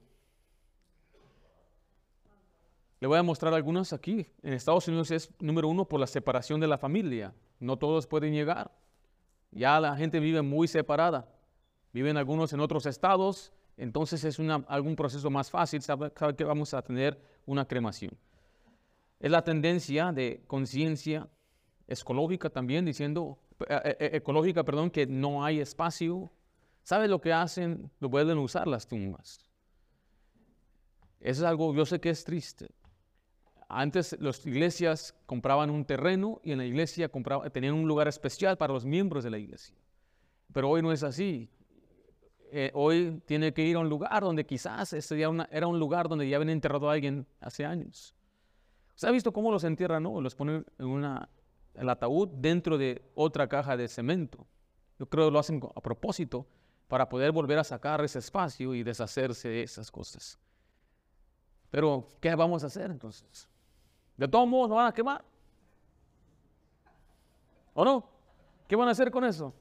Le 3.01 3.09
voy 3.09 3.19
a 3.19 3.23
mostrar 3.23 3.53
algunas 3.53 3.93
aquí. 3.93 4.27
En 4.43 4.55
Estados 4.55 4.89
Unidos 4.89 5.11
es 5.11 5.31
número 5.41 5.69
uno 5.69 5.87
por 5.87 6.01
la 6.01 6.07
separación 6.07 6.61
de 6.61 6.67
la 6.67 6.79
familia. 6.79 7.35
No 7.61 7.77
todos 7.77 8.07
pueden 8.07 8.33
llegar. 8.33 8.71
Ya 9.51 9.79
la 9.81 9.97
gente 9.97 10.19
vive 10.19 10.41
muy 10.43 10.67
separada. 10.67 11.29
Viven 11.93 12.17
algunos 12.17 12.53
en 12.53 12.61
otros 12.61 12.87
estados. 12.87 13.53
Entonces 13.77 14.25
es 14.25 14.39
algún 14.69 14.97
proceso 14.97 15.29
más 15.29 15.51
fácil. 15.51 15.83
sabe 15.83 16.11
que 16.37 16.45
vamos 16.45 16.73
a 16.73 16.83
tener 16.83 17.21
una 17.45 17.67
cremación. 17.67 18.17
Es 19.19 19.31
la 19.31 19.43
tendencia 19.43 20.13
de 20.13 20.45
conciencia 20.47 21.29
ecológica 21.87 22.51
también, 22.51 22.85
diciendo, 22.85 23.39
eh, 23.61 23.81
eh, 23.85 23.97
eh, 24.01 24.11
ecológica, 24.15 24.65
perdón, 24.65 24.91
que 24.91 25.07
no 25.07 25.45
hay 25.45 25.61
espacio. 25.61 26.31
¿Sabe 26.83 27.09
lo 27.09 27.21
que 27.21 27.33
hacen? 27.33 27.91
Lo 28.01 28.11
pueden 28.11 28.39
usar 28.39 28.67
las 28.67 28.87
tumbas. 28.87 29.51
Eso 31.21 31.43
es 31.43 31.49
algo, 31.49 31.75
yo 31.75 31.87
sé 31.87 32.01
que 32.01 32.11
es 32.11 32.25
triste. 32.25 32.69
Antes 33.69 34.17
las 34.21 34.47
iglesias 34.47 35.15
compraban 35.27 35.71
un 35.71 35.85
terreno 35.85 36.41
y 36.45 36.53
en 36.53 36.59
la 36.59 36.65
iglesia 36.65 37.11
tenían 37.53 37.75
un 37.75 37.89
lugar 37.89 38.07
especial 38.07 38.57
para 38.57 38.73
los 38.73 38.85
miembros 38.85 39.25
de 39.25 39.31
la 39.31 39.39
iglesia. 39.39 39.75
Pero 40.53 40.71
hoy 40.71 40.83
no 40.83 40.93
es 40.93 41.03
así. 41.03 41.51
hoy 42.75 43.21
tiene 43.27 43.53
que 43.53 43.65
ir 43.65 43.75
a 43.75 43.81
un 43.81 43.89
lugar 43.89 44.23
donde 44.23 44.47
quizás 44.47 44.93
ese 44.93 45.21
era 45.21 45.67
un 45.67 45.81
lugar 45.81 46.09
donde 46.09 46.29
ya 46.29 46.37
habían 46.37 46.51
enterrado 46.51 46.89
a 46.89 46.93
alguien 46.93 47.27
hace 47.41 47.65
años. 47.65 48.16
¿Se 48.97 49.07
ha 49.07 49.11
visto 49.11 49.33
cómo 49.33 49.53
los 49.53 49.63
entierran? 49.63 50.03
No? 50.03 50.21
Los 50.21 50.35
ponen 50.35 50.67
en 50.79 50.87
una, 50.87 51.29
el 51.75 51.89
ataúd 51.89 52.29
dentro 52.29 52.79
de 52.79 53.03
otra 53.15 53.47
caja 53.47 53.77
de 53.77 53.89
cemento. 53.89 54.47
Yo 54.99 55.07
creo 55.07 55.27
que 55.27 55.31
lo 55.31 55.39
hacen 55.39 55.61
a 55.75 55.81
propósito 55.83 56.47
para 56.89 57.09
poder 57.09 57.31
volver 57.31 57.59
a 57.59 57.65
sacar 57.65 58.03
ese 58.03 58.19
espacio 58.19 58.75
y 58.75 58.83
deshacerse 58.83 59.49
de 59.49 59.63
esas 59.63 59.91
cosas. 59.91 60.39
Pero, 61.71 62.09
¿qué 62.21 62.35
vamos 62.35 62.65
a 62.65 62.69
hacer 62.69 62.91
entonces? 62.91 63.49
De 64.17 64.27
todos 64.27 64.49
modos, 64.49 64.71
¿lo 64.71 64.77
van 64.77 64.87
a 64.87 64.95
quemar? 64.95 65.23
¿O 67.75 67.85
no? 67.85 68.09
¿Qué 68.67 68.77
van 68.77 68.89
a 68.89 68.93
hacer 68.93 69.11
con 69.11 69.25
eso? 69.25 69.53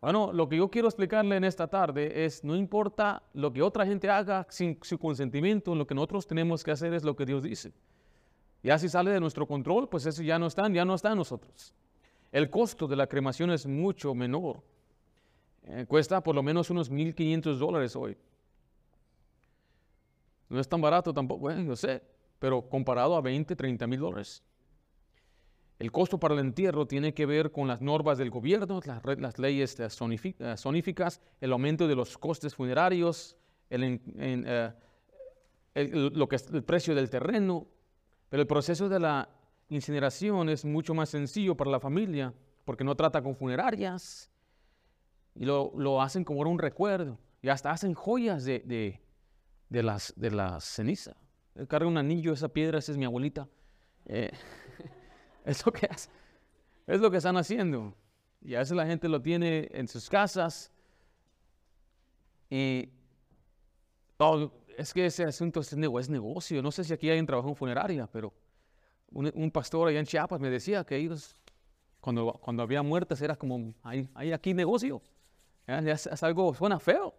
Bueno, 0.00 0.32
lo 0.32 0.48
que 0.48 0.56
yo 0.56 0.68
quiero 0.68 0.88
explicarle 0.88 1.36
en 1.36 1.44
esta 1.44 1.68
tarde 1.68 2.24
es, 2.24 2.42
no 2.42 2.56
importa 2.56 3.22
lo 3.34 3.52
que 3.52 3.62
otra 3.62 3.86
gente 3.86 4.10
haga 4.10 4.44
sin 4.50 4.76
su 4.82 4.98
consentimiento, 4.98 5.76
lo 5.76 5.86
que 5.86 5.94
nosotros 5.94 6.26
tenemos 6.26 6.64
que 6.64 6.72
hacer 6.72 6.92
es 6.92 7.04
lo 7.04 7.14
que 7.14 7.24
Dios 7.24 7.44
dice. 7.44 7.72
Ya 8.62 8.78
si 8.78 8.88
sale 8.88 9.10
de 9.10 9.20
nuestro 9.20 9.46
control, 9.46 9.88
pues 9.88 10.06
eso 10.06 10.22
ya 10.22 10.38
no 10.38 10.46
está, 10.46 10.68
ya 10.68 10.84
no 10.84 10.94
está 10.94 11.14
nosotros. 11.14 11.74
El 12.30 12.48
costo 12.48 12.86
de 12.86 12.96
la 12.96 13.06
cremación 13.06 13.50
es 13.50 13.66
mucho 13.66 14.14
menor. 14.14 14.62
Eh, 15.64 15.84
cuesta 15.86 16.22
por 16.22 16.34
lo 16.34 16.42
menos 16.42 16.70
unos 16.70 16.90
1.500 16.90 17.56
dólares 17.56 17.96
hoy. 17.96 18.16
No 20.48 20.60
es 20.60 20.68
tan 20.68 20.80
barato 20.80 21.12
tampoco, 21.12 21.40
bueno, 21.40 21.62
yo 21.62 21.76
sé, 21.76 22.02
pero 22.38 22.68
comparado 22.68 23.16
a 23.16 23.20
20, 23.20 23.56
30 23.56 23.86
mil 23.86 24.00
dólares. 24.00 24.42
El 25.78 25.90
costo 25.90 26.18
para 26.18 26.34
el 26.34 26.40
entierro 26.40 26.86
tiene 26.86 27.12
que 27.12 27.26
ver 27.26 27.50
con 27.50 27.66
las 27.66 27.80
normas 27.80 28.18
del 28.18 28.30
gobierno, 28.30 28.80
las, 29.18 29.38
leyes 29.38 29.76
zoníficas, 30.56 31.20
el 31.40 31.52
aumento 31.52 31.88
de 31.88 31.96
los 31.96 32.16
costes 32.18 32.54
funerarios, 32.54 33.36
el, 33.68 34.00
eh, 34.16 34.72
lo 35.74 36.28
que 36.28 36.36
es 36.36 36.46
el 36.52 36.62
precio 36.62 36.94
del 36.94 37.10
terreno, 37.10 37.66
pero 38.32 38.40
el 38.40 38.48
proceso 38.48 38.88
de 38.88 38.98
la 38.98 39.28
incineración 39.68 40.48
es 40.48 40.64
mucho 40.64 40.94
más 40.94 41.10
sencillo 41.10 41.54
para 41.54 41.70
la 41.70 41.78
familia 41.78 42.32
porque 42.64 42.82
no 42.82 42.96
trata 42.96 43.22
con 43.22 43.36
funerarias 43.36 44.30
y 45.34 45.44
lo, 45.44 46.00
hacen 46.00 46.24
como 46.24 46.40
un 46.40 46.58
recuerdo 46.58 47.18
y 47.42 47.50
hasta 47.50 47.70
hacen 47.70 47.92
joyas 47.92 48.46
de, 48.46 49.02
de, 49.68 49.82
las, 49.82 50.14
de 50.16 50.30
la 50.30 50.58
ceniza. 50.62 51.14
Carga 51.68 51.86
un 51.86 51.98
anillo, 51.98 52.32
esa 52.32 52.48
piedra, 52.48 52.78
esa 52.78 52.92
es 52.92 52.96
mi 52.96 53.04
abuelita. 53.04 53.50
Eh, 54.06 54.30
es, 55.44 55.66
lo 55.66 55.70
que 55.70 55.90
es 56.86 57.00
lo 57.02 57.10
que 57.10 57.18
están 57.18 57.36
haciendo. 57.36 57.94
Y 58.40 58.54
a 58.54 58.60
veces 58.60 58.74
la 58.74 58.86
gente 58.86 59.10
lo 59.10 59.20
tiene 59.20 59.68
en 59.72 59.86
sus 59.88 60.08
casas 60.08 60.72
y 62.48 62.88
todo, 64.16 64.54
es 64.82 64.92
que 64.92 65.06
ese 65.06 65.24
asunto 65.24 65.60
es, 65.60 66.08
negocio. 66.08 66.62
No 66.62 66.70
sé 66.70 66.84
si 66.84 66.92
aquí 66.92 67.08
hay 67.08 67.20
un 67.20 67.26
trabajo 67.26 67.48
en 67.48 67.56
funeraria, 67.56 68.06
pero 68.06 68.32
un, 69.10 69.50
pastor 69.50 69.88
allá 69.88 70.00
en 70.00 70.06
Chiapas 70.06 70.40
me 70.40 70.50
decía 70.50 70.84
que 70.84 70.96
ellos, 70.96 71.36
cuando, 72.00 72.32
cuando 72.42 72.62
había 72.62 72.82
muertes, 72.82 73.20
era 73.22 73.36
como, 73.36 73.74
hay, 73.82 74.32
aquí 74.32 74.54
negocio. 74.54 75.00
Es, 75.66 76.22
algo, 76.22 76.52
suena 76.54 76.80
feo, 76.80 77.14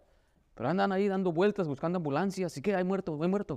pero 0.54 0.68
andan 0.68 0.92
ahí 0.92 1.08
dando 1.08 1.32
vueltas, 1.32 1.66
buscando 1.66 1.96
ambulancias. 1.96 2.56
¿Y 2.58 2.62
qué? 2.62 2.74
¿Hay 2.74 2.84
muerto? 2.84 3.18
¿Hay 3.20 3.28
muerto? 3.28 3.56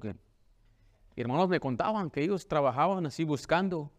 Y 1.16 1.22
hermanos 1.22 1.50
me 1.50 1.60
contaban 1.60 2.10
que 2.10 2.24
ellos 2.24 2.48
trabajaban 2.48 3.06
así 3.06 3.26
buscando. 3.26 3.92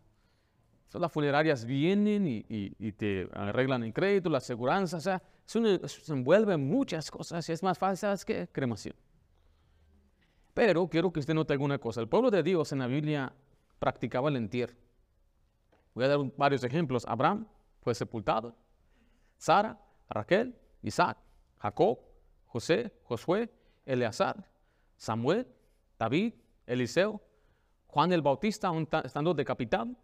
Son 0.89 1.03
las 1.03 1.13
funerarias 1.13 1.67
vienen 1.67 2.27
y, 2.27 2.47
y, 2.49 2.93
te 2.93 3.29
arreglan 3.35 3.85
el 3.85 3.93
crédito, 3.93 4.31
la 4.31 4.39
aseguranza, 4.39 4.97
o 4.97 5.01
sea, 5.01 5.23
se 5.45 6.13
envuelven 6.13 6.67
muchas 6.67 7.11
cosas 7.11 7.47
y 7.47 7.53
es 7.53 7.63
más 7.63 7.79
fácil, 7.79 7.99
¿sabes 7.99 8.25
qué? 8.25 8.49
Cremación. 8.51 8.97
Pero 10.59 10.89
quiero 10.89 11.13
que 11.13 11.21
usted 11.21 11.35
note 11.35 11.53
alguna 11.53 11.79
cosa. 11.79 12.01
El 12.01 12.09
pueblo 12.09 12.33
de 12.33 12.43
Dios 12.43 12.73
en 12.73 12.81
la 12.81 12.89
Biblia 12.89 13.33
practicaba 13.79 14.29
el 14.29 14.35
entierro. 14.35 14.75
Voy 15.95 16.05
a 16.05 16.09
dar 16.09 16.19
varios 16.37 16.65
ejemplos. 16.65 17.05
Abraham 17.07 17.47
fue 17.81 17.95
sepultado. 17.95 18.57
Sara, 19.37 19.81
Raquel, 20.11 20.59
Isaac, 20.83 21.17
Jacob, 21.59 22.01
José, 22.47 22.93
Josué, 23.05 23.49
Eleazar, 23.87 24.51
Samuel, 24.97 25.47
David, 25.97 26.35
Eliseo, 26.67 27.23
Juan 27.87 28.13
el 28.13 28.23
Bautista 28.23 28.73
estando 29.05 29.35
decapitado, 29.35 29.95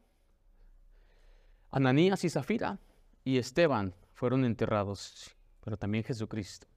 Ananías 1.73 2.23
y 2.23 2.31
Zafira 2.31 2.79
y 3.25 3.39
Esteban 3.39 3.93
fueron 4.13 4.45
enterrados, 4.45 5.35
pero 5.65 5.77
también 5.77 6.05
Jesucristo. 6.05 6.69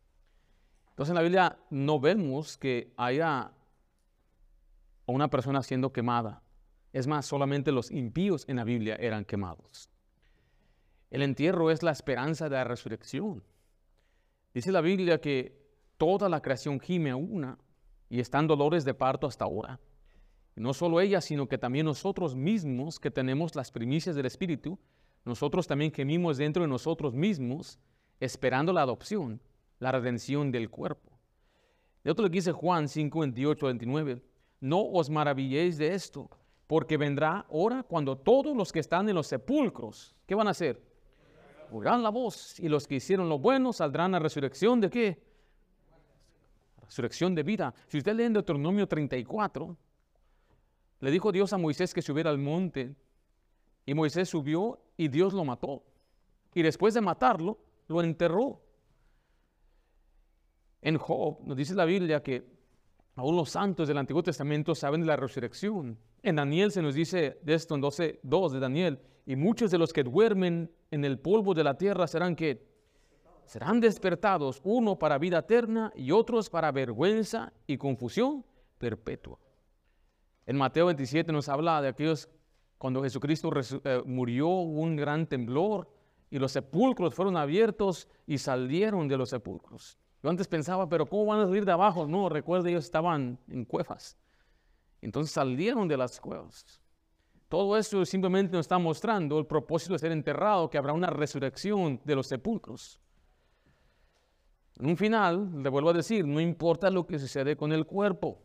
Entonces 0.89 1.11
en 1.11 1.15
la 1.15 1.21
Biblia 1.21 1.59
no 1.69 1.99
vemos 1.99 2.57
que 2.57 2.91
haya 2.97 3.51
o 5.07 5.13
una 5.13 5.29
persona 5.29 5.63
siendo 5.63 5.91
quemada. 5.91 6.43
Es 6.93 7.07
más, 7.07 7.25
solamente 7.25 7.71
los 7.71 7.89
impíos 7.89 8.45
en 8.47 8.57
la 8.57 8.63
Biblia 8.63 8.95
eran 8.99 9.25
quemados. 9.25 9.89
El 11.09 11.21
entierro 11.21 11.71
es 11.71 11.81
la 11.81 11.91
esperanza 11.91 12.49
de 12.49 12.57
la 12.57 12.65
resurrección. 12.65 13.41
Dice 14.53 14.71
la 14.71 14.81
Biblia 14.81 15.19
que 15.19 15.57
toda 15.97 16.29
la 16.29 16.41
creación 16.41 16.79
gime 16.79 17.11
a 17.11 17.15
una 17.15 17.57
y 18.09 18.19
están 18.19 18.47
dolores 18.47 18.83
de 18.83 18.93
parto 18.93 19.27
hasta 19.27 19.45
ahora. 19.45 19.79
No 20.55 20.73
solo 20.73 20.99
ella, 20.99 21.21
sino 21.21 21.47
que 21.47 21.57
también 21.57 21.85
nosotros 21.85 22.35
mismos 22.35 22.99
que 22.99 23.11
tenemos 23.11 23.55
las 23.55 23.71
primicias 23.71 24.15
del 24.15 24.25
Espíritu, 24.25 24.77
nosotros 25.23 25.67
también 25.67 25.93
gemimos 25.93 26.37
dentro 26.37 26.63
de 26.63 26.67
nosotros 26.67 27.13
mismos, 27.13 27.79
esperando 28.19 28.73
la 28.73 28.81
adopción, 28.81 29.39
la 29.79 29.91
redención 29.91 30.51
del 30.51 30.69
cuerpo. 30.69 31.11
De 32.03 32.11
otro 32.11 32.23
lo 32.23 32.29
dice 32.29 32.51
Juan 32.51 32.89
5, 32.89 33.19
28, 33.19 33.65
29, 33.67 34.21
no 34.59 34.81
os 34.81 35.09
maravilléis 35.09 35.77
de 35.77 35.93
esto, 35.93 36.29
porque 36.67 36.97
vendrá 36.97 37.45
hora 37.49 37.83
cuando 37.83 38.17
todos 38.17 38.55
los 38.55 38.71
que 38.71 38.79
están 38.79 39.07
en 39.07 39.15
los 39.15 39.27
sepulcros, 39.27 40.15
¿qué 40.25 40.35
van 40.35 40.47
a 40.47 40.51
hacer? 40.51 40.81
Oirán 41.71 42.01
la 42.01 42.09
voz, 42.09 42.59
y 42.59 42.69
los 42.69 42.87
que 42.87 42.95
hicieron 42.95 43.29
lo 43.29 43.39
bueno 43.39 43.73
saldrán 43.73 44.15
a 44.15 44.19
resurrección 44.19 44.79
de 44.81 44.89
qué? 44.89 45.23
Resurrección 46.81 47.35
de 47.35 47.43
vida. 47.43 47.73
Si 47.87 47.97
usted 47.97 48.15
lee 48.15 48.23
en 48.23 48.33
Deuteronomio 48.33 48.87
34, 48.87 49.75
le 50.99 51.11
dijo 51.11 51.31
Dios 51.31 51.53
a 51.53 51.57
Moisés 51.57 51.93
que 51.93 52.01
subiera 52.01 52.29
al 52.29 52.37
monte, 52.37 52.95
y 53.85 53.93
Moisés 53.93 54.29
subió 54.29 54.81
y 54.97 55.07
Dios 55.07 55.33
lo 55.33 55.45
mató. 55.45 55.83
Y 56.53 56.61
después 56.61 56.93
de 56.93 57.01
matarlo, 57.01 57.57
lo 57.87 58.01
enterró. 58.01 58.61
En 60.81 60.97
Job 60.97 61.39
nos 61.45 61.55
dice 61.55 61.73
la 61.73 61.85
Biblia 61.85 62.21
que 62.21 62.56
aún 63.17 63.35
los 63.35 63.49
santos 63.49 63.87
del 63.87 63.97
Antiguo 63.97 64.23
Testamento 64.23 64.73
saben 64.73 65.01
de 65.01 65.07
la 65.07 65.15
resurrección. 65.15 65.97
En 66.21 66.35
Daniel 66.37 66.71
se 66.71 66.81
nos 66.81 66.95
dice 66.95 67.39
de 67.41 67.55
esto 67.55 67.75
en 67.75 67.81
12.2 67.81 68.51
de 68.51 68.59
Daniel, 68.59 68.99
y 69.25 69.35
muchos 69.35 69.71
de 69.71 69.77
los 69.77 69.91
que 69.91 70.03
duermen 70.03 70.71
en 70.91 71.03
el 71.03 71.19
polvo 71.19 71.53
de 71.53 71.63
la 71.63 71.77
tierra 71.77 72.07
serán 72.07 72.35
que 72.35 72.65
serán 73.45 73.79
despertados, 73.79 74.61
uno 74.63 74.99
para 74.99 75.17
vida 75.17 75.39
eterna 75.39 75.91
y 75.95 76.11
otros 76.11 76.49
para 76.49 76.71
vergüenza 76.71 77.53
y 77.65 77.77
confusión 77.77 78.45
perpetua. 78.77 79.39
En 80.45 80.57
Mateo 80.57 80.85
27 80.85 81.31
nos 81.31 81.49
habla 81.49 81.81
de 81.81 81.87
aquellos 81.87 82.29
cuando 82.77 83.01
Jesucristo 83.01 83.51
eh, 83.83 84.03
murió, 84.05 84.47
un 84.47 84.95
gran 84.95 85.25
temblor 85.25 85.89
y 86.29 86.37
los 86.37 86.51
sepulcros 86.51 87.15
fueron 87.15 87.35
abiertos 87.35 88.07
y 88.27 88.37
salieron 88.37 89.07
de 89.07 89.17
los 89.17 89.29
sepulcros. 89.29 89.97
Yo 90.23 90.29
antes 90.29 90.47
pensaba, 90.47 90.89
pero 90.89 91.05
¿cómo 91.05 91.25
van 91.25 91.41
a 91.41 91.45
salir 91.45 91.65
de 91.65 91.71
abajo? 91.71 92.07
No, 92.07 92.29
recuerda, 92.29 92.69
ellos 92.69 92.85
estaban 92.85 93.37
en 93.47 93.65
cuevas. 93.65 94.17
Entonces 95.01 95.31
salieron 95.31 95.87
de 95.87 95.97
las 95.97 96.19
cuevas. 96.19 96.81
Todo 97.49 97.77
esto 97.77 98.03
simplemente 98.05 98.51
nos 98.53 98.65
está 98.65 98.77
mostrando 98.77 99.39
el 99.39 99.45
propósito 99.45 99.93
de 99.93 99.99
ser 99.99 100.11
enterrado, 100.11 100.69
que 100.69 100.77
habrá 100.77 100.91
una 100.91 101.09
resurrección 101.09 102.01
de 102.03 102.15
los 102.15 102.27
sepulcros. 102.27 102.99
En 104.79 104.87
un 104.87 104.97
final, 104.97 105.63
le 105.63 105.69
vuelvo 105.69 105.89
a 105.89 105.93
decir, 105.93 106.25
no 106.25 106.41
importa 106.41 106.89
lo 106.89 107.07
que 107.07 107.17
sucede 107.17 107.55
con 107.55 107.71
el 107.71 107.85
cuerpo. 107.85 108.39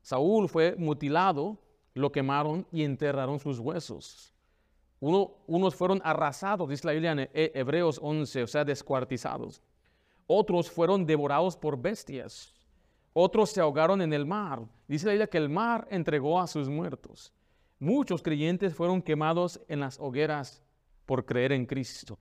Saúl 0.00 0.48
fue 0.48 0.76
mutilado, 0.76 1.58
lo 1.94 2.10
quemaron 2.10 2.66
y 2.72 2.84
enterraron 2.84 3.38
sus 3.38 3.58
huesos. 3.58 4.34
unos 5.00 5.74
fueron 5.74 6.00
arrasados, 6.04 6.68
dice 6.68 6.86
la 6.86 6.92
Biblia 6.92 7.12
en 7.12 7.30
Hebreos 7.32 7.98
11, 8.02 8.44
o 8.44 8.46
sea, 8.46 8.64
descuartizados. 8.64 9.62
Otros 10.32 10.70
fueron 10.70 11.04
devorados 11.06 11.56
por 11.56 11.76
bestias. 11.76 12.54
Otros 13.12 13.50
se 13.50 13.60
ahogaron 13.60 14.00
en 14.00 14.12
el 14.12 14.24
mar. 14.24 14.62
Dice 14.86 15.06
la 15.06 15.12
Biblia 15.14 15.26
que 15.26 15.38
el 15.38 15.48
mar 15.48 15.88
entregó 15.90 16.40
a 16.40 16.46
sus 16.46 16.68
muertos. 16.68 17.32
Muchos 17.80 18.22
creyentes 18.22 18.72
fueron 18.72 19.02
quemados 19.02 19.60
en 19.66 19.80
las 19.80 19.98
hogueras 19.98 20.62
por 21.04 21.26
creer 21.26 21.50
en 21.50 21.66
Cristo. 21.66 22.16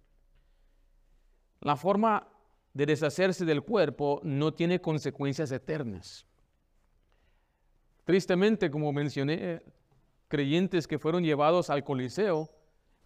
La 1.61 1.75
forma 1.75 2.27
de 2.73 2.87
deshacerse 2.87 3.45
del 3.45 3.61
cuerpo 3.61 4.21
no 4.23 4.55
tiene 4.55 4.81
consecuencias 4.81 5.51
eternas. 5.51 6.25
Tristemente, 8.05 8.71
como 8.71 8.91
mencioné, 8.91 9.61
creyentes 10.27 10.87
que 10.87 10.97
fueron 10.97 11.23
llevados 11.23 11.69
al 11.69 11.83
Coliseo 11.83 12.49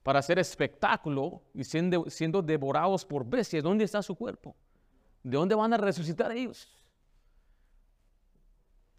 para 0.01 0.19
hacer 0.19 0.39
espectáculo 0.39 1.41
y 1.53 1.65
siendo, 1.65 2.09
siendo 2.09 2.41
devorados 2.41 3.03
por 3.03 3.25
bestias, 3.25 3.63
¿dónde 3.63 3.83
está 3.83 4.01
su 4.01 4.15
cuerpo? 4.15 4.55
¿De 5.23 5.37
dónde 5.37 5.55
van 5.55 5.73
a 5.73 5.77
resucitar 5.77 6.31
ellos? 6.33 6.67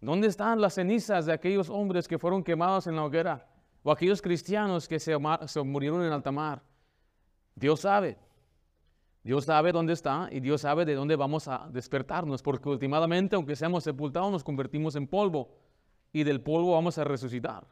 ¿Dónde 0.01 0.27
están 0.27 0.59
las 0.59 0.73
cenizas 0.73 1.25
de 1.25 1.33
aquellos 1.33 1.69
hombres 1.69 2.07
que 2.07 2.19
fueron 2.19 2.43
quemados 2.43 2.87
en 2.87 2.95
la 2.95 3.03
hoguera? 3.03 3.47
O 3.83 3.91
aquellos 3.91 4.21
cristianos 4.21 4.87
que 4.87 4.99
se, 4.99 5.15
murieron 5.63 6.03
en 6.03 6.11
alta 6.11 6.31
mar. 6.31 6.61
Dios 7.53 7.81
sabe. 7.81 8.17
Dios 9.23 9.45
sabe 9.45 9.71
dónde 9.71 9.93
está 9.93 10.27
y 10.31 10.39
Dios 10.39 10.61
sabe 10.61 10.85
de 10.85 10.93
dónde 10.93 11.15
vamos 11.15 11.47
a 11.47 11.67
despertarnos, 11.71 12.43
porque 12.43 12.69
últimamente, 12.69 13.35
aunque 13.35 13.55
seamos 13.55 13.83
sepultados, 13.83 14.31
nos 14.31 14.43
convertimos 14.43 14.95
en 14.95 15.07
polvo 15.07 15.49
y 16.11 16.23
del 16.23 16.41
polvo 16.41 16.73
vamos 16.73 16.97
a 16.97 17.03
resucitar. 17.03 17.65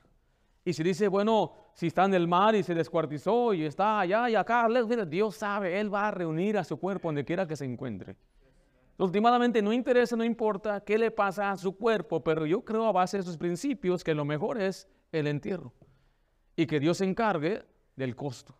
Y 0.66 0.74
si 0.74 0.82
dice, 0.82 1.08
bueno, 1.08 1.54
si 1.74 1.88
está 1.88 2.06
en 2.06 2.14
el 2.14 2.28
mar 2.28 2.56
y 2.56 2.64
se 2.64 2.74
descuartizó 2.74 3.54
y 3.54 3.66
está 3.66 4.00
allá 4.00 4.30
y 4.30 4.36
acá, 4.36 4.68
Dios 5.08 5.36
sabe, 5.36 5.80
Él 5.80 5.94
va 5.94 6.08
a 6.08 6.12
reunir 6.12 6.58
a 6.58 6.64
su 6.64 6.78
cuerpo 6.78 7.10
donde 7.10 7.26
quiera 7.26 7.46
que 7.46 7.56
se 7.56 7.66
encuentre. 7.66 8.16
Últimamente 8.98 9.62
no 9.62 9.74
interesa, 9.74 10.16
no 10.16 10.24
importa 10.24 10.82
qué 10.82 10.98
le 10.98 11.10
pasa 11.10 11.52
a 11.52 11.58
su 11.58 11.76
cuerpo, 11.76 12.24
pero 12.24 12.46
yo 12.46 12.64
creo 12.64 12.86
a 12.86 12.92
base 12.92 13.18
de 13.18 13.22
esos 13.22 13.38
principios 13.38 14.04
que 14.04 14.14
lo 14.14 14.24
mejor 14.24 14.62
es 14.62 14.88
el 15.12 15.28
entierro 15.28 15.74
y 16.56 16.68
que 16.68 16.80
Dios 16.80 16.98
se 16.98 17.06
encargue 17.06 17.66
del 17.96 18.16
costo. 18.16 18.56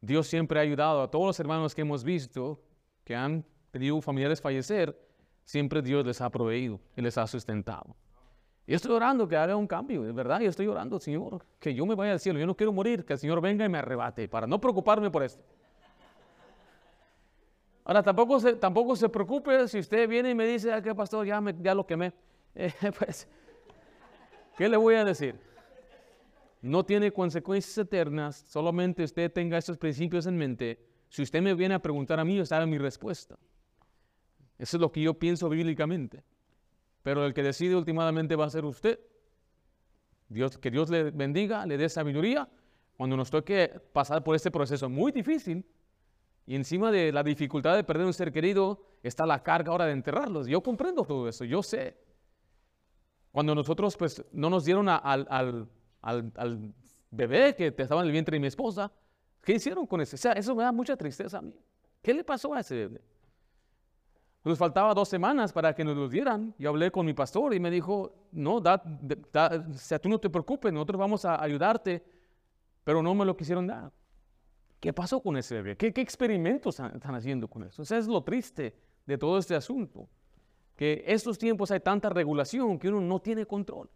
Dios 0.00 0.26
siempre 0.26 0.58
ha 0.58 0.62
ayudado 0.62 1.02
a 1.02 1.10
todos 1.10 1.26
los 1.26 1.40
hermanos 1.40 1.74
que 1.74 1.82
hemos 1.82 2.02
visto 2.02 2.60
que 3.04 3.14
han 3.14 3.44
tenido 3.70 4.00
familiares 4.00 4.40
fallecer, 4.40 4.98
siempre 5.44 5.82
Dios 5.82 6.06
les 6.06 6.20
ha 6.20 6.30
proveído 6.30 6.80
y 6.96 7.02
les 7.02 7.18
ha 7.18 7.26
sustentado. 7.26 7.94
Y 8.66 8.74
estoy 8.74 8.92
orando 8.92 9.28
que 9.28 9.36
haga 9.36 9.56
un 9.56 9.66
cambio, 9.66 10.02
de 10.02 10.12
verdad, 10.12 10.40
yo 10.40 10.48
estoy 10.48 10.66
orando, 10.66 10.98
Señor, 10.98 11.44
que 11.58 11.74
yo 11.74 11.84
me 11.84 11.94
vaya 11.94 12.12
al 12.12 12.20
cielo. 12.20 12.38
Yo 12.38 12.46
no 12.46 12.56
quiero 12.56 12.72
morir, 12.72 13.04
que 13.04 13.14
el 13.14 13.18
Señor 13.18 13.40
venga 13.40 13.64
y 13.64 13.68
me 13.68 13.78
arrebate, 13.78 14.28
para 14.28 14.46
no 14.46 14.60
preocuparme 14.60 15.10
por 15.10 15.22
esto. 15.22 15.44
Ahora, 17.84 18.02
tampoco 18.02 18.38
se, 18.38 18.54
tampoco 18.54 18.94
se 18.94 19.08
preocupe 19.08 19.66
si 19.66 19.78
usted 19.78 20.08
viene 20.08 20.30
y 20.30 20.34
me 20.34 20.46
dice, 20.46 20.70
¿qué 20.82 20.94
pastor? 20.94 21.26
Ya, 21.26 21.40
me, 21.40 21.54
ya 21.60 21.74
lo 21.74 21.86
quemé. 21.86 22.12
Eh, 22.54 22.70
pues, 22.98 23.26
¿qué 24.58 24.68
le 24.68 24.76
voy 24.76 24.94
a 24.96 25.06
decir? 25.06 25.34
No 26.60 26.84
tiene 26.84 27.10
consecuencias 27.10 27.78
eternas, 27.78 28.44
solamente 28.46 29.02
usted 29.04 29.32
tenga 29.32 29.56
estos 29.56 29.78
principios 29.78 30.26
en 30.26 30.36
mente. 30.36 30.78
Si 31.08 31.22
usted 31.22 31.40
me 31.40 31.54
viene 31.54 31.74
a 31.74 31.78
preguntar 31.78 32.20
a 32.20 32.26
mí, 32.26 32.36
yo 32.36 32.44
sabe 32.44 32.66
mi 32.66 32.76
respuesta. 32.76 33.38
Eso 34.58 34.76
es 34.76 34.80
lo 34.82 34.92
que 34.92 35.00
yo 35.00 35.14
pienso 35.14 35.48
bíblicamente. 35.48 36.22
Pero 37.02 37.24
el 37.24 37.32
que 37.32 37.42
decide 37.42 37.74
últimamente 37.74 38.36
va 38.36 38.44
a 38.44 38.50
ser 38.50 38.66
usted. 38.66 39.00
Dios, 40.28 40.58
que 40.58 40.70
Dios 40.70 40.90
le 40.90 41.10
bendiga, 41.10 41.64
le 41.64 41.78
dé 41.78 41.88
sabiduría 41.88 42.48
cuando 42.98 43.16
nos 43.16 43.30
toque 43.30 43.80
pasar 43.94 44.22
por 44.22 44.36
este 44.36 44.50
proceso 44.50 44.90
muy 44.90 45.10
difícil 45.10 45.64
y 46.46 46.56
encima 46.56 46.90
de 46.90 47.12
la 47.12 47.22
dificultad 47.22 47.76
de 47.76 47.84
perder 47.84 48.06
un 48.06 48.12
ser 48.12 48.32
querido, 48.32 48.84
está 49.02 49.26
la 49.26 49.42
carga 49.42 49.70
ahora 49.70 49.86
de 49.86 49.92
enterrarlos. 49.92 50.46
Yo 50.46 50.62
comprendo 50.62 51.04
todo 51.04 51.28
eso, 51.28 51.44
yo 51.44 51.62
sé. 51.62 51.96
Cuando 53.30 53.54
nosotros 53.54 53.96
pues 53.96 54.24
no 54.32 54.50
nos 54.50 54.64
dieron 54.64 54.88
al, 54.88 55.26
al, 55.30 55.68
al, 56.02 56.74
bebé 57.10 57.54
que 57.54 57.74
estaba 57.76 58.00
en 58.00 58.06
el 58.06 58.12
vientre 58.12 58.36
de 58.36 58.40
mi 58.40 58.48
esposa, 58.48 58.90
¿qué 59.42 59.54
hicieron 59.54 59.86
con 59.86 60.00
ese? 60.00 60.16
O 60.16 60.18
sea, 60.18 60.32
eso 60.32 60.54
me 60.54 60.62
da 60.62 60.72
mucha 60.72 60.96
tristeza 60.96 61.38
a 61.38 61.42
mí. 61.42 61.54
¿Qué 62.02 62.12
le 62.12 62.24
pasó 62.24 62.52
a 62.52 62.60
ese 62.60 62.74
bebé? 62.74 63.00
Nos 64.44 64.58
faltaba 64.58 64.92
dos 64.92 65.08
semanas 65.08 65.52
para 65.52 65.72
que 65.72 65.84
nos 65.84 65.96
lo 65.96 66.08
dieran. 66.08 66.52
Yo 66.58 66.70
hablé 66.70 66.90
con 66.90 67.06
mi 67.06 67.14
pastor 67.14 67.54
y 67.54 67.60
me 67.60 67.70
dijo, 67.70 68.26
no, 68.32 68.60
da, 68.60 68.82
o 69.70 69.72
sea, 69.74 70.00
tú 70.00 70.08
no 70.08 70.18
te 70.18 70.28
preocupes, 70.28 70.72
nosotros 70.72 70.98
vamos 70.98 71.24
a 71.24 71.40
ayudarte, 71.40 72.04
pero 72.82 73.02
no 73.02 73.14
me 73.14 73.24
lo 73.24 73.36
quisieron 73.36 73.68
dar. 73.68 73.92
¿Qué 74.82 74.92
pasó 74.92 75.22
con 75.22 75.36
ese 75.36 75.54
bebé? 75.54 75.76
¿Qué, 75.76 75.92
experimentos 76.02 76.80
están 76.80 77.14
haciendo 77.14 77.46
con 77.46 77.62
eso? 77.62 77.82
Eso 77.82 77.96
es 77.96 78.08
lo 78.08 78.20
triste 78.24 78.74
de 79.06 79.16
todo 79.16 79.38
este 79.38 79.54
asunto. 79.54 80.08
Que 80.74 81.04
estos 81.06 81.38
tiempos 81.38 81.70
hay 81.70 81.78
tanta 81.78 82.08
regulación 82.08 82.80
que 82.80 82.88
uno 82.88 83.00
no 83.00 83.20
tiene 83.20 83.46
control. 83.46 83.88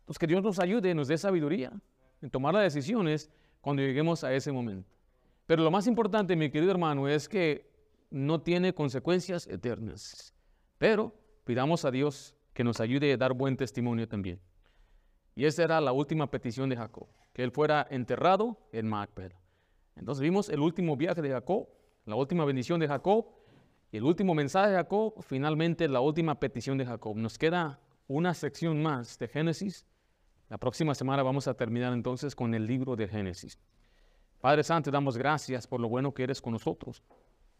Entonces 0.00 0.18
que 0.18 0.26
Dios 0.26 0.42
nos 0.42 0.58
ayude, 0.60 0.94
nos 0.94 1.08
dé 1.08 1.18
sabiduría 1.18 1.78
en 2.22 2.30
tomar 2.30 2.54
las 2.54 2.62
decisiones 2.62 3.30
cuando 3.60 3.82
lleguemos 3.82 4.24
a 4.24 4.32
ese 4.32 4.50
momento. 4.50 4.88
Pero 5.44 5.62
lo 5.62 5.70
más 5.70 5.86
importante, 5.86 6.34
mi 6.36 6.50
querido 6.50 6.70
hermano, 6.70 7.06
es 7.06 7.28
que 7.28 7.70
no 8.08 8.40
tiene 8.40 8.72
consecuencias 8.72 9.46
eternas. 9.46 10.32
Pero 10.78 11.12
pidamos 11.44 11.84
a 11.84 11.90
Dios 11.90 12.34
que 12.54 12.64
nos 12.64 12.80
ayude 12.80 13.12
a 13.12 13.16
dar 13.18 13.34
buen 13.34 13.58
testimonio 13.58 14.08
también. 14.08 14.40
Y 15.34 15.44
esa 15.44 15.64
era 15.64 15.82
la 15.82 15.92
última 15.92 16.30
petición 16.30 16.70
de 16.70 16.76
Jacob, 16.76 17.08
que 17.34 17.42
él 17.42 17.50
fuera 17.50 17.86
enterrado 17.90 18.56
en 18.72 18.88
Macpela. 18.88 19.38
Entonces 19.98 20.22
vimos 20.22 20.48
el 20.48 20.60
último 20.60 20.96
viaje 20.96 21.20
de 21.22 21.30
Jacob, 21.30 21.68
la 22.04 22.14
última 22.14 22.44
bendición 22.44 22.80
de 22.80 22.88
Jacob 22.88 23.26
el 23.90 24.04
último 24.04 24.34
mensaje 24.34 24.70
de 24.70 24.76
Jacob, 24.76 25.14
finalmente 25.22 25.88
la 25.88 26.00
última 26.00 26.38
petición 26.38 26.76
de 26.76 26.84
Jacob. 26.84 27.16
Nos 27.16 27.38
queda 27.38 27.80
una 28.06 28.34
sección 28.34 28.82
más 28.82 29.18
de 29.18 29.28
Génesis. 29.28 29.86
La 30.50 30.58
próxima 30.58 30.94
semana 30.94 31.22
vamos 31.22 31.48
a 31.48 31.54
terminar 31.54 31.94
entonces 31.94 32.34
con 32.34 32.54
el 32.54 32.66
libro 32.66 32.96
de 32.96 33.08
Génesis. 33.08 33.58
Padre 34.40 34.62
Santo, 34.62 34.90
damos 34.90 35.16
gracias 35.16 35.66
por 35.66 35.80
lo 35.80 35.88
bueno 35.88 36.12
que 36.12 36.22
eres 36.22 36.42
con 36.42 36.52
nosotros. 36.52 37.02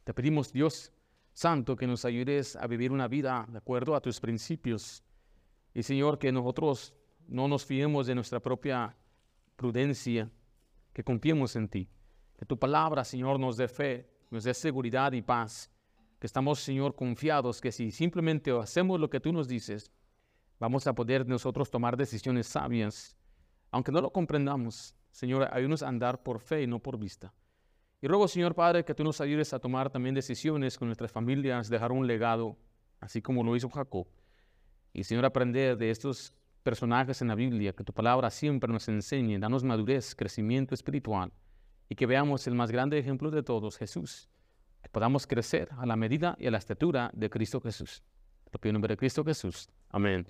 Te 0.04 0.12
pedimos, 0.12 0.52
Dios 0.52 0.92
Santo, 1.32 1.76
que 1.76 1.86
nos 1.86 2.04
ayudes 2.04 2.56
a 2.56 2.66
vivir 2.66 2.92
una 2.92 3.08
vida 3.08 3.46
de 3.48 3.58
acuerdo 3.58 3.94
a 3.94 4.00
tus 4.00 4.20
principios. 4.20 5.02
Y 5.72 5.82
Señor, 5.82 6.18
que 6.18 6.30
nosotros 6.30 6.94
no 7.26 7.48
nos 7.48 7.64
fiemos 7.64 8.06
de 8.06 8.14
nuestra 8.14 8.40
propia 8.40 8.94
prudencia, 9.56 10.30
que 10.92 11.02
confiemos 11.02 11.56
en 11.56 11.68
ti. 11.68 11.88
Que 12.38 12.46
tu 12.46 12.56
palabra, 12.56 13.04
Señor, 13.04 13.40
nos 13.40 13.56
dé 13.56 13.66
fe, 13.66 14.08
nos 14.30 14.44
dé 14.44 14.54
seguridad 14.54 15.12
y 15.12 15.22
paz. 15.22 15.70
Que 16.20 16.26
estamos, 16.28 16.60
Señor, 16.60 16.94
confiados 16.94 17.60
que 17.60 17.72
si 17.72 17.90
simplemente 17.90 18.52
hacemos 18.52 19.00
lo 19.00 19.10
que 19.10 19.18
tú 19.18 19.32
nos 19.32 19.48
dices, 19.48 19.90
vamos 20.60 20.86
a 20.86 20.94
poder 20.94 21.26
nosotros 21.26 21.68
tomar 21.68 21.96
decisiones 21.96 22.46
sabias, 22.46 23.16
aunque 23.72 23.90
no 23.90 24.00
lo 24.00 24.12
comprendamos. 24.12 24.94
Señor, 25.10 25.48
ayúdanos 25.52 25.82
a 25.82 25.88
andar 25.88 26.22
por 26.22 26.38
fe 26.38 26.62
y 26.62 26.66
no 26.68 26.78
por 26.78 26.96
vista. 26.96 27.34
Y 28.00 28.06
ruego, 28.06 28.28
Señor 28.28 28.54
Padre, 28.54 28.84
que 28.84 28.94
tú 28.94 29.02
nos 29.02 29.20
ayudes 29.20 29.52
a 29.52 29.58
tomar 29.58 29.90
también 29.90 30.14
decisiones 30.14 30.78
con 30.78 30.86
nuestras 30.86 31.10
familias, 31.10 31.68
dejar 31.68 31.90
un 31.90 32.06
legado, 32.06 32.56
así 33.00 33.20
como 33.20 33.42
lo 33.42 33.56
hizo 33.56 33.68
Jacob. 33.68 34.06
Y, 34.92 35.02
Señor, 35.02 35.24
aprender 35.24 35.76
de 35.76 35.90
estos 35.90 36.32
personajes 36.62 37.20
en 37.20 37.28
la 37.28 37.34
Biblia, 37.34 37.72
que 37.72 37.82
tu 37.82 37.92
palabra 37.92 38.30
siempre 38.30 38.72
nos 38.72 38.86
enseñe, 38.86 39.40
danos 39.40 39.64
madurez, 39.64 40.14
crecimiento 40.14 40.74
espiritual, 40.74 41.32
y 41.88 41.94
que 41.94 42.06
veamos 42.06 42.46
el 42.46 42.54
más 42.54 42.70
grande 42.70 42.98
ejemplo 42.98 43.30
de 43.30 43.42
todos, 43.42 43.76
Jesús, 43.76 44.28
que 44.82 44.88
podamos 44.88 45.26
crecer 45.26 45.68
a 45.78 45.86
la 45.86 45.96
medida 45.96 46.36
y 46.38 46.46
a 46.46 46.50
la 46.50 46.58
estatura 46.58 47.10
de 47.14 47.30
Cristo 47.30 47.60
Jesús. 47.60 48.02
En 48.62 48.72
nombre 48.72 48.92
de 48.92 48.96
Cristo 48.96 49.24
Jesús. 49.24 49.68
Amén. 49.90 50.26